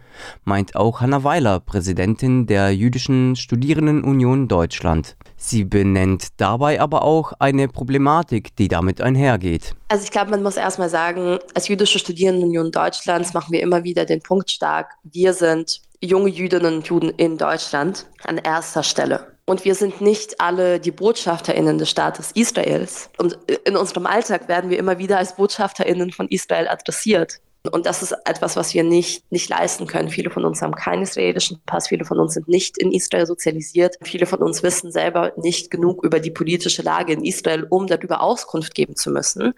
meint 0.45 0.75
auch 0.75 0.99
Hanna 0.99 1.23
Weiler, 1.23 1.59
Präsidentin 1.59 2.47
der 2.47 2.73
Jüdischen 2.73 3.35
Studierendenunion 3.35 4.47
Deutschland. 4.47 5.15
Sie 5.35 5.63
benennt 5.63 6.29
dabei 6.37 6.81
aber 6.81 7.03
auch 7.03 7.33
eine 7.37 7.67
Problematik, 7.67 8.55
die 8.55 8.67
damit 8.67 8.99
einhergeht. 8.99 9.75
Also 9.89 10.05
ich 10.05 10.11
glaube, 10.11 10.31
man 10.31 10.41
muss 10.41 10.57
erstmal 10.57 10.89
sagen, 10.89 11.37
als 11.53 11.67
Jüdische 11.67 11.99
Studierendenunion 11.99 12.71
Deutschlands 12.71 13.35
machen 13.35 13.51
wir 13.51 13.61
immer 13.61 13.83
wieder 13.83 14.05
den 14.05 14.23
Punkt 14.23 14.49
stark, 14.49 14.95
wir 15.03 15.35
sind 15.35 15.81
junge 16.01 16.29
Jüdinnen 16.29 16.77
und 16.77 16.87
Juden 16.87 17.11
in 17.11 17.37
Deutschland 17.37 18.07
an 18.23 18.39
erster 18.39 18.81
Stelle. 18.81 19.36
Und 19.49 19.63
wir 19.63 19.75
sind 19.75 20.01
nicht 20.01 20.41
alle 20.41 20.77
die 20.77 20.91
BotschafterInnen 20.91 21.77
des 21.77 21.89
Staates 21.89 22.31
Israels. 22.33 23.09
Und 23.17 23.39
in 23.63 23.77
unserem 23.77 24.05
Alltag 24.05 24.49
werden 24.49 24.69
wir 24.69 24.77
immer 24.77 24.97
wieder 24.97 25.17
als 25.17 25.37
BotschafterInnen 25.37 26.11
von 26.11 26.27
Israel 26.27 26.67
adressiert. 26.67 27.39
Und 27.71 27.85
das 27.85 28.03
ist 28.03 28.13
etwas, 28.25 28.57
was 28.57 28.73
wir 28.73 28.83
nicht, 28.83 29.23
nicht 29.31 29.49
leisten 29.49 29.87
können. 29.87 30.09
Viele 30.09 30.31
von 30.31 30.43
uns 30.43 30.61
haben 30.61 30.75
keinen 30.75 31.03
israelischen 31.03 31.61
Pass, 31.65 31.87
viele 31.87 32.03
von 32.03 32.19
uns 32.19 32.33
sind 32.33 32.49
nicht 32.49 32.77
in 32.77 32.91
Israel 32.91 33.25
sozialisiert. 33.25 33.95
Viele 34.01 34.25
von 34.25 34.39
uns 34.39 34.63
wissen 34.63 34.91
selber 34.91 35.31
nicht 35.37 35.71
genug 35.71 36.03
über 36.03 36.19
die 36.19 36.31
politische 36.31 36.81
Lage 36.81 37.13
in 37.13 37.23
Israel, 37.23 37.65
um 37.69 37.87
darüber 37.87 38.21
Auskunft 38.21 38.75
geben 38.75 38.97
zu 38.97 39.11
müssen. 39.11 39.53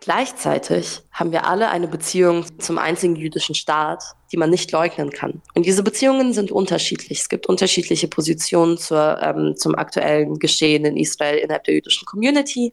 Gleichzeitig 0.00 1.02
haben 1.10 1.32
wir 1.32 1.46
alle 1.46 1.68
eine 1.68 1.88
Beziehung 1.88 2.44
zum 2.58 2.78
einzigen 2.78 3.16
jüdischen 3.16 3.54
Staat, 3.54 4.02
die 4.32 4.36
man 4.36 4.50
nicht 4.50 4.72
leugnen 4.72 5.10
kann. 5.10 5.42
Und 5.54 5.66
diese 5.66 5.82
Beziehungen 5.82 6.32
sind 6.32 6.50
unterschiedlich. 6.50 7.20
Es 7.20 7.28
gibt 7.28 7.46
unterschiedliche 7.46 8.08
Positionen 8.08 8.78
zur, 8.78 9.20
ähm, 9.22 9.54
zum 9.56 9.74
aktuellen 9.74 10.38
Geschehen 10.38 10.84
in 10.84 10.96
Israel 10.96 11.38
innerhalb 11.38 11.64
der 11.64 11.74
jüdischen 11.74 12.06
Community. 12.06 12.72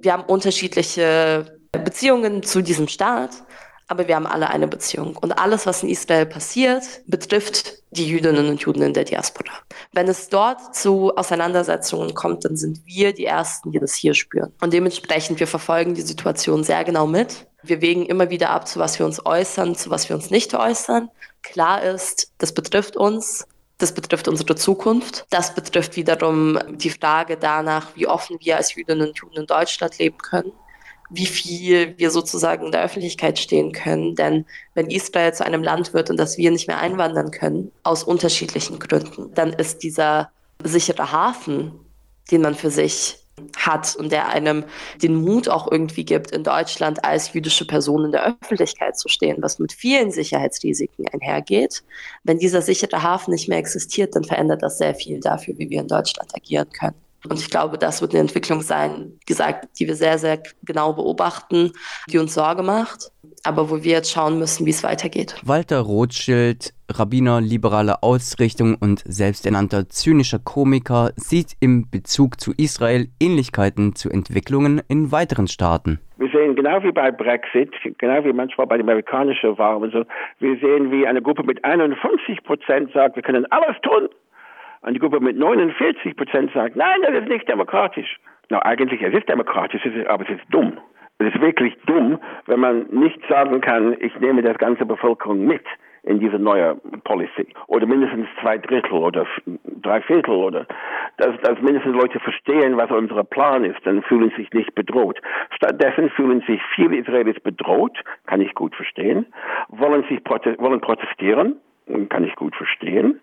Wir 0.00 0.12
haben 0.12 0.24
unterschiedliche 0.24 1.58
Beziehungen 1.72 2.42
zu 2.42 2.62
diesem 2.62 2.88
Staat 2.88 3.30
aber 3.90 4.06
wir 4.06 4.14
haben 4.14 4.26
alle 4.26 4.48
eine 4.48 4.68
Beziehung. 4.68 5.16
Und 5.16 5.32
alles, 5.32 5.66
was 5.66 5.82
in 5.82 5.88
Israel 5.88 6.24
passiert, 6.24 6.84
betrifft 7.06 7.82
die 7.90 8.06
Jüdinnen 8.06 8.48
und 8.48 8.60
Juden 8.60 8.82
in 8.82 8.94
der 8.94 9.02
Diaspora. 9.02 9.52
Wenn 9.92 10.06
es 10.06 10.28
dort 10.28 10.76
zu 10.76 11.16
Auseinandersetzungen 11.16 12.14
kommt, 12.14 12.44
dann 12.44 12.56
sind 12.56 12.86
wir 12.86 13.12
die 13.12 13.24
Ersten, 13.24 13.72
die 13.72 13.80
das 13.80 13.94
hier 13.94 14.14
spüren. 14.14 14.52
Und 14.60 14.72
dementsprechend, 14.72 15.40
wir 15.40 15.48
verfolgen 15.48 15.94
die 15.94 16.02
Situation 16.02 16.62
sehr 16.62 16.84
genau 16.84 17.08
mit. 17.08 17.48
Wir 17.64 17.82
wägen 17.82 18.06
immer 18.06 18.30
wieder 18.30 18.50
ab, 18.50 18.68
zu 18.68 18.78
was 18.78 18.96
wir 19.00 19.06
uns 19.06 19.26
äußern, 19.26 19.74
zu 19.74 19.90
was 19.90 20.08
wir 20.08 20.14
uns 20.14 20.30
nicht 20.30 20.54
äußern. 20.54 21.10
Klar 21.42 21.82
ist, 21.82 22.32
das 22.38 22.54
betrifft 22.54 22.96
uns. 22.96 23.44
Das 23.78 23.92
betrifft 23.92 24.28
unsere 24.28 24.54
Zukunft. 24.54 25.26
Das 25.30 25.54
betrifft 25.54 25.96
wiederum 25.96 26.60
die 26.70 26.90
Frage 26.90 27.36
danach, 27.36 27.88
wie 27.96 28.06
offen 28.06 28.36
wir 28.38 28.56
als 28.56 28.74
Jüdinnen 28.74 29.08
und 29.08 29.18
Juden 29.18 29.38
in 29.38 29.46
Deutschland 29.46 29.98
leben 29.98 30.18
können 30.18 30.52
wie 31.10 31.26
viel 31.26 31.94
wir 31.98 32.10
sozusagen 32.10 32.66
in 32.66 32.72
der 32.72 32.84
Öffentlichkeit 32.84 33.38
stehen 33.38 33.72
können. 33.72 34.14
Denn 34.14 34.46
wenn 34.74 34.90
Israel 34.90 35.34
zu 35.34 35.44
einem 35.44 35.62
Land 35.62 35.92
wird 35.92 36.08
und 36.08 36.16
dass 36.16 36.38
wir 36.38 36.50
nicht 36.50 36.68
mehr 36.68 36.78
einwandern 36.78 37.30
können, 37.30 37.72
aus 37.82 38.04
unterschiedlichen 38.04 38.78
Gründen, 38.78 39.34
dann 39.34 39.52
ist 39.52 39.82
dieser 39.82 40.30
sichere 40.62 41.10
Hafen, 41.12 41.72
den 42.30 42.42
man 42.42 42.54
für 42.54 42.70
sich 42.70 43.18
hat 43.56 43.96
und 43.96 44.12
der 44.12 44.28
einem 44.28 44.64
den 45.02 45.14
Mut 45.14 45.48
auch 45.48 45.70
irgendwie 45.70 46.04
gibt, 46.04 46.30
in 46.30 46.44
Deutschland 46.44 47.04
als 47.04 47.32
jüdische 47.32 47.66
Person 47.66 48.04
in 48.04 48.12
der 48.12 48.26
Öffentlichkeit 48.26 48.98
zu 48.98 49.08
stehen, 49.08 49.38
was 49.40 49.58
mit 49.58 49.72
vielen 49.72 50.10
Sicherheitsrisiken 50.10 51.06
einhergeht. 51.08 51.82
Wenn 52.22 52.38
dieser 52.38 52.62
sichere 52.62 53.02
Hafen 53.02 53.32
nicht 53.32 53.48
mehr 53.48 53.58
existiert, 53.58 54.14
dann 54.14 54.24
verändert 54.24 54.62
das 54.62 54.78
sehr 54.78 54.94
viel 54.94 55.20
dafür, 55.20 55.56
wie 55.58 55.70
wir 55.70 55.80
in 55.80 55.88
Deutschland 55.88 56.34
agieren 56.34 56.70
können. 56.70 56.96
Und 57.28 57.38
ich 57.38 57.50
glaube, 57.50 57.76
das 57.76 58.00
wird 58.00 58.12
eine 58.12 58.20
Entwicklung 58.20 58.62
sein, 58.62 59.12
gesagt, 59.26 59.68
die 59.78 59.86
wir 59.86 59.94
sehr, 59.94 60.18
sehr 60.18 60.42
genau 60.62 60.92
beobachten, 60.94 61.72
die 62.08 62.18
uns 62.18 62.34
Sorge 62.34 62.62
macht, 62.62 63.10
aber 63.44 63.70
wo 63.70 63.82
wir 63.82 63.92
jetzt 63.92 64.10
schauen 64.10 64.38
müssen, 64.38 64.64
wie 64.64 64.70
es 64.70 64.82
weitergeht. 64.82 65.36
Walter 65.42 65.80
Rothschild, 65.80 66.72
Rabbiner 66.90 67.40
liberaler 67.40 68.02
Ausrichtung 68.02 68.76
und 68.80 69.02
selbsternannter 69.06 69.88
zynischer 69.88 70.38
Komiker, 70.38 71.12
sieht 71.16 71.52
im 71.60 71.90
Bezug 71.90 72.40
zu 72.40 72.52
Israel 72.56 73.08
Ähnlichkeiten 73.20 73.94
zu 73.94 74.10
Entwicklungen 74.10 74.80
in 74.88 75.12
weiteren 75.12 75.46
Staaten. 75.46 76.00
Wir 76.16 76.28
sehen 76.30 76.56
genau 76.56 76.82
wie 76.82 76.92
bei 76.92 77.10
Brexit, 77.10 77.70
genau 77.98 78.24
wie 78.24 78.32
manchmal 78.32 78.66
bei 78.66 78.76
den 78.76 78.88
amerikanischen 78.88 79.56
Wahlen, 79.58 79.90
so, 79.90 80.04
wir 80.38 80.58
sehen, 80.58 80.90
wie 80.90 81.06
eine 81.06 81.22
Gruppe 81.22 81.42
mit 81.42 81.64
51 81.64 82.42
Prozent 82.44 82.92
sagt, 82.92 83.16
wir 83.16 83.22
können 83.22 83.46
alles 83.50 83.76
tun, 83.82 84.08
und 84.82 84.94
die 84.94 85.00
Gruppe 85.00 85.20
mit 85.20 85.36
49 85.36 86.16
Prozent 86.16 86.52
sagt, 86.52 86.76
nein, 86.76 87.00
das 87.02 87.22
ist 87.22 87.28
nicht 87.28 87.48
demokratisch. 87.48 88.18
Na, 88.48 88.60
eigentlich, 88.62 89.02
es 89.02 89.14
ist 89.14 89.28
demokratisch, 89.28 89.82
aber 90.08 90.24
es 90.24 90.30
ist 90.30 90.44
dumm. 90.50 90.78
Es 91.18 91.34
ist 91.34 91.40
wirklich 91.40 91.76
dumm, 91.86 92.18
wenn 92.46 92.60
man 92.60 92.86
nicht 92.90 93.20
sagen 93.28 93.60
kann, 93.60 93.96
ich 94.00 94.18
nehme 94.20 94.42
das 94.42 94.56
ganze 94.58 94.86
Bevölkerung 94.86 95.44
mit 95.44 95.64
in 96.02 96.18
diese 96.18 96.38
neue 96.38 96.76
Policy. 97.04 97.46
Oder 97.66 97.86
mindestens 97.86 98.26
zwei 98.40 98.56
Drittel 98.56 98.92
oder 98.92 99.26
drei 99.82 100.00
Viertel 100.00 100.34
oder 100.34 100.66
dass, 101.18 101.38
dass 101.42 101.60
mindestens 101.60 101.94
Leute 101.94 102.18
verstehen, 102.20 102.78
was 102.78 102.90
unser 102.90 103.22
Plan 103.24 103.64
ist, 103.64 103.84
dann 103.84 104.02
fühlen 104.02 104.32
sich 104.36 104.50
nicht 104.52 104.74
bedroht. 104.74 105.20
Stattdessen 105.54 106.08
fühlen 106.10 106.42
sich 106.46 106.60
viele 106.74 106.96
Israelis 106.96 107.38
bedroht, 107.40 107.98
kann 108.26 108.40
ich 108.40 108.54
gut 108.54 108.74
verstehen, 108.74 109.26
wollen 109.68 110.04
sich 110.08 110.20
wollen 110.26 110.80
protestieren, 110.80 111.56
kann 112.08 112.24
ich 112.24 112.34
gut 112.36 112.54
verstehen, 112.56 113.20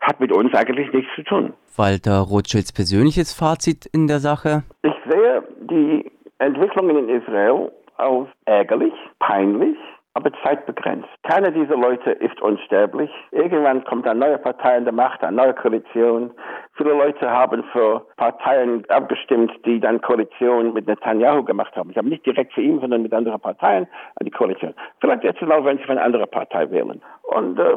hat 0.00 0.20
mit 0.20 0.32
uns 0.32 0.54
eigentlich 0.54 0.92
nichts 0.92 1.10
zu 1.14 1.22
tun. 1.22 1.52
Walter 1.76 2.20
Rothschilds 2.20 2.72
persönliches 2.72 3.32
Fazit 3.32 3.86
in 3.86 4.06
der 4.06 4.18
Sache? 4.18 4.62
Ich 4.82 4.94
sehe 5.08 5.42
die 5.60 6.10
Entwicklungen 6.38 6.96
in 6.96 7.20
Israel 7.20 7.70
als 7.96 8.28
ärgerlich, 8.46 8.94
peinlich, 9.18 9.76
aber 10.14 10.32
zeitbegrenzt. 10.42 11.08
Keiner 11.22 11.52
dieser 11.52 11.76
Leute 11.76 12.10
ist 12.10 12.40
unsterblich. 12.42 13.10
Irgendwann 13.30 13.84
kommt 13.84 14.06
eine 14.06 14.18
neue 14.18 14.38
Partei 14.38 14.76
an 14.76 14.84
der 14.84 14.92
Macht, 14.92 15.22
eine 15.22 15.36
neue 15.36 15.54
Koalition. 15.54 16.32
Viele 16.76 16.90
Leute 16.90 17.30
haben 17.30 17.62
für 17.72 18.04
Parteien 18.16 18.84
abgestimmt, 18.88 19.52
die 19.64 19.78
dann 19.78 20.00
Koalition 20.00 20.72
mit 20.72 20.88
Netanyahu 20.88 21.44
gemacht 21.44 21.76
haben. 21.76 21.90
Ich 21.90 21.96
habe 21.96 22.08
nicht 22.08 22.26
direkt 22.26 22.52
für 22.52 22.62
ihn, 22.62 22.80
sondern 22.80 23.02
mit 23.02 23.12
anderen 23.12 23.40
Parteien 23.40 23.86
an 24.16 24.24
die 24.24 24.30
Koalition. 24.30 24.74
Vielleicht 25.00 25.22
jetzt 25.22 25.42
auch, 25.42 25.64
wenn 25.64 25.78
sie 25.78 25.84
für 25.84 25.92
eine 25.92 26.02
andere 26.02 26.26
Partei 26.26 26.68
wählen. 26.70 27.00
Und 27.22 27.58
äh, 27.58 27.76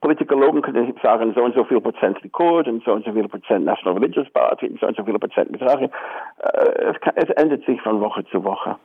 Politikologen 0.00 0.62
können 0.62 0.94
sagen, 1.02 1.32
so 1.34 1.42
und 1.42 1.54
so 1.54 1.64
viel 1.64 1.80
Prozent 1.80 2.22
Likud 2.22 2.68
und 2.68 2.84
so 2.84 2.92
und 2.92 3.04
so 3.04 3.12
viel 3.12 3.28
Prozent 3.28 3.64
National 3.64 3.98
Religious 3.98 4.30
Party 4.30 4.68
und 4.68 4.80
so 4.80 4.86
und 4.86 4.96
so 4.96 5.04
viel 5.04 5.18
Prozent 5.18 5.50
Mizrahi. 5.50 5.84
Äh, 5.84 5.90
es, 6.90 6.96
es 7.16 7.30
ändert 7.30 7.64
sich 7.66 7.80
von 7.82 8.00
Woche 8.00 8.24
zu 8.30 8.42
Woche. 8.44 8.76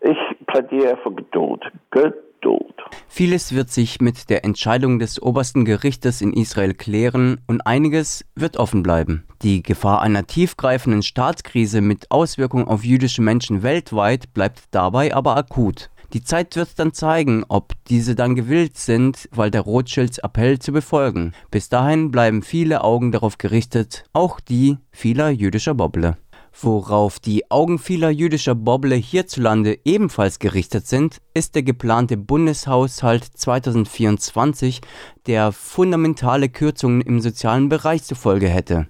Ich 0.00 0.18
plädiere 0.46 0.96
für 1.02 1.12
Geduld. 1.12 1.64
Geduld. 1.90 2.74
Vieles 3.08 3.54
wird 3.54 3.70
sich 3.70 4.00
mit 4.00 4.30
der 4.30 4.44
Entscheidung 4.44 4.98
des 4.98 5.20
obersten 5.20 5.64
Gerichtes 5.64 6.20
in 6.20 6.32
Israel 6.32 6.74
klären 6.74 7.40
und 7.48 7.66
einiges 7.66 8.24
wird 8.34 8.56
offen 8.56 8.82
bleiben. 8.82 9.26
Die 9.42 9.62
Gefahr 9.62 10.02
einer 10.02 10.26
tiefgreifenden 10.26 11.02
Staatskrise 11.02 11.80
mit 11.80 12.10
Auswirkungen 12.10 12.68
auf 12.68 12.84
jüdische 12.84 13.22
Menschen 13.22 13.62
weltweit 13.62 14.32
bleibt 14.34 14.62
dabei 14.70 15.14
aber 15.14 15.36
akut. 15.36 15.90
Die 16.12 16.22
Zeit 16.22 16.56
wird 16.56 16.78
dann 16.78 16.92
zeigen, 16.92 17.44
ob 17.48 17.72
diese 17.88 18.14
dann 18.14 18.34
gewillt 18.34 18.76
sind, 18.76 19.28
Walter 19.32 19.60
Rothschilds 19.60 20.18
Appell 20.18 20.58
zu 20.58 20.72
befolgen. 20.72 21.32
Bis 21.50 21.68
dahin 21.68 22.10
bleiben 22.10 22.42
viele 22.42 22.84
Augen 22.84 23.12
darauf 23.12 23.38
gerichtet, 23.38 24.04
auch 24.12 24.40
die 24.40 24.78
vieler 24.92 25.30
jüdischer 25.30 25.74
Bobble. 25.74 26.16
Worauf 26.58 27.18
die 27.18 27.50
Augen 27.50 27.78
vieler 27.78 28.08
jüdischer 28.08 28.54
Bobble 28.54 28.96
hierzulande 28.96 29.78
ebenfalls 29.84 30.38
gerichtet 30.38 30.86
sind, 30.86 31.20
ist 31.34 31.54
der 31.54 31.62
geplante 31.62 32.16
Bundeshaushalt 32.16 33.24
2024, 33.24 34.80
der 35.26 35.52
fundamentale 35.52 36.48
Kürzungen 36.48 37.02
im 37.02 37.20
sozialen 37.20 37.68
Bereich 37.68 38.04
zur 38.04 38.16
Folge 38.16 38.48
hätte. 38.48 38.88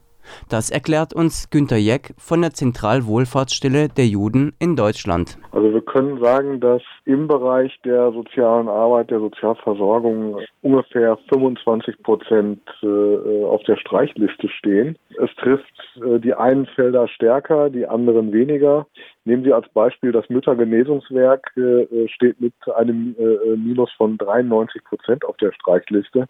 Das 0.48 0.70
erklärt 0.70 1.14
uns 1.14 1.50
Günter 1.50 1.76
Jeck 1.76 2.14
von 2.18 2.42
der 2.42 2.52
Zentralwohlfahrtsstelle 2.52 3.88
der 3.88 4.06
Juden 4.06 4.54
in 4.58 4.76
Deutschland. 4.76 5.38
Also 5.52 5.72
wir 5.72 5.80
können 5.80 6.20
sagen, 6.20 6.60
dass 6.60 6.82
im 7.04 7.28
Bereich 7.28 7.72
der 7.84 8.12
sozialen 8.12 8.68
Arbeit, 8.68 9.10
der 9.10 9.20
Sozialversorgung 9.20 10.38
ungefähr 10.62 11.18
25 11.32 12.02
Prozent 12.02 12.60
äh, 12.82 13.44
auf 13.44 13.62
der 13.64 13.76
Streichliste 13.76 14.48
stehen. 14.48 14.96
Es 15.22 15.30
trifft 15.36 15.64
äh, 15.96 16.18
die 16.18 16.34
einen 16.34 16.66
Felder 16.66 17.08
stärker, 17.08 17.70
die 17.70 17.86
anderen 17.86 18.32
weniger. 18.32 18.86
Nehmen 19.26 19.42
Sie 19.42 19.52
als 19.52 19.68
Beispiel 19.70 20.12
das 20.12 20.28
Müttergenesungswerk, 20.30 21.52
äh, 21.56 22.06
steht 22.06 22.40
mit 22.40 22.54
einem 22.76 23.16
äh, 23.18 23.56
Minus 23.56 23.90
von 23.96 24.16
93 24.18 24.84
Prozent 24.84 25.24
auf 25.24 25.36
der 25.38 25.50
Streichliste. 25.50 26.28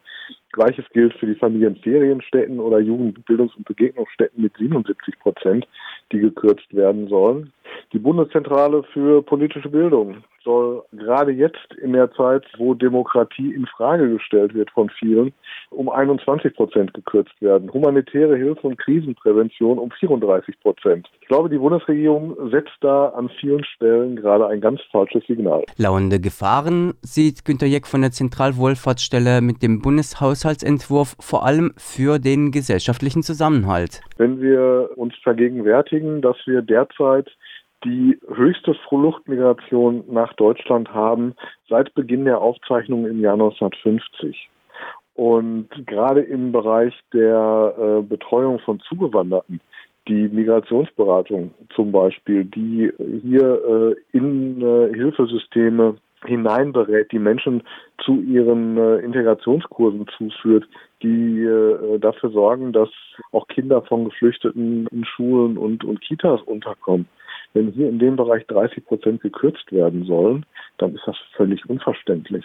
Gleiches 0.52 0.86
gilt 0.94 1.12
für 1.18 1.26
die 1.26 1.34
Familienferienstätten 1.34 2.58
oder 2.58 2.78
Jugendbildungs- 2.78 3.54
und 3.54 3.66
Begegnungsstätten 3.66 4.42
mit 4.42 4.56
77 4.56 5.18
Prozent, 5.18 5.68
die 6.10 6.20
gekürzt 6.20 6.74
werden 6.74 7.06
sollen. 7.08 7.52
Die 7.92 7.98
Bundeszentrale 7.98 8.82
für 8.92 9.22
politische 9.22 9.68
Bildung 9.68 10.24
soll 10.46 10.84
gerade 10.92 11.32
jetzt 11.32 11.74
in 11.82 11.92
der 11.92 12.10
Zeit, 12.12 12.44
wo 12.56 12.72
Demokratie 12.72 13.52
in 13.52 13.66
Frage 13.66 14.08
gestellt 14.08 14.54
wird 14.54 14.70
von 14.70 14.88
vielen, 14.90 15.32
um 15.70 15.90
21 15.90 16.54
Prozent 16.54 16.94
gekürzt 16.94 17.34
werden. 17.42 17.70
Humanitäre 17.72 18.36
Hilfe 18.36 18.68
und 18.68 18.78
Krisenprävention 18.78 19.78
um 19.78 19.90
34 19.90 20.58
Prozent. 20.60 21.08
Ich 21.20 21.26
glaube, 21.26 21.50
die 21.50 21.58
Bundesregierung 21.58 22.36
setzt 22.50 22.76
da 22.80 23.08
an 23.08 23.28
vielen 23.40 23.64
Stellen 23.64 24.16
gerade 24.16 24.46
ein 24.46 24.60
ganz 24.60 24.80
falsches 24.92 25.26
Signal. 25.26 25.64
Lauernde 25.76 26.20
Gefahren 26.20 26.94
sieht 27.02 27.44
Günter 27.44 27.66
Jeck 27.66 27.86
von 27.86 28.02
der 28.02 28.12
Zentralwohlfahrtsstelle 28.12 29.40
mit 29.40 29.62
dem 29.62 29.82
Bundeshaushaltsentwurf 29.82 31.16
vor 31.18 31.44
allem 31.44 31.72
für 31.76 32.20
den 32.20 32.52
gesellschaftlichen 32.52 33.24
Zusammenhalt. 33.24 34.00
Wenn 34.16 34.40
wir 34.40 34.90
uns 34.94 35.14
vergegenwärtigen, 35.24 36.22
dass 36.22 36.36
wir 36.46 36.62
derzeit 36.62 37.28
die 37.84 38.18
höchste 38.34 38.74
Fluchtmigration 38.88 40.04
nach 40.08 40.32
Deutschland 40.34 40.92
haben 40.92 41.34
seit 41.68 41.94
Beginn 41.94 42.24
der 42.24 42.40
Aufzeichnung 42.40 43.06
im 43.06 43.20
Jahr 43.20 43.34
1950. 43.34 44.48
Und 45.14 45.68
gerade 45.86 46.20
im 46.20 46.52
Bereich 46.52 46.94
der 47.12 47.74
äh, 47.78 48.02
Betreuung 48.02 48.58
von 48.60 48.80
Zugewanderten, 48.80 49.60
die 50.08 50.28
Migrationsberatung 50.28 51.52
zum 51.74 51.90
Beispiel, 51.90 52.44
die 52.44 52.92
hier 53.22 53.94
äh, 54.12 54.16
in 54.16 54.60
äh, 54.60 54.94
Hilfesysteme 54.94 55.96
hineinberät, 56.24 57.12
die 57.12 57.18
Menschen 57.18 57.62
zu 58.04 58.20
ihren 58.20 58.76
äh, 58.76 58.96
Integrationskursen 58.98 60.06
zuführt, 60.16 60.64
die 61.02 61.42
äh, 61.42 61.98
dafür 61.98 62.30
sorgen, 62.30 62.72
dass 62.72 62.88
auch 63.32 63.46
Kinder 63.48 63.82
von 63.82 64.06
Geflüchteten 64.06 64.86
in 64.88 65.04
Schulen 65.04 65.56
und, 65.56 65.84
und 65.84 66.00
Kitas 66.00 66.40
unterkommen. 66.42 67.06
Wenn 67.54 67.72
hier 67.72 67.88
in 67.88 67.98
dem 67.98 68.16
Bereich 68.16 68.46
30 68.46 68.84
Prozent 68.84 69.20
gekürzt 69.22 69.72
werden 69.72 70.04
sollen, 70.04 70.44
dann 70.78 70.94
ist 70.94 71.06
das 71.06 71.16
völlig 71.36 71.68
unverständlich. 71.68 72.44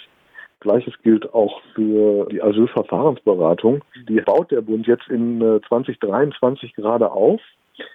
Gleiches 0.61 0.93
gilt 1.01 1.33
auch 1.33 1.61
für 1.73 2.27
die 2.31 2.41
Asylverfahrensberatung. 2.41 3.83
Die 4.07 4.21
baut 4.21 4.51
der 4.51 4.61
Bund 4.61 4.87
jetzt 4.87 5.07
in 5.09 5.39
2023 5.67 6.69
äh, 6.69 6.81
gerade 6.81 7.11
auf, 7.11 7.41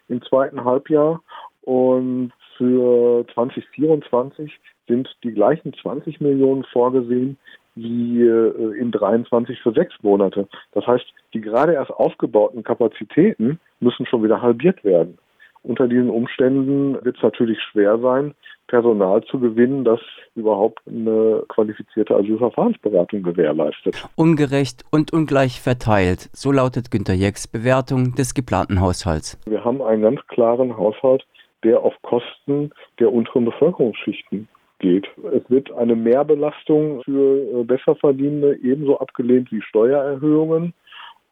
im 0.08 0.20
zweiten 0.22 0.64
Halbjahr. 0.64 1.22
Und 1.62 2.32
für 2.56 3.24
2024 3.34 4.52
sind 4.88 5.08
die 5.22 5.32
gleichen 5.32 5.72
20 5.74 6.20
Millionen 6.20 6.64
vorgesehen 6.64 7.38
wie 7.76 8.22
äh, 8.22 8.78
in 8.78 8.90
23 8.90 9.60
für 9.60 9.72
sechs 9.72 9.94
Monate. 10.02 10.48
Das 10.72 10.86
heißt, 10.86 11.04
die 11.34 11.40
gerade 11.40 11.74
erst 11.74 11.90
aufgebauten 11.90 12.64
Kapazitäten 12.64 13.60
müssen 13.80 14.06
schon 14.06 14.24
wieder 14.24 14.42
halbiert 14.42 14.82
werden. 14.82 15.18
Unter 15.66 15.88
diesen 15.88 16.10
Umständen 16.10 16.94
wird 17.04 17.16
es 17.16 17.22
natürlich 17.22 17.58
schwer 17.60 17.98
sein, 17.98 18.34
Personal 18.68 19.24
zu 19.24 19.40
gewinnen, 19.40 19.84
das 19.84 20.00
überhaupt 20.36 20.80
eine 20.86 21.42
qualifizierte 21.48 22.14
Asylverfahrensberatung 22.14 23.24
gewährleistet. 23.24 23.96
Ungerecht 24.14 24.84
und 24.92 25.12
ungleich 25.12 25.60
verteilt, 25.60 26.30
so 26.32 26.52
lautet 26.52 26.92
Günter 26.92 27.14
Jecks 27.14 27.48
Bewertung 27.48 28.14
des 28.14 28.34
geplanten 28.34 28.80
Haushalts. 28.80 29.40
Wir 29.46 29.64
haben 29.64 29.82
einen 29.82 30.02
ganz 30.02 30.20
klaren 30.28 30.76
Haushalt, 30.76 31.26
der 31.64 31.80
auf 31.80 31.94
Kosten 32.02 32.70
der 33.00 33.12
unteren 33.12 33.44
Bevölkerungsschichten 33.46 34.48
geht. 34.78 35.06
Es 35.32 35.48
wird 35.50 35.72
eine 35.72 35.96
Mehrbelastung 35.96 37.02
für 37.02 37.60
äh, 37.60 37.64
Besserverdienende 37.64 38.56
ebenso 38.62 38.98
abgelehnt 38.98 39.50
wie 39.50 39.62
Steuererhöhungen. 39.62 40.74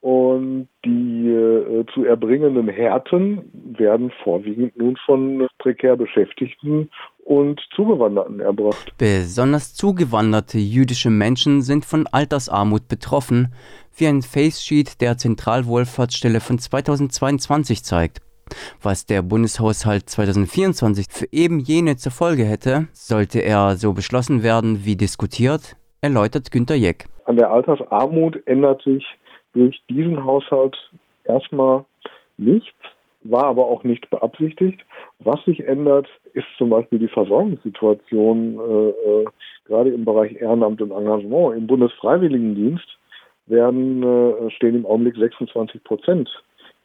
Und 0.04 0.68
die 0.84 1.30
äh, 1.30 1.86
zu 1.94 2.04
erbringenden 2.04 2.68
Härten 2.68 3.50
werden 3.78 4.12
vorwiegend 4.22 4.76
nun 4.76 4.98
von 5.06 5.46
prekär 5.56 5.96
Beschäftigten 5.96 6.90
und 7.24 7.58
Zugewanderten 7.74 8.40
erbracht. 8.40 8.92
Besonders 8.98 9.72
zugewanderte 9.72 10.58
jüdische 10.58 11.08
Menschen 11.08 11.62
sind 11.62 11.86
von 11.86 12.06
Altersarmut 12.06 12.86
betroffen, 12.86 13.54
wie 13.96 14.06
ein 14.06 14.20
Facesheet 14.20 15.00
der 15.00 15.16
Zentralwohlfahrtsstelle 15.16 16.40
von 16.40 16.58
2022 16.58 17.82
zeigt. 17.82 18.18
Was 18.82 19.06
der 19.06 19.22
Bundeshaushalt 19.22 20.10
2024 20.10 21.06
für 21.08 21.28
eben 21.32 21.60
jene 21.60 21.96
zur 21.96 22.12
Folge 22.12 22.44
hätte, 22.44 22.88
sollte 22.92 23.38
er 23.38 23.76
so 23.76 23.94
beschlossen 23.94 24.42
werden 24.42 24.84
wie 24.84 24.96
diskutiert, 24.96 25.76
erläutert 26.02 26.50
Günter 26.50 26.74
Jeck. 26.74 27.06
An 27.24 27.36
der 27.36 27.50
Altersarmut 27.50 28.46
ändert 28.46 28.82
sich 28.82 29.02
durch 29.54 29.80
diesen 29.88 30.24
Haushalt 30.24 30.76
erstmal 31.24 31.84
nichts, 32.36 32.74
war 33.22 33.44
aber 33.44 33.66
auch 33.66 33.84
nicht 33.84 34.08
beabsichtigt. 34.10 34.84
Was 35.20 35.42
sich 35.44 35.66
ändert, 35.66 36.06
ist 36.34 36.46
zum 36.58 36.70
Beispiel 36.70 36.98
die 36.98 37.08
Versorgungssituation, 37.08 38.58
äh, 38.58 38.88
äh, 38.88 39.24
gerade 39.66 39.90
im 39.90 40.04
Bereich 40.04 40.36
Ehrenamt 40.40 40.82
und 40.82 40.90
Engagement. 40.90 41.56
Im 41.56 41.66
Bundesfreiwilligendienst 41.66 42.98
werden, 43.46 44.02
äh, 44.02 44.50
stehen 44.50 44.74
im 44.74 44.86
Augenblick 44.86 45.16
26 45.16 45.82
Prozent 45.84 46.28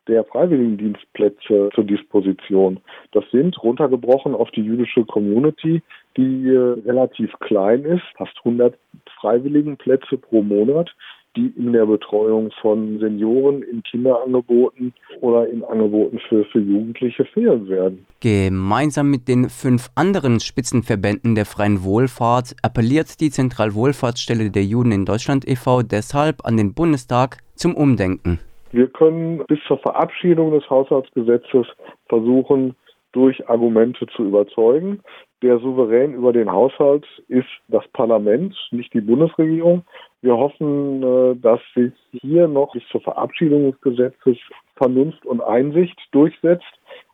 der 0.10 0.24
Freiwilligendienstplätze 0.26 1.70
zur 1.74 1.84
Disposition. 1.84 2.80
Das 3.12 3.24
sind 3.32 3.62
runtergebrochen 3.62 4.34
auf 4.34 4.50
die 4.52 4.64
jüdische 4.64 5.06
Community, 5.06 5.82
die 6.18 6.50
äh, 6.50 6.76
relativ 6.86 7.32
klein 7.40 7.84
ist, 7.86 8.04
fast 8.18 8.36
100 8.40 8.76
Freiwilligenplätze 9.20 10.18
pro 10.18 10.42
Monat 10.42 10.90
die 11.36 11.54
in 11.56 11.74
der 11.74 11.86
Betreuung 11.86 12.52
von 12.62 13.00
Senioren 13.00 13.62
in 13.62 13.84
Kinderangeboten 13.84 14.94
oder 15.22 15.48
in 15.48 15.64
Angeboten 15.64 16.20
für, 16.28 16.44
für 16.46 16.60
Jugendliche 16.60 17.26
fehlen 17.26 17.68
werden. 17.68 18.06
Gemeinsam 18.20 19.12
mit 19.12 19.28
den 19.28 19.50
fünf 19.50 19.90
anderen 19.96 20.40
Spitzenverbänden 20.40 21.36
der 21.36 21.46
freien 21.46 21.84
Wohlfahrt 21.84 22.56
appelliert 22.64 23.22
die 23.22 23.30
Zentralwohlfahrtsstelle 23.30 24.50
der 24.50 24.64
Juden 24.64 24.92
in 24.92 25.06
Deutschland 25.06 25.48
e.V. 25.48 25.84
deshalb 25.84 26.46
an 26.46 26.58
den 26.58 26.74
Bundestag 26.74 27.38
zum 27.56 27.76
Umdenken. 27.76 28.40
Wir 28.72 28.88
können 28.88 29.44
bis 29.48 29.60
zur 29.68 29.80
Verabschiedung 29.80 30.52
des 30.52 30.70
Haushaltsgesetzes 30.70 31.68
versuchen, 32.08 32.76
durch 33.12 33.50
Argumente 33.50 34.06
zu 34.16 34.24
überzeugen. 34.24 35.02
Der 35.42 35.58
Souverän 35.60 36.14
über 36.14 36.34
den 36.34 36.52
Haushalt 36.52 37.06
ist 37.30 37.48
das 37.70 37.88
Parlament, 37.94 38.56
nicht 38.72 38.94
die 38.94 39.00
Bundesregierung. 39.00 39.84
Wir 40.22 40.36
hoffen, 40.36 41.02
äh, 41.02 41.36
dass 41.36 41.62
sich 41.76 41.94
hier 42.12 42.48
noch 42.48 42.74
bis 42.74 42.84
zur 42.92 43.02
Verabschiedung 43.02 43.72
des 43.72 43.80
Gesetzes 43.82 44.38
Vernunft 44.76 45.26
und 45.26 45.42
Einsicht 45.42 45.98
durchsetzt. 46.12 46.66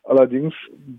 Allerdings 0.06 0.54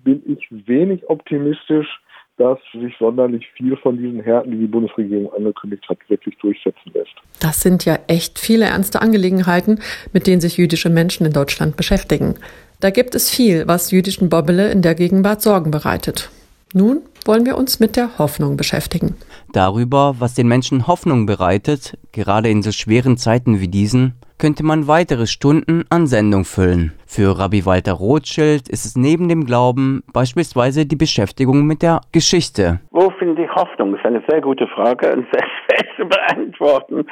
bin 0.04 0.22
ich 0.26 0.46
wenig 0.50 1.08
optimistisch, 1.08 1.88
dass 2.36 2.58
sich 2.72 2.94
sonderlich 2.98 3.46
viel 3.56 3.76
von 3.76 3.96
diesen 3.96 4.20
Härten, 4.20 4.52
die 4.52 4.58
die 4.58 4.66
Bundesregierung 4.66 5.32
angekündigt 5.32 5.88
hat, 5.88 5.98
wirklich 6.08 6.36
durchsetzen 6.38 6.92
lässt. 6.92 7.14
Das 7.40 7.60
sind 7.60 7.84
ja 7.84 7.98
echt 8.08 8.38
viele 8.38 8.66
ernste 8.66 9.00
Angelegenheiten, 9.00 9.80
mit 10.12 10.26
denen 10.26 10.40
sich 10.40 10.58
jüdische 10.58 10.90
Menschen 10.90 11.26
in 11.26 11.32
Deutschland 11.32 11.76
beschäftigen. 11.76 12.34
Da 12.80 12.90
gibt 12.90 13.14
es 13.14 13.34
viel, 13.34 13.66
was 13.66 13.90
jüdischen 13.90 14.28
Bobbele 14.28 14.70
in 14.70 14.82
der 14.82 14.94
Gegenwart 14.94 15.40
Sorgen 15.40 15.70
bereitet. 15.70 16.30
Nun 16.74 17.02
wollen 17.26 17.46
wir 17.46 17.56
uns 17.56 17.80
mit 17.80 17.96
der 17.96 18.18
Hoffnung 18.18 18.56
beschäftigen. 18.56 19.16
Darüber, 19.52 20.14
was 20.18 20.34
den 20.34 20.48
Menschen 20.48 20.86
Hoffnung 20.86 21.26
bereitet, 21.26 21.98
gerade 22.12 22.48
in 22.48 22.62
so 22.62 22.72
schweren 22.72 23.16
Zeiten 23.16 23.60
wie 23.60 23.68
diesen, 23.68 24.14
könnte 24.38 24.64
man 24.64 24.86
weitere 24.86 25.26
Stunden 25.26 25.84
an 25.88 26.06
Sendung 26.06 26.44
füllen. 26.44 26.92
Für 27.06 27.38
Rabbi 27.38 27.64
Walter 27.64 27.94
Rothschild 27.94 28.68
ist 28.68 28.84
es 28.84 28.96
neben 28.96 29.28
dem 29.28 29.46
Glauben 29.46 30.02
beispielsweise 30.12 30.86
die 30.86 30.96
Beschäftigung 30.96 31.66
mit 31.66 31.82
der 31.82 32.00
Geschichte. 32.12 32.80
Wo 32.90 33.10
finde 33.18 33.44
ich 33.44 33.50
Hoffnung? 33.54 33.92
Das 33.92 34.00
ist 34.00 34.06
eine 34.06 34.22
sehr 34.28 34.40
gute 34.40 34.66
Frage 34.68 35.12
und 35.14 35.26
sehr 35.32 35.44
schwer 35.44 35.86
zu 35.96 36.04
beantworten. 36.06 37.06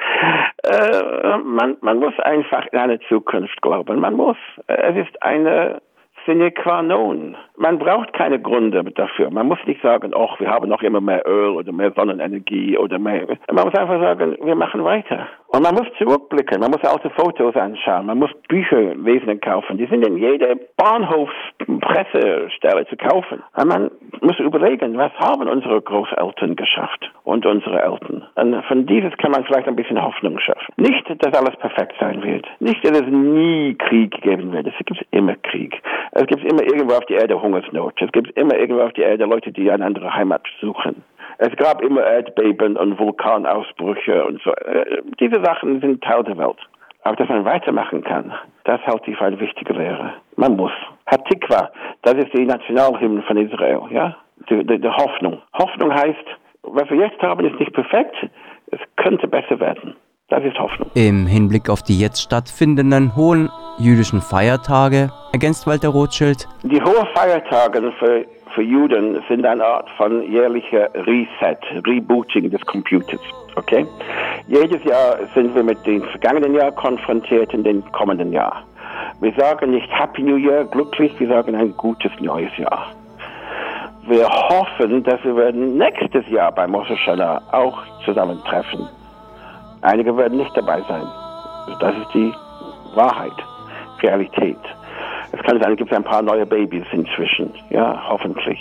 Äh, 0.65 1.39
man, 1.39 1.77
man 1.81 1.99
muss 1.99 2.19
einfach 2.21 2.67
in 2.73 2.79
eine 2.79 2.99
Zukunft 3.09 3.61
glauben. 3.63 4.01
Man 4.01 4.15
muss. 4.15 4.37
Es 4.67 4.97
ist 4.97 5.23
eine 5.23 5.81
sine 6.27 6.51
qua 6.53 6.83
non. 6.83 7.37
Man 7.57 7.79
braucht 7.79 8.13
keine 8.13 8.41
Gründe 8.41 8.83
dafür. 8.83 9.31
Man 9.31 9.47
muss 9.47 9.59
nicht 9.67 9.81
sagen, 9.81 10.13
ach, 10.15 10.41
wir 10.41 10.51
haben 10.51 10.69
noch 10.69 10.83
immer 10.83 11.01
mehr 11.01 11.23
Öl 11.27 11.51
oder 11.51 11.73
mehr 11.73 11.93
Sonnenenergie 11.93 12.77
oder 12.77 12.99
mehr. 12.99 13.27
Man 13.53 13.65
muss 13.65 13.75
einfach 13.75 14.01
sagen, 14.01 14.37
wir 14.43 14.57
machen 14.57 14.83
weiter. 14.83 15.29
Und 15.55 15.63
man 15.63 15.75
muss 15.75 15.87
zurückblicken, 15.99 16.61
man 16.61 16.71
muss 16.73 16.83
alte 16.83 17.11
Fotos 17.11 17.55
anschauen, 17.55 18.07
man 18.07 18.19
muss 18.19 18.31
Bücher 18.49 18.97
lesen 18.97 19.29
und 19.29 19.41
kaufen. 19.41 19.79
Die 19.79 19.87
sind 19.87 20.05
in 20.05 20.17
jeder 20.17 20.57
Bahnhofspressestelle 20.77 22.89
zu 22.89 22.97
kaufen. 22.97 23.41
Und 23.57 23.69
man 23.69 23.93
muss 24.21 24.37
überlegen, 24.41 24.99
was 24.99 25.13
haben 25.13 25.49
unsere 25.49 25.81
Großeltern 25.81 26.57
geschafft 26.57 27.09
und 27.23 27.47
unsere 27.47 27.81
Eltern. 27.81 28.27
Und 28.35 28.65
von 28.65 28.85
dieses 28.87 29.17
kann 29.19 29.31
man 29.31 29.45
vielleicht 29.45 29.69
ein 29.69 29.77
bisschen 29.77 30.03
Hoffnung 30.03 30.41
schaffen. 30.41 30.75
Nicht, 30.77 31.09
dass 31.25 31.39
alles 31.39 31.55
perfekt 31.61 31.95
sein 32.01 32.21
wird. 32.25 32.49
Nicht, 32.59 32.85
dass 32.85 33.03
es 33.03 33.07
nie 33.07 33.77
Krieg 33.77 34.21
geben 34.23 34.53
wird. 34.53 34.67
Es 34.67 34.75
gibt 34.85 35.07
immer 35.13 35.37
Krieg. 35.37 35.81
Es 36.11 36.27
gibt 36.27 36.43
immer 36.43 36.65
irgendwo 36.65 36.97
auf 36.97 37.07
der 37.07 37.21
Erde 37.21 37.41
Hungersnot. 37.45 38.01
Es 38.03 38.11
gibt 38.11 38.37
immer 38.37 38.57
irgendwo 38.57 38.83
auf 38.83 38.93
der 38.95 39.11
Erde 39.11 39.27
Leute, 39.27 39.53
die 39.53 39.71
eine 39.71 39.85
andere 39.85 40.13
Heimat 40.13 40.43
suchen. 40.61 41.05
Es 41.39 41.55
gab 41.57 41.83
immer 41.83 42.03
Erdbeben 42.03 42.77
und 42.77 42.99
Vulkanausbrüche 42.99 44.25
und 44.25 44.43
so. 44.43 44.51
Äh, 44.53 45.03
diese 45.21 45.45
Sachen 45.45 45.81
sind 45.81 46.03
Teil 46.03 46.25
der 46.25 46.39
Welt. 46.39 46.59
Aber 47.05 47.17
dass 47.17 47.29
man 47.29 47.45
weitermachen 47.45 48.03
kann, 48.03 48.33
das 48.65 48.81
halte 48.87 49.11
ich 49.11 49.19
für 49.19 49.27
eine 49.27 49.39
wichtige 49.39 49.75
Lehre. 49.75 50.15
Man 50.37 50.57
muss. 50.57 50.73
Hatikva, 51.07 51.71
das 52.03 52.15
ist 52.15 52.33
die 52.33 52.47
Nationalhymne 52.47 53.23
von 53.23 53.37
Israel, 53.37 53.83
ja? 53.91 54.17
Die, 54.49 54.65
die, 54.65 54.81
die 54.81 54.89
Hoffnung. 54.89 55.43
Hoffnung 55.53 55.95
heißt, 55.95 56.25
was 56.63 56.89
wir 56.89 56.97
jetzt 56.97 57.21
haben, 57.23 57.45
ist 57.45 57.61
nicht 57.61 57.75
perfekt. 57.75 58.17
Es 58.71 58.81
könnte 58.97 59.29
besser 59.29 59.61
werden. 59.61 59.95
Das 60.29 60.43
ist 60.43 60.59
Hoffnung. 60.59 60.91
Im 60.95 61.27
Hinblick 61.27 61.69
auf 61.69 61.83
die 61.83 61.99
jetzt 61.99 62.23
stattfindenden 62.23 63.15
hohen 63.15 63.51
jüdischen 63.79 64.21
Feiertage 64.21 65.11
ergänzt 65.33 65.67
Walter 65.67 65.89
Rothschild. 65.89 66.49
Die 66.63 66.81
hohen 66.81 67.07
Feiertage 67.15 67.93
für 67.99 68.25
für 68.55 68.63
Juden 68.63 69.21
sind 69.29 69.45
eine 69.45 69.65
Art 69.65 69.91
von 69.97 70.23
jährlicher 70.31 70.89
Reset, 70.95 71.59
Rebooting 71.87 72.51
des 72.51 72.65
Computers. 72.67 73.21
Okay? 73.57 73.85
Jedes 74.47 74.83
Jahr 74.85 75.17
sind 75.35 75.55
wir 75.55 75.65
mit 75.65 75.85
dem 75.87 76.03
vergangenen 76.03 76.55
Jahr 76.55 76.71
konfrontiert 76.71 77.53
in 77.53 77.65
den 77.65 77.83
kommenden 77.93 78.33
Jahr. 78.33 78.63
Wir 79.21 79.33
sagen 79.35 79.71
nicht 79.71 79.91
Happy 79.91 80.23
New 80.23 80.37
Year, 80.37 80.65
glücklich, 80.65 81.19
wir 81.19 81.29
sagen 81.29 81.55
ein 81.57 81.77
gutes 81.77 82.13
neues 82.21 82.57
Jahr. 82.57 82.93
Wir 84.07 84.29
hoffen, 84.29 85.03
dass 85.03 85.23
wir 85.25 85.51
nächstes 85.53 86.29
Jahr 86.29 86.53
bei 86.53 86.67
Moshe 86.67 86.95
Hashanah 86.95 87.43
auch 87.51 87.83
zusammentreffen. 88.05 88.87
Einige 89.85 90.17
werden 90.17 90.39
nicht 90.39 90.57
dabei 90.57 90.81
sein. 90.89 91.07
Das 91.79 91.95
ist 91.95 92.15
die 92.15 92.33
Wahrheit, 92.95 93.33
Realität. 94.03 94.59
Es 95.33 95.43
kann 95.43 95.61
sein, 95.61 95.73
es 95.73 95.79
gibt 95.79 95.93
ein 95.93 96.05
paar 96.05 96.23
neue 96.23 96.47
Babys 96.47 96.87
inzwischen, 96.93 97.53
ja, 97.69 98.03
hoffentlich. 98.09 98.59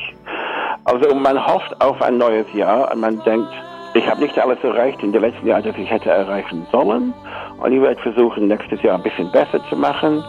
Also 0.84 1.16
man 1.16 1.46
hofft 1.46 1.80
auf 1.82 2.02
ein 2.02 2.18
neues 2.18 2.52
Jahr 2.54 2.92
und 2.92 3.00
man 3.00 3.24
denkt, 3.24 3.48
ich 3.94 4.06
habe 4.10 4.22
nicht 4.22 4.38
alles 4.38 4.62
erreicht 4.64 5.02
in 5.02 5.14
den 5.14 5.22
letzten 5.22 5.48
Jahren, 5.48 5.64
das 5.64 5.78
ich 5.78 5.90
hätte 5.90 6.10
erreichen 6.10 6.68
sollen. 6.72 7.14
Und 7.62 7.72
ich 7.72 7.82
werde 7.82 8.02
versuchen, 8.02 8.48
nächstes 8.48 8.82
Jahr 8.82 8.98
ein 8.98 9.04
bisschen 9.04 9.32
besser 9.32 9.60
zu 9.70 9.78
machen. 9.78 10.22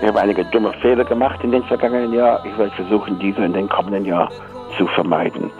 Ich 0.00 0.06
habe 0.06 0.20
einige 0.20 0.44
dumme 0.44 0.72
Fehler 0.74 1.04
gemacht 1.04 1.42
in 1.42 1.50
den 1.50 1.64
vergangenen 1.64 2.12
Jahren. 2.12 2.46
Ich 2.46 2.56
werde 2.56 2.70
versuchen, 2.72 3.18
diese 3.18 3.44
in 3.44 3.54
den 3.54 3.68
kommenden 3.68 4.04
Jahr 4.04 4.30
zu 4.76 4.86
vermeiden. 4.88 5.50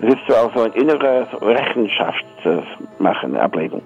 Es 0.00 0.14
ist 0.14 0.22
so 0.26 0.34
auch 0.34 0.52
so 0.54 0.62
eine 0.62 0.74
innere 0.74 1.26
Rechenschaft 1.40 2.24
zu 2.42 2.62
machen, 2.98 3.36
Ablegung. 3.36 3.82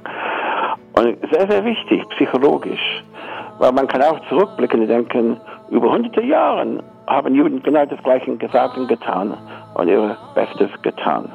Und 0.99 1.17
sehr, 1.31 1.49
sehr 1.49 1.65
wichtig, 1.65 2.03
psychologisch. 2.17 3.05
Weil 3.61 3.71
man 3.71 3.87
kann 3.87 4.03
auch 4.03 4.19
zurückblicken 4.29 4.81
und 4.81 4.89
denken, 4.89 5.41
über 5.71 5.93
hunderte 5.93 6.23
Jahre 6.23 6.83
haben 7.07 7.35
Juden 7.37 7.63
genau 7.63 7.87
das 7.87 8.03
Gleiche 8.03 8.37
gesagt 8.37 8.77
und 8.77 8.89
getan 8.89 9.33
und 9.75 9.87
ihr 9.87 10.17
Bestes 10.35 10.71
getan. 10.83 11.31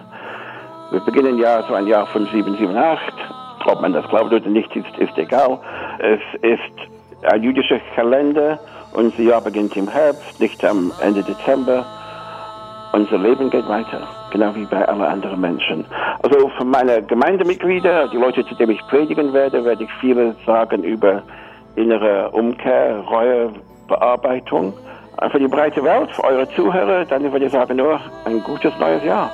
Wir 0.91 0.99
beginnen 0.99 1.37
ja 1.37 1.63
so 1.63 1.75
ein 1.75 1.87
Jahr 1.87 2.05
von 2.07 2.25
778. 2.25 3.13
Ob 3.65 3.79
man 3.79 3.93
das 3.93 4.05
glaubt 4.09 4.33
oder 4.33 4.49
nicht, 4.49 4.75
ist, 4.75 4.97
ist 4.97 5.17
egal. 5.17 5.57
Es 5.99 6.19
ist 6.41 7.31
ein 7.31 7.41
jüdischer 7.41 7.79
Kalender. 7.95 8.59
Unser 8.93 9.21
Jahr 9.23 9.39
beginnt 9.39 9.77
im 9.77 9.87
Herbst, 9.87 10.41
nicht 10.41 10.61
am 10.65 10.91
Ende 11.01 11.23
Dezember. 11.23 11.85
Unser 12.91 13.17
Leben 13.17 13.49
geht 13.49 13.67
weiter, 13.69 14.01
genau 14.33 14.53
wie 14.55 14.65
bei 14.65 14.85
allen 14.85 15.01
anderen 15.01 15.39
Menschen. 15.39 15.85
Also 16.21 16.49
von 16.57 16.69
meinen 16.69 17.07
Gemeindemitgliedern, 17.07 18.09
die 18.11 18.17
Leute, 18.17 18.45
zu 18.45 18.55
denen 18.55 18.71
ich 18.71 18.81
predigen 18.87 19.31
werde, 19.31 19.63
werde 19.63 19.83
ich 19.85 19.93
vieles 20.01 20.35
sagen 20.45 20.83
über 20.83 21.21
innere 21.75 22.29
Umkehr, 22.31 22.99
Reue, 23.09 23.51
Bearbeitung. 23.87 24.73
Für 25.31 25.39
die 25.39 25.47
breite 25.47 25.81
Welt, 25.83 26.11
für 26.11 26.23
eure 26.25 26.49
Zuhörer, 26.49 27.05
dann 27.05 27.31
würde 27.31 27.45
ich 27.45 27.51
sagen, 27.51 27.77
nur 27.77 27.99
ein 28.25 28.43
gutes 28.43 28.73
neues 28.79 29.03
Jahr. 29.05 29.31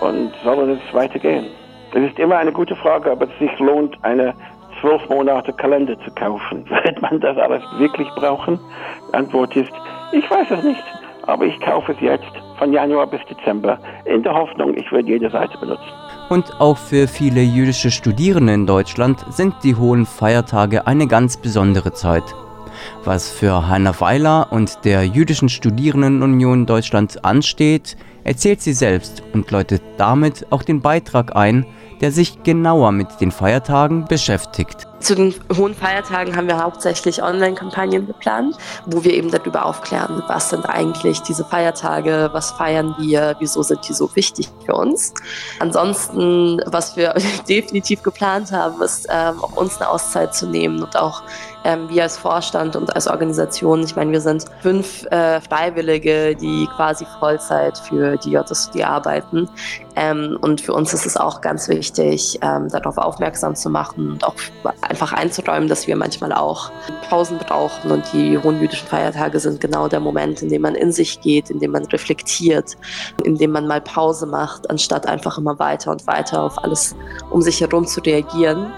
Und 0.00 0.32
soll 0.44 0.70
es 0.70 0.94
weitergehen? 0.94 1.46
Es 1.94 2.02
ist 2.02 2.18
immer 2.18 2.36
eine 2.36 2.52
gute 2.52 2.76
Frage, 2.76 3.10
ob 3.10 3.22
es 3.22 3.30
sich 3.38 3.58
lohnt, 3.58 3.96
eine 4.02 4.34
zwölf 4.80 5.08
Monate 5.08 5.52
Kalender 5.54 5.98
zu 6.00 6.10
kaufen. 6.12 6.68
Wird 6.84 7.00
man 7.00 7.18
das 7.20 7.36
alles 7.38 7.62
wirklich 7.78 8.08
brauchen? 8.16 8.60
Die 9.08 9.14
Antwort 9.14 9.56
ist, 9.56 9.72
ich 10.12 10.30
weiß 10.30 10.50
es 10.50 10.62
nicht, 10.62 10.84
aber 11.26 11.46
ich 11.46 11.60
kaufe 11.60 11.92
es 11.92 12.00
jetzt 12.00 12.32
von 12.58 12.72
Januar 12.72 13.06
bis 13.06 13.20
Dezember 13.28 13.78
in 14.04 14.22
der 14.22 14.34
Hoffnung, 14.34 14.74
ich 14.76 14.90
werde 14.92 15.08
jede 15.08 15.30
Seite 15.30 15.56
benutzen. 15.58 15.84
Und 16.30 16.60
auch 16.60 16.78
für 16.78 17.06
viele 17.06 17.42
jüdische 17.42 17.90
Studierende 17.90 18.54
in 18.54 18.66
Deutschland 18.66 19.24
sind 19.30 19.54
die 19.62 19.76
hohen 19.76 20.06
Feiertage 20.06 20.86
eine 20.86 21.06
ganz 21.06 21.36
besondere 21.36 21.92
Zeit. 21.92 22.24
Was 23.04 23.30
für 23.30 23.68
Heiner 23.68 24.00
Weiler 24.00 24.48
und 24.50 24.84
der 24.84 25.04
Jüdischen 25.04 25.48
Studierendenunion 25.48 26.66
Deutschland 26.66 27.24
ansteht, 27.24 27.96
erzählt 28.24 28.62
sie 28.62 28.72
selbst 28.72 29.22
und 29.32 29.50
läutet 29.50 29.82
damit 29.96 30.46
auch 30.50 30.62
den 30.62 30.80
Beitrag 30.80 31.36
ein, 31.36 31.66
der 32.00 32.10
sich 32.10 32.42
genauer 32.42 32.92
mit 32.92 33.20
den 33.20 33.30
Feiertagen 33.30 34.06
beschäftigt. 34.06 34.88
Zu 35.04 35.16
den 35.16 35.34
hohen 35.54 35.74
Feiertagen 35.74 36.34
haben 36.34 36.46
wir 36.46 36.62
hauptsächlich 36.62 37.22
Online-Kampagnen 37.22 38.06
geplant, 38.06 38.56
wo 38.86 39.04
wir 39.04 39.12
eben 39.12 39.30
darüber 39.30 39.66
aufklären, 39.66 40.22
was 40.28 40.48
sind 40.48 40.64
eigentlich 40.64 41.20
diese 41.20 41.44
Feiertage, 41.44 42.30
was 42.32 42.52
feiern 42.52 42.94
wir, 42.98 43.36
wieso 43.38 43.62
sind 43.62 43.86
die 43.86 43.92
so 43.92 44.16
wichtig 44.16 44.48
für 44.64 44.72
uns. 44.72 45.12
Ansonsten, 45.58 46.58
was 46.64 46.96
wir 46.96 47.12
definitiv 47.50 48.02
geplant 48.02 48.50
haben, 48.50 48.80
ist 48.80 49.06
ähm, 49.10 49.44
auch 49.44 49.54
uns 49.56 49.76
eine 49.76 49.90
Auszeit 49.90 50.34
zu 50.34 50.46
nehmen 50.46 50.82
und 50.82 50.96
auch 50.96 51.22
ähm, 51.64 51.88
wir 51.88 52.02
als 52.04 52.18
Vorstand 52.18 52.76
und 52.76 52.94
als 52.94 53.08
Organisation, 53.08 53.82
ich 53.82 53.96
meine, 53.96 54.12
wir 54.12 54.20
sind 54.20 54.44
fünf 54.60 55.04
äh, 55.06 55.40
Freiwillige, 55.40 56.36
die 56.36 56.68
quasi 56.76 57.06
Vollzeit 57.18 57.78
für 57.78 58.16
die 58.18 58.32
JSD 58.32 58.84
arbeiten. 58.84 59.48
Ähm, 59.96 60.36
und 60.40 60.60
für 60.60 60.74
uns 60.74 60.92
ist 60.92 61.06
es 61.06 61.16
auch 61.16 61.40
ganz 61.40 61.68
wichtig, 61.68 62.38
ähm, 62.42 62.68
darauf 62.68 62.98
aufmerksam 62.98 63.54
zu 63.54 63.70
machen 63.70 64.12
und 64.12 64.24
auch 64.24 64.34
einfach 64.82 65.12
einzuräumen, 65.12 65.68
dass 65.68 65.86
wir 65.86 65.96
manchmal 65.96 66.32
auch 66.32 66.70
Pausen 67.08 67.38
brauchen. 67.38 67.90
Und 67.90 68.04
die 68.12 68.36
hohen 68.36 68.60
jüdischen 68.60 68.86
Feiertage 68.88 69.40
sind 69.40 69.60
genau 69.60 69.88
der 69.88 70.00
Moment, 70.00 70.42
in 70.42 70.50
dem 70.50 70.62
man 70.62 70.74
in 70.74 70.92
sich 70.92 71.20
geht, 71.20 71.48
in 71.48 71.60
dem 71.60 71.70
man 71.70 71.84
reflektiert, 71.86 72.76
in 73.24 73.36
dem 73.36 73.52
man 73.52 73.66
mal 73.66 73.80
Pause 73.80 74.26
macht, 74.26 74.68
anstatt 74.68 75.06
einfach 75.06 75.38
immer 75.38 75.58
weiter 75.58 75.90
und 75.92 76.06
weiter 76.06 76.42
auf 76.42 76.62
alles 76.62 76.94
um 77.30 77.40
sich 77.40 77.60
herum 77.60 77.86
zu 77.86 78.00
reagieren. 78.00 78.72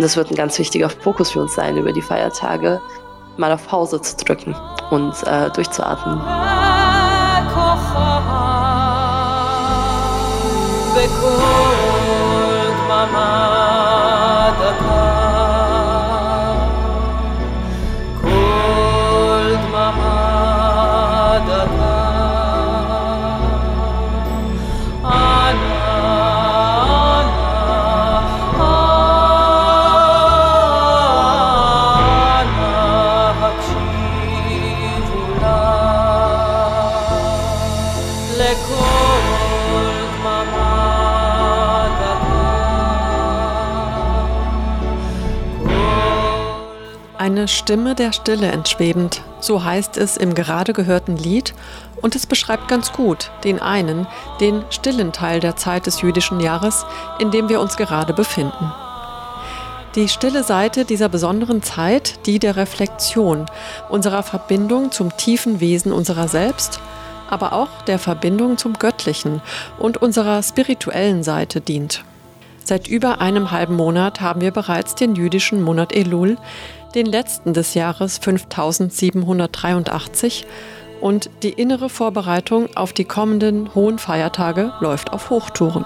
Und 0.00 0.04
das 0.04 0.16
wird 0.16 0.30
ein 0.30 0.34
ganz 0.34 0.58
wichtiger 0.58 0.88
Fokus 0.88 1.32
für 1.32 1.42
uns 1.42 1.54
sein, 1.54 1.76
über 1.76 1.92
die 1.92 2.00
Feiertage 2.00 2.80
mal 3.36 3.52
auf 3.52 3.66
Pause 3.66 4.00
zu 4.00 4.16
drücken 4.16 4.56
und 4.90 5.12
äh, 5.26 5.50
durchzuatmen. 5.50 6.89
Eine 47.30 47.46
Stimme 47.46 47.94
der 47.94 48.12
Stille 48.12 48.48
entschwebend, 48.48 49.22
so 49.38 49.62
heißt 49.62 49.96
es 49.98 50.16
im 50.16 50.34
gerade 50.34 50.72
gehörten 50.72 51.16
Lied, 51.16 51.54
und 52.02 52.16
es 52.16 52.26
beschreibt 52.26 52.66
ganz 52.66 52.90
gut 52.92 53.30
den 53.44 53.62
einen, 53.62 54.08
den 54.40 54.64
stillen 54.70 55.12
Teil 55.12 55.38
der 55.38 55.54
Zeit 55.54 55.86
des 55.86 56.00
jüdischen 56.00 56.40
Jahres, 56.40 56.84
in 57.20 57.30
dem 57.30 57.48
wir 57.48 57.60
uns 57.60 57.76
gerade 57.76 58.14
befinden. 58.14 58.72
Die 59.94 60.08
stille 60.08 60.42
Seite 60.42 60.84
dieser 60.84 61.08
besonderen 61.08 61.62
Zeit, 61.62 62.26
die 62.26 62.40
der 62.40 62.56
Reflexion, 62.56 63.46
unserer 63.88 64.24
Verbindung 64.24 64.90
zum 64.90 65.16
tiefen 65.16 65.60
Wesen 65.60 65.92
unserer 65.92 66.26
selbst, 66.26 66.80
aber 67.30 67.52
auch 67.52 67.82
der 67.86 68.00
Verbindung 68.00 68.58
zum 68.58 68.72
Göttlichen 68.72 69.40
und 69.78 70.02
unserer 70.02 70.42
spirituellen 70.42 71.22
Seite 71.22 71.60
dient. 71.60 72.02
Seit 72.64 72.86
über 72.86 73.20
einem 73.20 73.50
halben 73.50 73.74
Monat 73.74 74.20
haben 74.20 74.40
wir 74.40 74.52
bereits 74.52 74.94
den 74.94 75.16
jüdischen 75.16 75.60
Monat 75.60 75.92
Elul, 75.92 76.36
den 76.94 77.06
letzten 77.06 77.54
des 77.54 77.74
Jahres 77.74 78.18
5783 78.18 80.46
und 81.00 81.30
die 81.42 81.52
innere 81.52 81.88
Vorbereitung 81.88 82.76
auf 82.76 82.92
die 82.92 83.04
kommenden 83.04 83.74
hohen 83.74 83.98
Feiertage 83.98 84.72
läuft 84.80 85.12
auf 85.12 85.30
Hochtouren. 85.30 85.84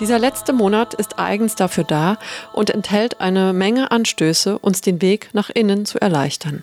Dieser 0.00 0.18
letzte 0.18 0.52
Monat 0.52 0.92
ist 0.92 1.18
eigens 1.18 1.54
dafür 1.54 1.84
da 1.84 2.18
und 2.52 2.68
enthält 2.68 3.20
eine 3.20 3.54
Menge 3.54 3.90
Anstöße, 3.90 4.58
uns 4.58 4.82
den 4.82 5.00
Weg 5.00 5.30
nach 5.32 5.48
innen 5.48 5.86
zu 5.86 5.98
erleichtern. 5.98 6.62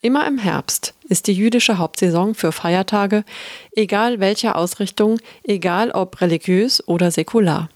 Immer 0.00 0.26
im 0.26 0.38
Herbst 0.38 0.94
ist 1.08 1.28
die 1.28 1.32
jüdische 1.32 1.78
Hauptsaison 1.78 2.34
für 2.34 2.52
Feiertage, 2.52 3.24
egal 3.72 4.20
welcher 4.20 4.56
Ausrichtung, 4.56 5.18
egal 5.44 5.90
ob 5.92 6.20
religiös 6.20 6.86
oder 6.86 7.10
säkular. 7.10 7.68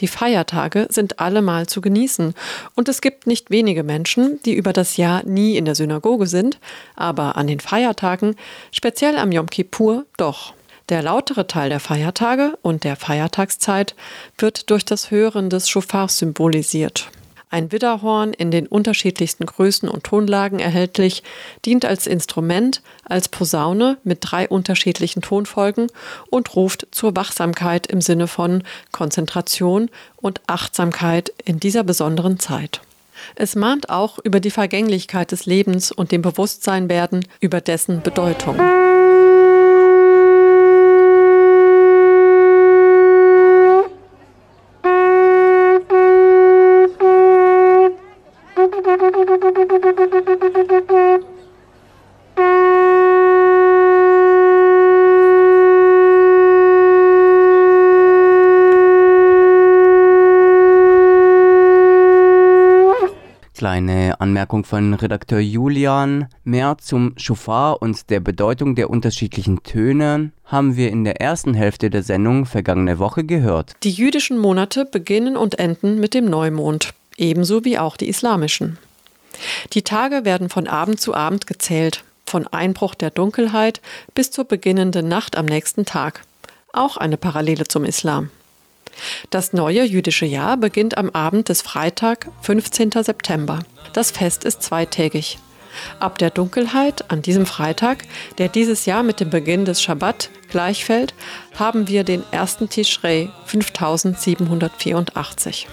Die 0.00 0.08
Feiertage 0.08 0.86
sind 0.90 1.18
allemal 1.18 1.66
zu 1.66 1.80
genießen 1.80 2.34
und 2.74 2.88
es 2.88 3.00
gibt 3.00 3.26
nicht 3.26 3.50
wenige 3.50 3.82
Menschen, 3.82 4.40
die 4.44 4.54
über 4.54 4.72
das 4.72 4.96
Jahr 4.96 5.24
nie 5.24 5.56
in 5.56 5.64
der 5.64 5.74
Synagoge 5.74 6.26
sind, 6.26 6.58
aber 6.94 7.36
an 7.36 7.46
den 7.46 7.60
Feiertagen, 7.60 8.36
speziell 8.70 9.18
am 9.18 9.32
Yom 9.32 9.48
Kippur, 9.48 10.04
doch. 10.16 10.54
Der 10.88 11.02
lautere 11.02 11.46
Teil 11.46 11.68
der 11.68 11.80
Feiertage 11.80 12.56
und 12.62 12.84
der 12.84 12.96
Feiertagszeit 12.96 13.94
wird 14.38 14.70
durch 14.70 14.84
das 14.86 15.10
Hören 15.10 15.50
des 15.50 15.68
Schofars 15.68 16.16
symbolisiert. 16.16 17.10
Ein 17.50 17.72
Widderhorn 17.72 18.34
in 18.34 18.50
den 18.50 18.66
unterschiedlichsten 18.66 19.46
Größen 19.46 19.88
und 19.88 20.04
Tonlagen 20.04 20.58
erhältlich, 20.58 21.22
dient 21.64 21.86
als 21.86 22.06
Instrument, 22.06 22.82
als 23.04 23.28
Posaune 23.28 23.96
mit 24.04 24.18
drei 24.20 24.46
unterschiedlichen 24.48 25.22
Tonfolgen 25.22 25.86
und 26.28 26.54
ruft 26.54 26.86
zur 26.90 27.16
Wachsamkeit 27.16 27.86
im 27.86 28.02
Sinne 28.02 28.26
von 28.26 28.64
Konzentration 28.92 29.90
und 30.16 30.42
Achtsamkeit 30.46 31.32
in 31.44 31.58
dieser 31.58 31.84
besonderen 31.84 32.38
Zeit. 32.38 32.82
Es 33.34 33.56
mahnt 33.56 33.88
auch 33.88 34.18
über 34.18 34.40
die 34.40 34.50
Vergänglichkeit 34.50 35.32
des 35.32 35.46
Lebens 35.46 35.90
und 35.90 36.12
dem 36.12 36.22
Bewusstsein 36.22 36.88
werden 36.90 37.24
über 37.40 37.60
dessen 37.60 38.02
Bedeutung. 38.02 38.58
Kleine 63.58 64.20
Anmerkung 64.38 64.64
von 64.64 64.94
Redakteur 64.94 65.40
Julian. 65.40 66.28
Mehr 66.44 66.76
zum 66.80 67.14
Schofar 67.16 67.82
und 67.82 68.08
der 68.08 68.20
Bedeutung 68.20 68.76
der 68.76 68.88
unterschiedlichen 68.88 69.64
Töne 69.64 70.30
haben 70.44 70.76
wir 70.76 70.92
in 70.92 71.02
der 71.02 71.20
ersten 71.20 71.54
Hälfte 71.54 71.90
der 71.90 72.04
Sendung 72.04 72.46
vergangene 72.46 73.00
Woche 73.00 73.24
gehört. 73.24 73.72
Die 73.82 73.90
jüdischen 73.90 74.38
Monate 74.38 74.84
beginnen 74.84 75.36
und 75.36 75.58
enden 75.58 75.98
mit 75.98 76.14
dem 76.14 76.26
Neumond, 76.26 76.94
ebenso 77.16 77.64
wie 77.64 77.80
auch 77.80 77.96
die 77.96 78.08
islamischen. 78.08 78.78
Die 79.72 79.82
Tage 79.82 80.24
werden 80.24 80.50
von 80.50 80.68
Abend 80.68 81.00
zu 81.00 81.14
Abend 81.14 81.48
gezählt, 81.48 82.04
von 82.24 82.46
Einbruch 82.46 82.94
der 82.94 83.10
Dunkelheit 83.10 83.80
bis 84.14 84.30
zur 84.30 84.44
beginnenden 84.44 85.08
Nacht 85.08 85.36
am 85.36 85.46
nächsten 85.46 85.84
Tag. 85.84 86.22
Auch 86.72 86.96
eine 86.96 87.16
Parallele 87.16 87.66
zum 87.66 87.84
Islam. 87.84 88.30
Das 89.30 89.52
neue 89.52 89.82
jüdische 89.82 90.26
Jahr 90.26 90.56
beginnt 90.56 90.96
am 90.96 91.10
Abend 91.10 91.48
des 91.48 91.62
Freitag, 91.62 92.28
15. 92.42 92.92
September. 93.02 93.60
Das 93.92 94.10
Fest 94.10 94.44
ist 94.44 94.62
zweitägig. 94.62 95.38
Ab 96.00 96.18
der 96.18 96.30
Dunkelheit 96.30 97.10
an 97.10 97.22
diesem 97.22 97.46
Freitag, 97.46 98.04
der 98.38 98.48
dieses 98.48 98.86
Jahr 98.86 99.02
mit 99.02 99.20
dem 99.20 99.30
Beginn 99.30 99.64
des 99.64 99.82
Schabbat 99.82 100.30
gleichfällt, 100.50 101.14
haben 101.58 101.88
wir 101.88 102.04
den 102.04 102.22
ersten 102.30 102.68
Tishrei 102.68 103.30
5784. 103.46 105.68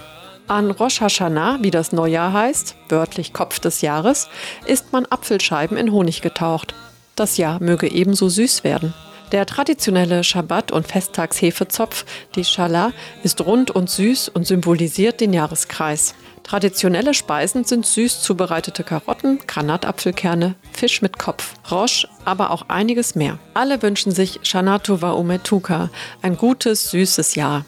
An 0.48 0.70
Rosh 0.70 1.00
Hashanah, 1.00 1.58
wie 1.62 1.72
das 1.72 1.92
Neujahr 1.92 2.32
heißt, 2.32 2.76
wörtlich 2.88 3.32
Kopf 3.32 3.58
des 3.58 3.80
Jahres, 3.80 4.28
isst 4.64 4.92
man 4.92 5.06
Apfelscheiben 5.06 5.76
in 5.76 5.90
Honig 5.90 6.22
getaucht. 6.22 6.74
Das 7.16 7.36
Jahr 7.36 7.60
möge 7.60 7.90
ebenso 7.90 8.28
süß 8.28 8.62
werden. 8.62 8.94
Der 9.32 9.44
traditionelle 9.44 10.22
Schabbat- 10.22 10.70
und 10.70 10.86
Festtagshefezopf, 10.86 12.04
die 12.36 12.44
Schala, 12.44 12.92
ist 13.24 13.44
rund 13.44 13.72
und 13.72 13.90
süß 13.90 14.28
und 14.28 14.46
symbolisiert 14.46 15.20
den 15.20 15.32
Jahreskreis. 15.32 16.14
Traditionelle 16.46 17.12
Speisen 17.12 17.64
sind 17.64 17.84
süß 17.84 18.22
zubereitete 18.22 18.84
Karotten, 18.84 19.40
Granatapfelkerne, 19.48 20.54
Fisch 20.72 21.02
mit 21.02 21.18
Kopf, 21.18 21.54
Roche, 21.72 22.08
aber 22.24 22.52
auch 22.52 22.68
einiges 22.68 23.16
mehr. 23.16 23.40
Alle 23.54 23.82
wünschen 23.82 24.12
sich 24.12 24.38
Shana 24.44 24.78
Tova 24.78 25.10
Umetuka, 25.10 25.90
ein 26.22 26.36
gutes, 26.36 26.92
süßes 26.92 27.34
Jahr. 27.34 27.64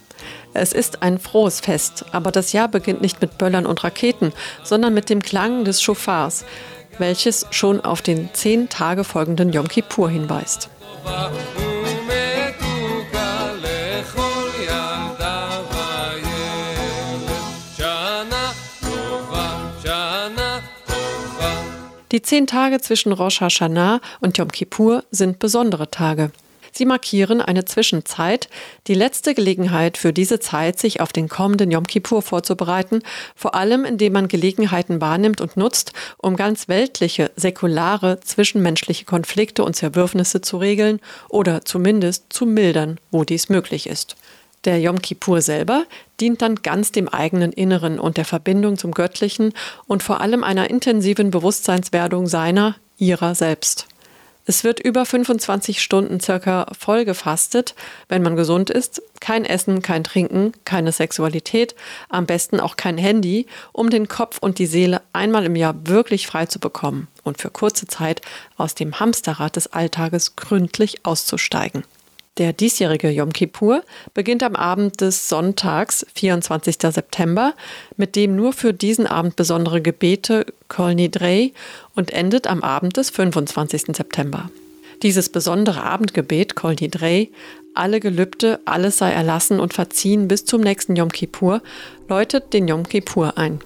Es 0.54 0.72
ist 0.72 1.02
ein 1.02 1.18
frohes 1.18 1.58
Fest, 1.58 2.04
aber 2.12 2.30
das 2.30 2.52
Jahr 2.52 2.68
beginnt 2.68 3.00
nicht 3.00 3.20
mit 3.20 3.36
Böllern 3.36 3.66
und 3.66 3.82
Raketen, 3.82 4.32
sondern 4.62 4.94
mit 4.94 5.10
dem 5.10 5.22
Klang 5.22 5.64
des 5.64 5.82
Schofars, 5.82 6.44
welches 6.98 7.46
schon 7.50 7.80
auf 7.80 8.00
den 8.00 8.30
zehn 8.32 8.68
Tage 8.68 9.02
folgenden 9.02 9.52
Yom 9.52 9.66
Kippur 9.66 10.08
hinweist. 10.08 10.70
Die 22.10 22.22
zehn 22.22 22.46
Tage 22.46 22.80
zwischen 22.80 23.12
Rosh 23.12 23.42
Hashanah 23.42 24.00
und 24.20 24.38
Yom 24.38 24.50
Kippur 24.50 25.04
sind 25.10 25.38
besondere 25.38 25.90
Tage. 25.90 26.30
Sie 26.72 26.86
markieren 26.86 27.42
eine 27.42 27.64
Zwischenzeit, 27.64 28.48
die 28.86 28.94
letzte 28.94 29.34
Gelegenheit 29.34 29.98
für 29.98 30.12
diese 30.12 30.38
Zeit, 30.38 30.78
sich 30.78 31.00
auf 31.00 31.12
den 31.12 31.28
kommenden 31.28 31.70
Yom 31.70 31.86
Kippur 31.86 32.22
vorzubereiten, 32.22 33.02
vor 33.34 33.54
allem 33.54 33.84
indem 33.84 34.14
man 34.14 34.28
Gelegenheiten 34.28 35.00
wahrnimmt 35.00 35.40
und 35.40 35.56
nutzt, 35.56 35.92
um 36.16 36.36
ganz 36.36 36.68
weltliche, 36.68 37.30
säkulare, 37.36 38.20
zwischenmenschliche 38.20 39.04
Konflikte 39.04 39.64
und 39.64 39.76
Zerwürfnisse 39.76 40.40
zu 40.40 40.56
regeln 40.56 41.00
oder 41.28 41.64
zumindest 41.64 42.26
zu 42.30 42.46
mildern, 42.46 42.98
wo 43.10 43.24
dies 43.24 43.48
möglich 43.48 43.86
ist. 43.86 44.16
Der 44.64 44.80
Yom 44.80 45.00
Kippur 45.00 45.40
selber 45.40 45.84
dient 46.20 46.42
dann 46.42 46.56
ganz 46.56 46.92
dem 46.92 47.08
eigenen 47.08 47.52
Inneren 47.52 48.00
und 48.00 48.16
der 48.16 48.24
Verbindung 48.24 48.76
zum 48.76 48.92
Göttlichen 48.92 49.52
und 49.86 50.02
vor 50.02 50.20
allem 50.20 50.42
einer 50.42 50.68
intensiven 50.68 51.30
Bewusstseinswerdung 51.30 52.26
seiner, 52.26 52.76
ihrer 52.98 53.34
selbst. 53.34 53.86
Es 54.48 54.64
wird 54.64 54.80
über 54.80 55.04
25 55.04 55.82
Stunden 55.82 56.20
circa 56.20 56.68
voll 56.76 57.04
gefastet, 57.04 57.74
wenn 58.08 58.22
man 58.22 58.34
gesund 58.34 58.70
ist. 58.70 59.02
Kein 59.20 59.44
Essen, 59.44 59.82
kein 59.82 60.04
Trinken, 60.04 60.52
keine 60.64 60.90
Sexualität, 60.90 61.74
am 62.08 62.24
besten 62.24 62.58
auch 62.58 62.76
kein 62.76 62.96
Handy, 62.96 63.46
um 63.72 63.90
den 63.90 64.08
Kopf 64.08 64.38
und 64.40 64.58
die 64.58 64.64
Seele 64.64 65.02
einmal 65.12 65.44
im 65.44 65.54
Jahr 65.54 65.74
wirklich 65.86 66.26
frei 66.26 66.46
zu 66.46 66.60
bekommen 66.60 67.08
und 67.24 67.36
für 67.36 67.50
kurze 67.50 67.88
Zeit 67.88 68.22
aus 68.56 68.74
dem 68.74 68.98
Hamsterrad 68.98 69.56
des 69.56 69.66
Alltages 69.74 70.34
gründlich 70.34 71.04
auszusteigen. 71.04 71.84
Der 72.38 72.52
diesjährige 72.52 73.10
Yom 73.10 73.32
Kippur 73.32 73.82
beginnt 74.14 74.44
am 74.44 74.54
Abend 74.54 75.00
des 75.00 75.28
Sonntags, 75.28 76.06
24. 76.14 76.76
September, 76.80 77.52
mit 77.96 78.14
dem 78.14 78.36
nur 78.36 78.52
für 78.52 78.72
diesen 78.72 79.08
Abend 79.08 79.34
besondere 79.34 79.82
Gebete 79.82 80.46
Kol 80.68 80.94
Nidrei 80.94 81.52
und 81.96 82.12
endet 82.12 82.46
am 82.46 82.62
Abend 82.62 82.96
des 82.96 83.10
25. 83.10 83.96
September. 83.96 84.50
Dieses 85.02 85.30
besondere 85.30 85.82
Abendgebet 85.82 86.54
Kol 86.54 86.76
Nidrei, 86.80 87.28
alle 87.74 87.98
Gelübde, 87.98 88.60
alles 88.66 88.98
sei 88.98 89.10
erlassen 89.10 89.58
und 89.58 89.74
verziehen 89.74 90.28
bis 90.28 90.44
zum 90.44 90.60
nächsten 90.60 90.94
Yom 90.94 91.10
Kippur, 91.10 91.60
läutet 92.08 92.52
den 92.52 92.68
Yom 92.68 92.84
Kippur 92.84 93.36
ein. 93.36 93.58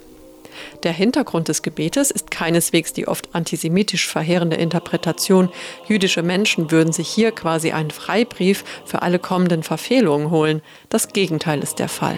Der 0.82 0.92
Hintergrund 0.92 1.48
des 1.48 1.62
Gebetes 1.62 2.10
ist 2.10 2.30
keineswegs 2.30 2.92
die 2.92 3.08
oft 3.08 3.34
antisemitisch 3.34 4.06
verheerende 4.06 4.56
Interpretation, 4.56 5.48
jüdische 5.86 6.22
Menschen 6.22 6.70
würden 6.70 6.92
sich 6.92 7.08
hier 7.08 7.32
quasi 7.32 7.72
einen 7.72 7.90
Freibrief 7.90 8.64
für 8.84 9.02
alle 9.02 9.18
kommenden 9.18 9.62
Verfehlungen 9.62 10.30
holen. 10.30 10.62
Das 10.88 11.08
Gegenteil 11.08 11.62
ist 11.62 11.78
der 11.78 11.88
Fall. 11.88 12.16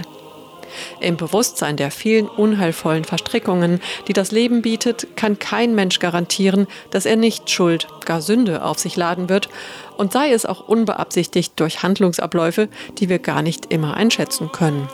Im 1.01 1.17
Bewusstsein 1.17 1.77
der 1.77 1.91
vielen 1.91 2.27
unheilvollen 2.27 3.05
Verstrickungen, 3.05 3.81
die 4.09 4.13
das 4.13 4.33
Leben 4.33 4.63
bietet, 4.63 5.17
kann 5.17 5.39
kein 5.39 5.75
Mensch 5.75 5.99
garantieren, 5.99 6.67
dass 6.91 7.07
er 7.07 7.17
nicht 7.17 7.51
Schuld, 7.51 7.87
gar 8.05 8.21
Sünde 8.21 8.65
auf 8.65 8.79
sich 8.79 8.97
laden 8.97 9.29
wird, 9.29 9.49
und 9.97 10.13
sei 10.13 10.33
es 10.33 10.47
auch 10.47 10.67
unbeabsichtigt 10.67 11.53
durch 11.57 11.83
Handlungsabläufe, 11.83 12.69
die 12.99 13.09
wir 13.09 13.19
gar 13.19 13.43
nicht 13.43 13.73
immer 13.73 13.95
einschätzen 13.95 14.51
können. 14.51 14.89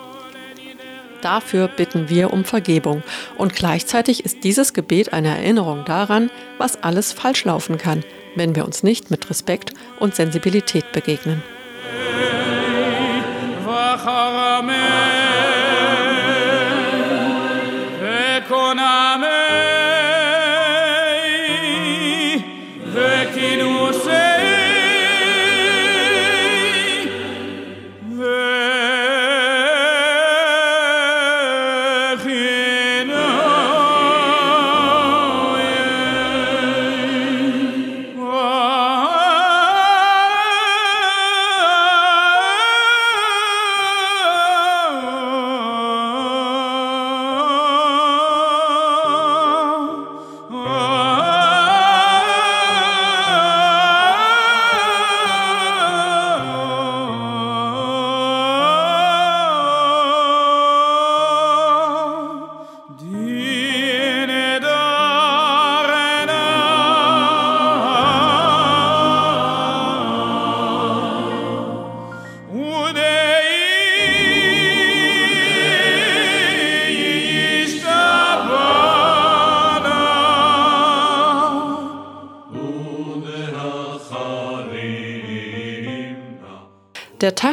Dafür 1.21 1.67
bitten 1.67 2.09
wir 2.09 2.33
um 2.33 2.43
Vergebung. 2.45 3.03
Und 3.37 3.55
gleichzeitig 3.55 4.25
ist 4.25 4.43
dieses 4.43 4.73
Gebet 4.73 5.13
eine 5.13 5.29
Erinnerung 5.29 5.85
daran, 5.85 6.29
was 6.57 6.83
alles 6.83 7.13
falsch 7.13 7.45
laufen 7.45 7.77
kann, 7.77 8.03
wenn 8.35 8.55
wir 8.55 8.65
uns 8.65 8.83
nicht 8.83 9.11
mit 9.11 9.29
Respekt 9.29 9.73
und 9.99 10.15
Sensibilität 10.15 10.91
begegnen. 10.91 11.43
Amen. 18.83 19.40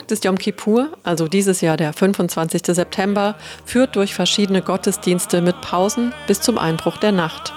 Tag 0.09 0.17
des 0.17 0.25
Yom 0.25 0.39
Kippur, 0.39 0.89
also 1.03 1.29
dieses 1.29 1.61
Jahr 1.61 1.77
der 1.77 1.93
25. 1.93 2.63
September, 2.65 3.35
führt 3.67 3.95
durch 3.95 4.15
verschiedene 4.15 4.63
Gottesdienste 4.63 5.43
mit 5.43 5.61
Pausen 5.61 6.15
bis 6.27 6.41
zum 6.41 6.57
Einbruch 6.57 6.97
der 6.97 7.13
Nacht. 7.13 7.53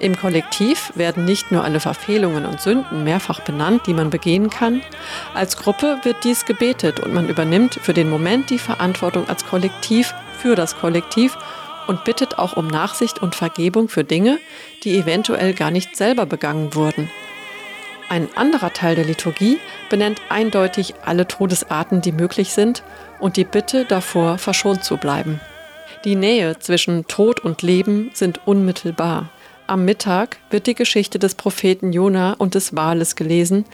Im 0.00 0.16
Kollektiv 0.16 0.90
werden 0.94 1.26
nicht 1.26 1.52
nur 1.52 1.64
alle 1.64 1.80
Verfehlungen 1.80 2.46
und 2.46 2.62
Sünden 2.62 3.04
mehrfach 3.04 3.40
benannt, 3.40 3.82
die 3.86 3.92
man 3.92 4.08
begehen 4.08 4.48
kann. 4.48 4.80
Als 5.34 5.58
Gruppe 5.58 5.98
wird 6.02 6.24
dies 6.24 6.46
gebetet 6.46 7.00
und 7.00 7.12
man 7.12 7.28
übernimmt 7.28 7.74
für 7.74 7.92
den 7.92 8.08
Moment 8.08 8.48
die 8.48 8.58
Verantwortung 8.58 9.28
als 9.28 9.44
Kollektiv 9.44 10.14
für 10.38 10.54
das 10.54 10.78
Kollektiv 10.78 11.36
und 11.88 12.04
bittet 12.04 12.38
auch 12.38 12.56
um 12.56 12.68
Nachsicht 12.68 13.20
und 13.20 13.34
Vergebung 13.34 13.90
für 13.90 14.02
Dinge, 14.02 14.38
die 14.82 14.96
eventuell 14.96 15.52
gar 15.52 15.70
nicht 15.70 15.94
selber 15.94 16.24
begangen 16.24 16.74
wurden. 16.74 17.10
Ein 18.08 18.28
anderer 18.36 18.72
Teil 18.72 18.94
der 18.94 19.04
Liturgie 19.04 19.58
benennt 19.90 20.20
eindeutig 20.28 20.94
alle 21.04 21.26
Todesarten, 21.26 22.02
die 22.02 22.12
möglich 22.12 22.52
sind, 22.52 22.84
und 23.18 23.36
die 23.36 23.44
Bitte 23.44 23.84
davor, 23.84 24.38
verschont 24.38 24.84
zu 24.84 24.96
bleiben. 24.96 25.40
Die 26.04 26.14
Nähe 26.14 26.58
zwischen 26.60 27.08
Tod 27.08 27.40
und 27.40 27.62
Leben 27.62 28.10
sind 28.14 28.46
unmittelbar. 28.46 29.30
Am 29.66 29.84
Mittag 29.84 30.38
wird 30.50 30.68
die 30.68 30.76
Geschichte 30.76 31.18
des 31.18 31.34
Propheten 31.34 31.92
Jona 31.92 32.34
und 32.34 32.54
des 32.54 32.76
Wales 32.76 33.16
gelesen, 33.16 33.64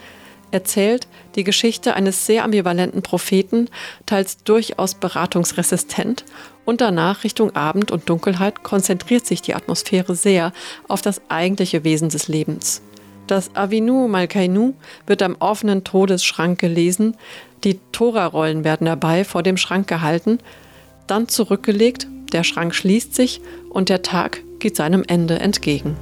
erzählt 0.49 1.07
die 1.35 1.43
Geschichte 1.43 1.93
eines 1.93 2.25
sehr 2.25 2.43
ambivalenten 2.43 3.03
Propheten, 3.03 3.69
teils 4.07 4.43
durchaus 4.43 4.95
beratungsresistent, 4.95 6.25
und 6.65 6.81
danach 6.81 7.23
Richtung 7.23 7.55
Abend 7.55 7.91
und 7.91 8.09
Dunkelheit 8.09 8.63
konzentriert 8.63 9.27
sich 9.27 9.43
die 9.43 9.53
Atmosphäre 9.53 10.15
sehr 10.15 10.53
auf 10.87 11.03
das 11.03 11.21
eigentliche 11.29 11.83
Wesen 11.83 12.09
des 12.09 12.27
Lebens. 12.27 12.81
Das 13.27 13.55
Avinu 13.55 14.07
Malkainu 14.07 14.73
wird 15.07 15.21
am 15.21 15.35
offenen 15.39 15.83
Todesschrank 15.83 16.59
gelesen, 16.59 17.15
die 17.63 17.79
Torarollen 17.91 18.63
werden 18.63 18.85
dabei 18.85 19.23
vor 19.23 19.43
dem 19.43 19.57
Schrank 19.57 19.87
gehalten, 19.87 20.39
dann 21.07 21.27
zurückgelegt, 21.29 22.07
der 22.33 22.43
Schrank 22.43 22.75
schließt 22.75 23.15
sich 23.15 23.41
und 23.69 23.89
der 23.89 24.01
Tag 24.01 24.41
geht 24.59 24.75
seinem 24.75 25.03
Ende 25.07 25.39
entgegen. 25.39 25.95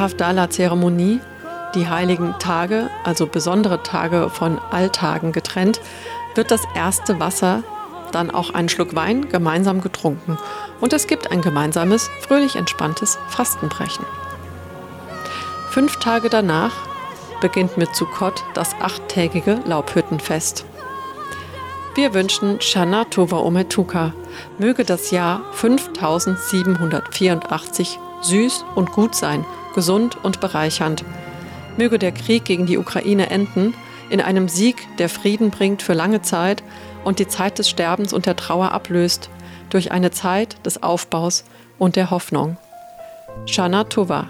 Der 0.00 0.08
Hafdala-Zeremonie, 0.08 1.20
die 1.74 1.88
heiligen 1.88 2.34
Tage, 2.38 2.88
also 3.04 3.26
besondere 3.26 3.82
Tage 3.82 4.30
von 4.30 4.58
Alltagen 4.70 5.32
getrennt, 5.32 5.82
wird 6.34 6.50
das 6.50 6.62
erste 6.74 7.20
Wasser, 7.20 7.62
dann 8.10 8.30
auch 8.30 8.54
ein 8.54 8.70
Schluck 8.70 8.96
Wein 8.96 9.28
gemeinsam 9.28 9.82
getrunken 9.82 10.38
und 10.80 10.94
es 10.94 11.06
gibt 11.06 11.30
ein 11.30 11.42
gemeinsames, 11.42 12.08
fröhlich 12.22 12.56
entspanntes 12.56 13.18
Fastenbrechen. 13.28 14.06
Fünf 15.68 15.98
Tage 15.98 16.30
danach 16.30 16.72
beginnt 17.42 17.76
mit 17.76 17.94
Sukkot 17.94 18.42
das 18.54 18.74
achttägige 18.80 19.60
Laubhüttenfest. 19.66 20.64
Wir 21.94 22.14
wünschen 22.14 22.62
Shana 22.62 23.04
Tova 23.04 23.40
Ometuka, 23.40 24.14
möge 24.58 24.84
das 24.84 25.10
Jahr 25.10 25.42
5784 25.52 27.98
süß 28.22 28.64
und 28.74 28.92
gut 28.92 29.14
sein 29.14 29.44
gesund 29.74 30.16
und 30.22 30.40
bereichernd. 30.40 31.04
Möge 31.76 31.98
der 31.98 32.12
Krieg 32.12 32.44
gegen 32.44 32.66
die 32.66 32.78
Ukraine 32.78 33.30
enden 33.30 33.74
in 34.10 34.20
einem 34.20 34.48
Sieg, 34.48 34.76
der 34.98 35.08
Frieden 35.08 35.50
bringt 35.50 35.82
für 35.82 35.94
lange 35.94 36.20
Zeit 36.20 36.62
und 37.04 37.18
die 37.18 37.28
Zeit 37.28 37.58
des 37.58 37.70
Sterbens 37.70 38.12
und 38.12 38.26
der 38.26 38.36
Trauer 38.36 38.72
ablöst, 38.72 39.30
durch 39.70 39.92
eine 39.92 40.10
Zeit 40.10 40.66
des 40.66 40.82
Aufbaus 40.82 41.44
und 41.78 41.94
der 41.94 42.10
Hoffnung. 42.10 42.56
Shana 43.46 43.84
Tova 43.84 44.28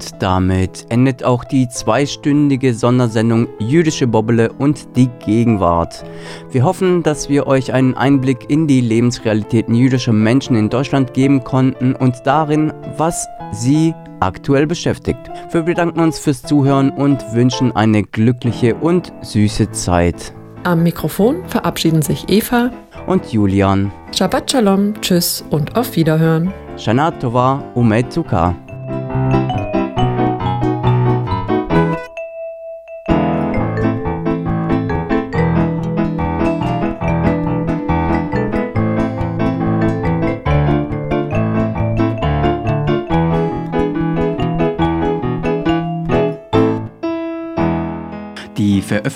Und 0.00 0.22
damit 0.22 0.86
endet 0.88 1.24
auch 1.24 1.44
die 1.44 1.68
zweistündige 1.68 2.72
Sondersendung 2.72 3.48
Jüdische 3.58 4.06
Bobbele 4.06 4.50
und 4.50 4.96
die 4.96 5.10
Gegenwart. 5.26 6.06
Wir 6.50 6.64
hoffen, 6.64 7.02
dass 7.02 7.28
wir 7.28 7.46
euch 7.46 7.74
einen 7.74 7.94
Einblick 7.94 8.48
in 8.48 8.66
die 8.66 8.80
Lebensrealitäten 8.80 9.74
jüdischer 9.74 10.14
Menschen 10.14 10.56
in 10.56 10.70
Deutschland 10.70 11.12
geben 11.12 11.44
konnten 11.44 11.94
und 11.94 12.14
darin, 12.24 12.72
was 12.96 13.28
sie 13.52 13.94
aktuell 14.20 14.66
beschäftigt. 14.66 15.20
Wir 15.52 15.60
bedanken 15.64 16.00
uns 16.00 16.18
fürs 16.18 16.40
Zuhören 16.44 16.88
und 16.88 17.22
wünschen 17.34 17.76
eine 17.76 18.02
glückliche 18.02 18.76
und 18.76 19.12
süße 19.20 19.70
Zeit. 19.72 20.32
Am 20.64 20.82
Mikrofon 20.82 21.46
verabschieden 21.46 22.00
sich 22.00 22.24
Eva 22.30 22.70
und 23.06 23.34
Julian. 23.34 23.92
Shabbat 24.16 24.50
Shalom, 24.50 24.98
Tschüss 25.02 25.44
und 25.50 25.76
auf 25.76 25.94
Wiederhören. 25.94 26.54
Shana 26.78 27.10
Tova 27.10 27.62
Umet 27.74 28.10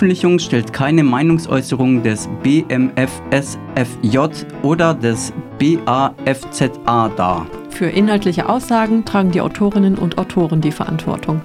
Veröffentlichung 0.05 0.39
stellt 0.39 0.71
keine 0.75 1.03
Meinungsäußerung 1.03 2.03
des 2.03 2.29
BMFSFJ 2.43 4.19
oder 4.63 4.93
des 4.93 5.33
BAFZA 5.59 7.09
dar. 7.17 7.47
Für 7.71 7.87
inhaltliche 7.87 8.47
Aussagen 8.47 9.07
tragen 9.07 9.31
die 9.31 9.41
Autorinnen 9.41 9.97
und 9.97 10.19
Autoren 10.19 10.61
die 10.61 10.73
Verantwortung. 10.73 11.41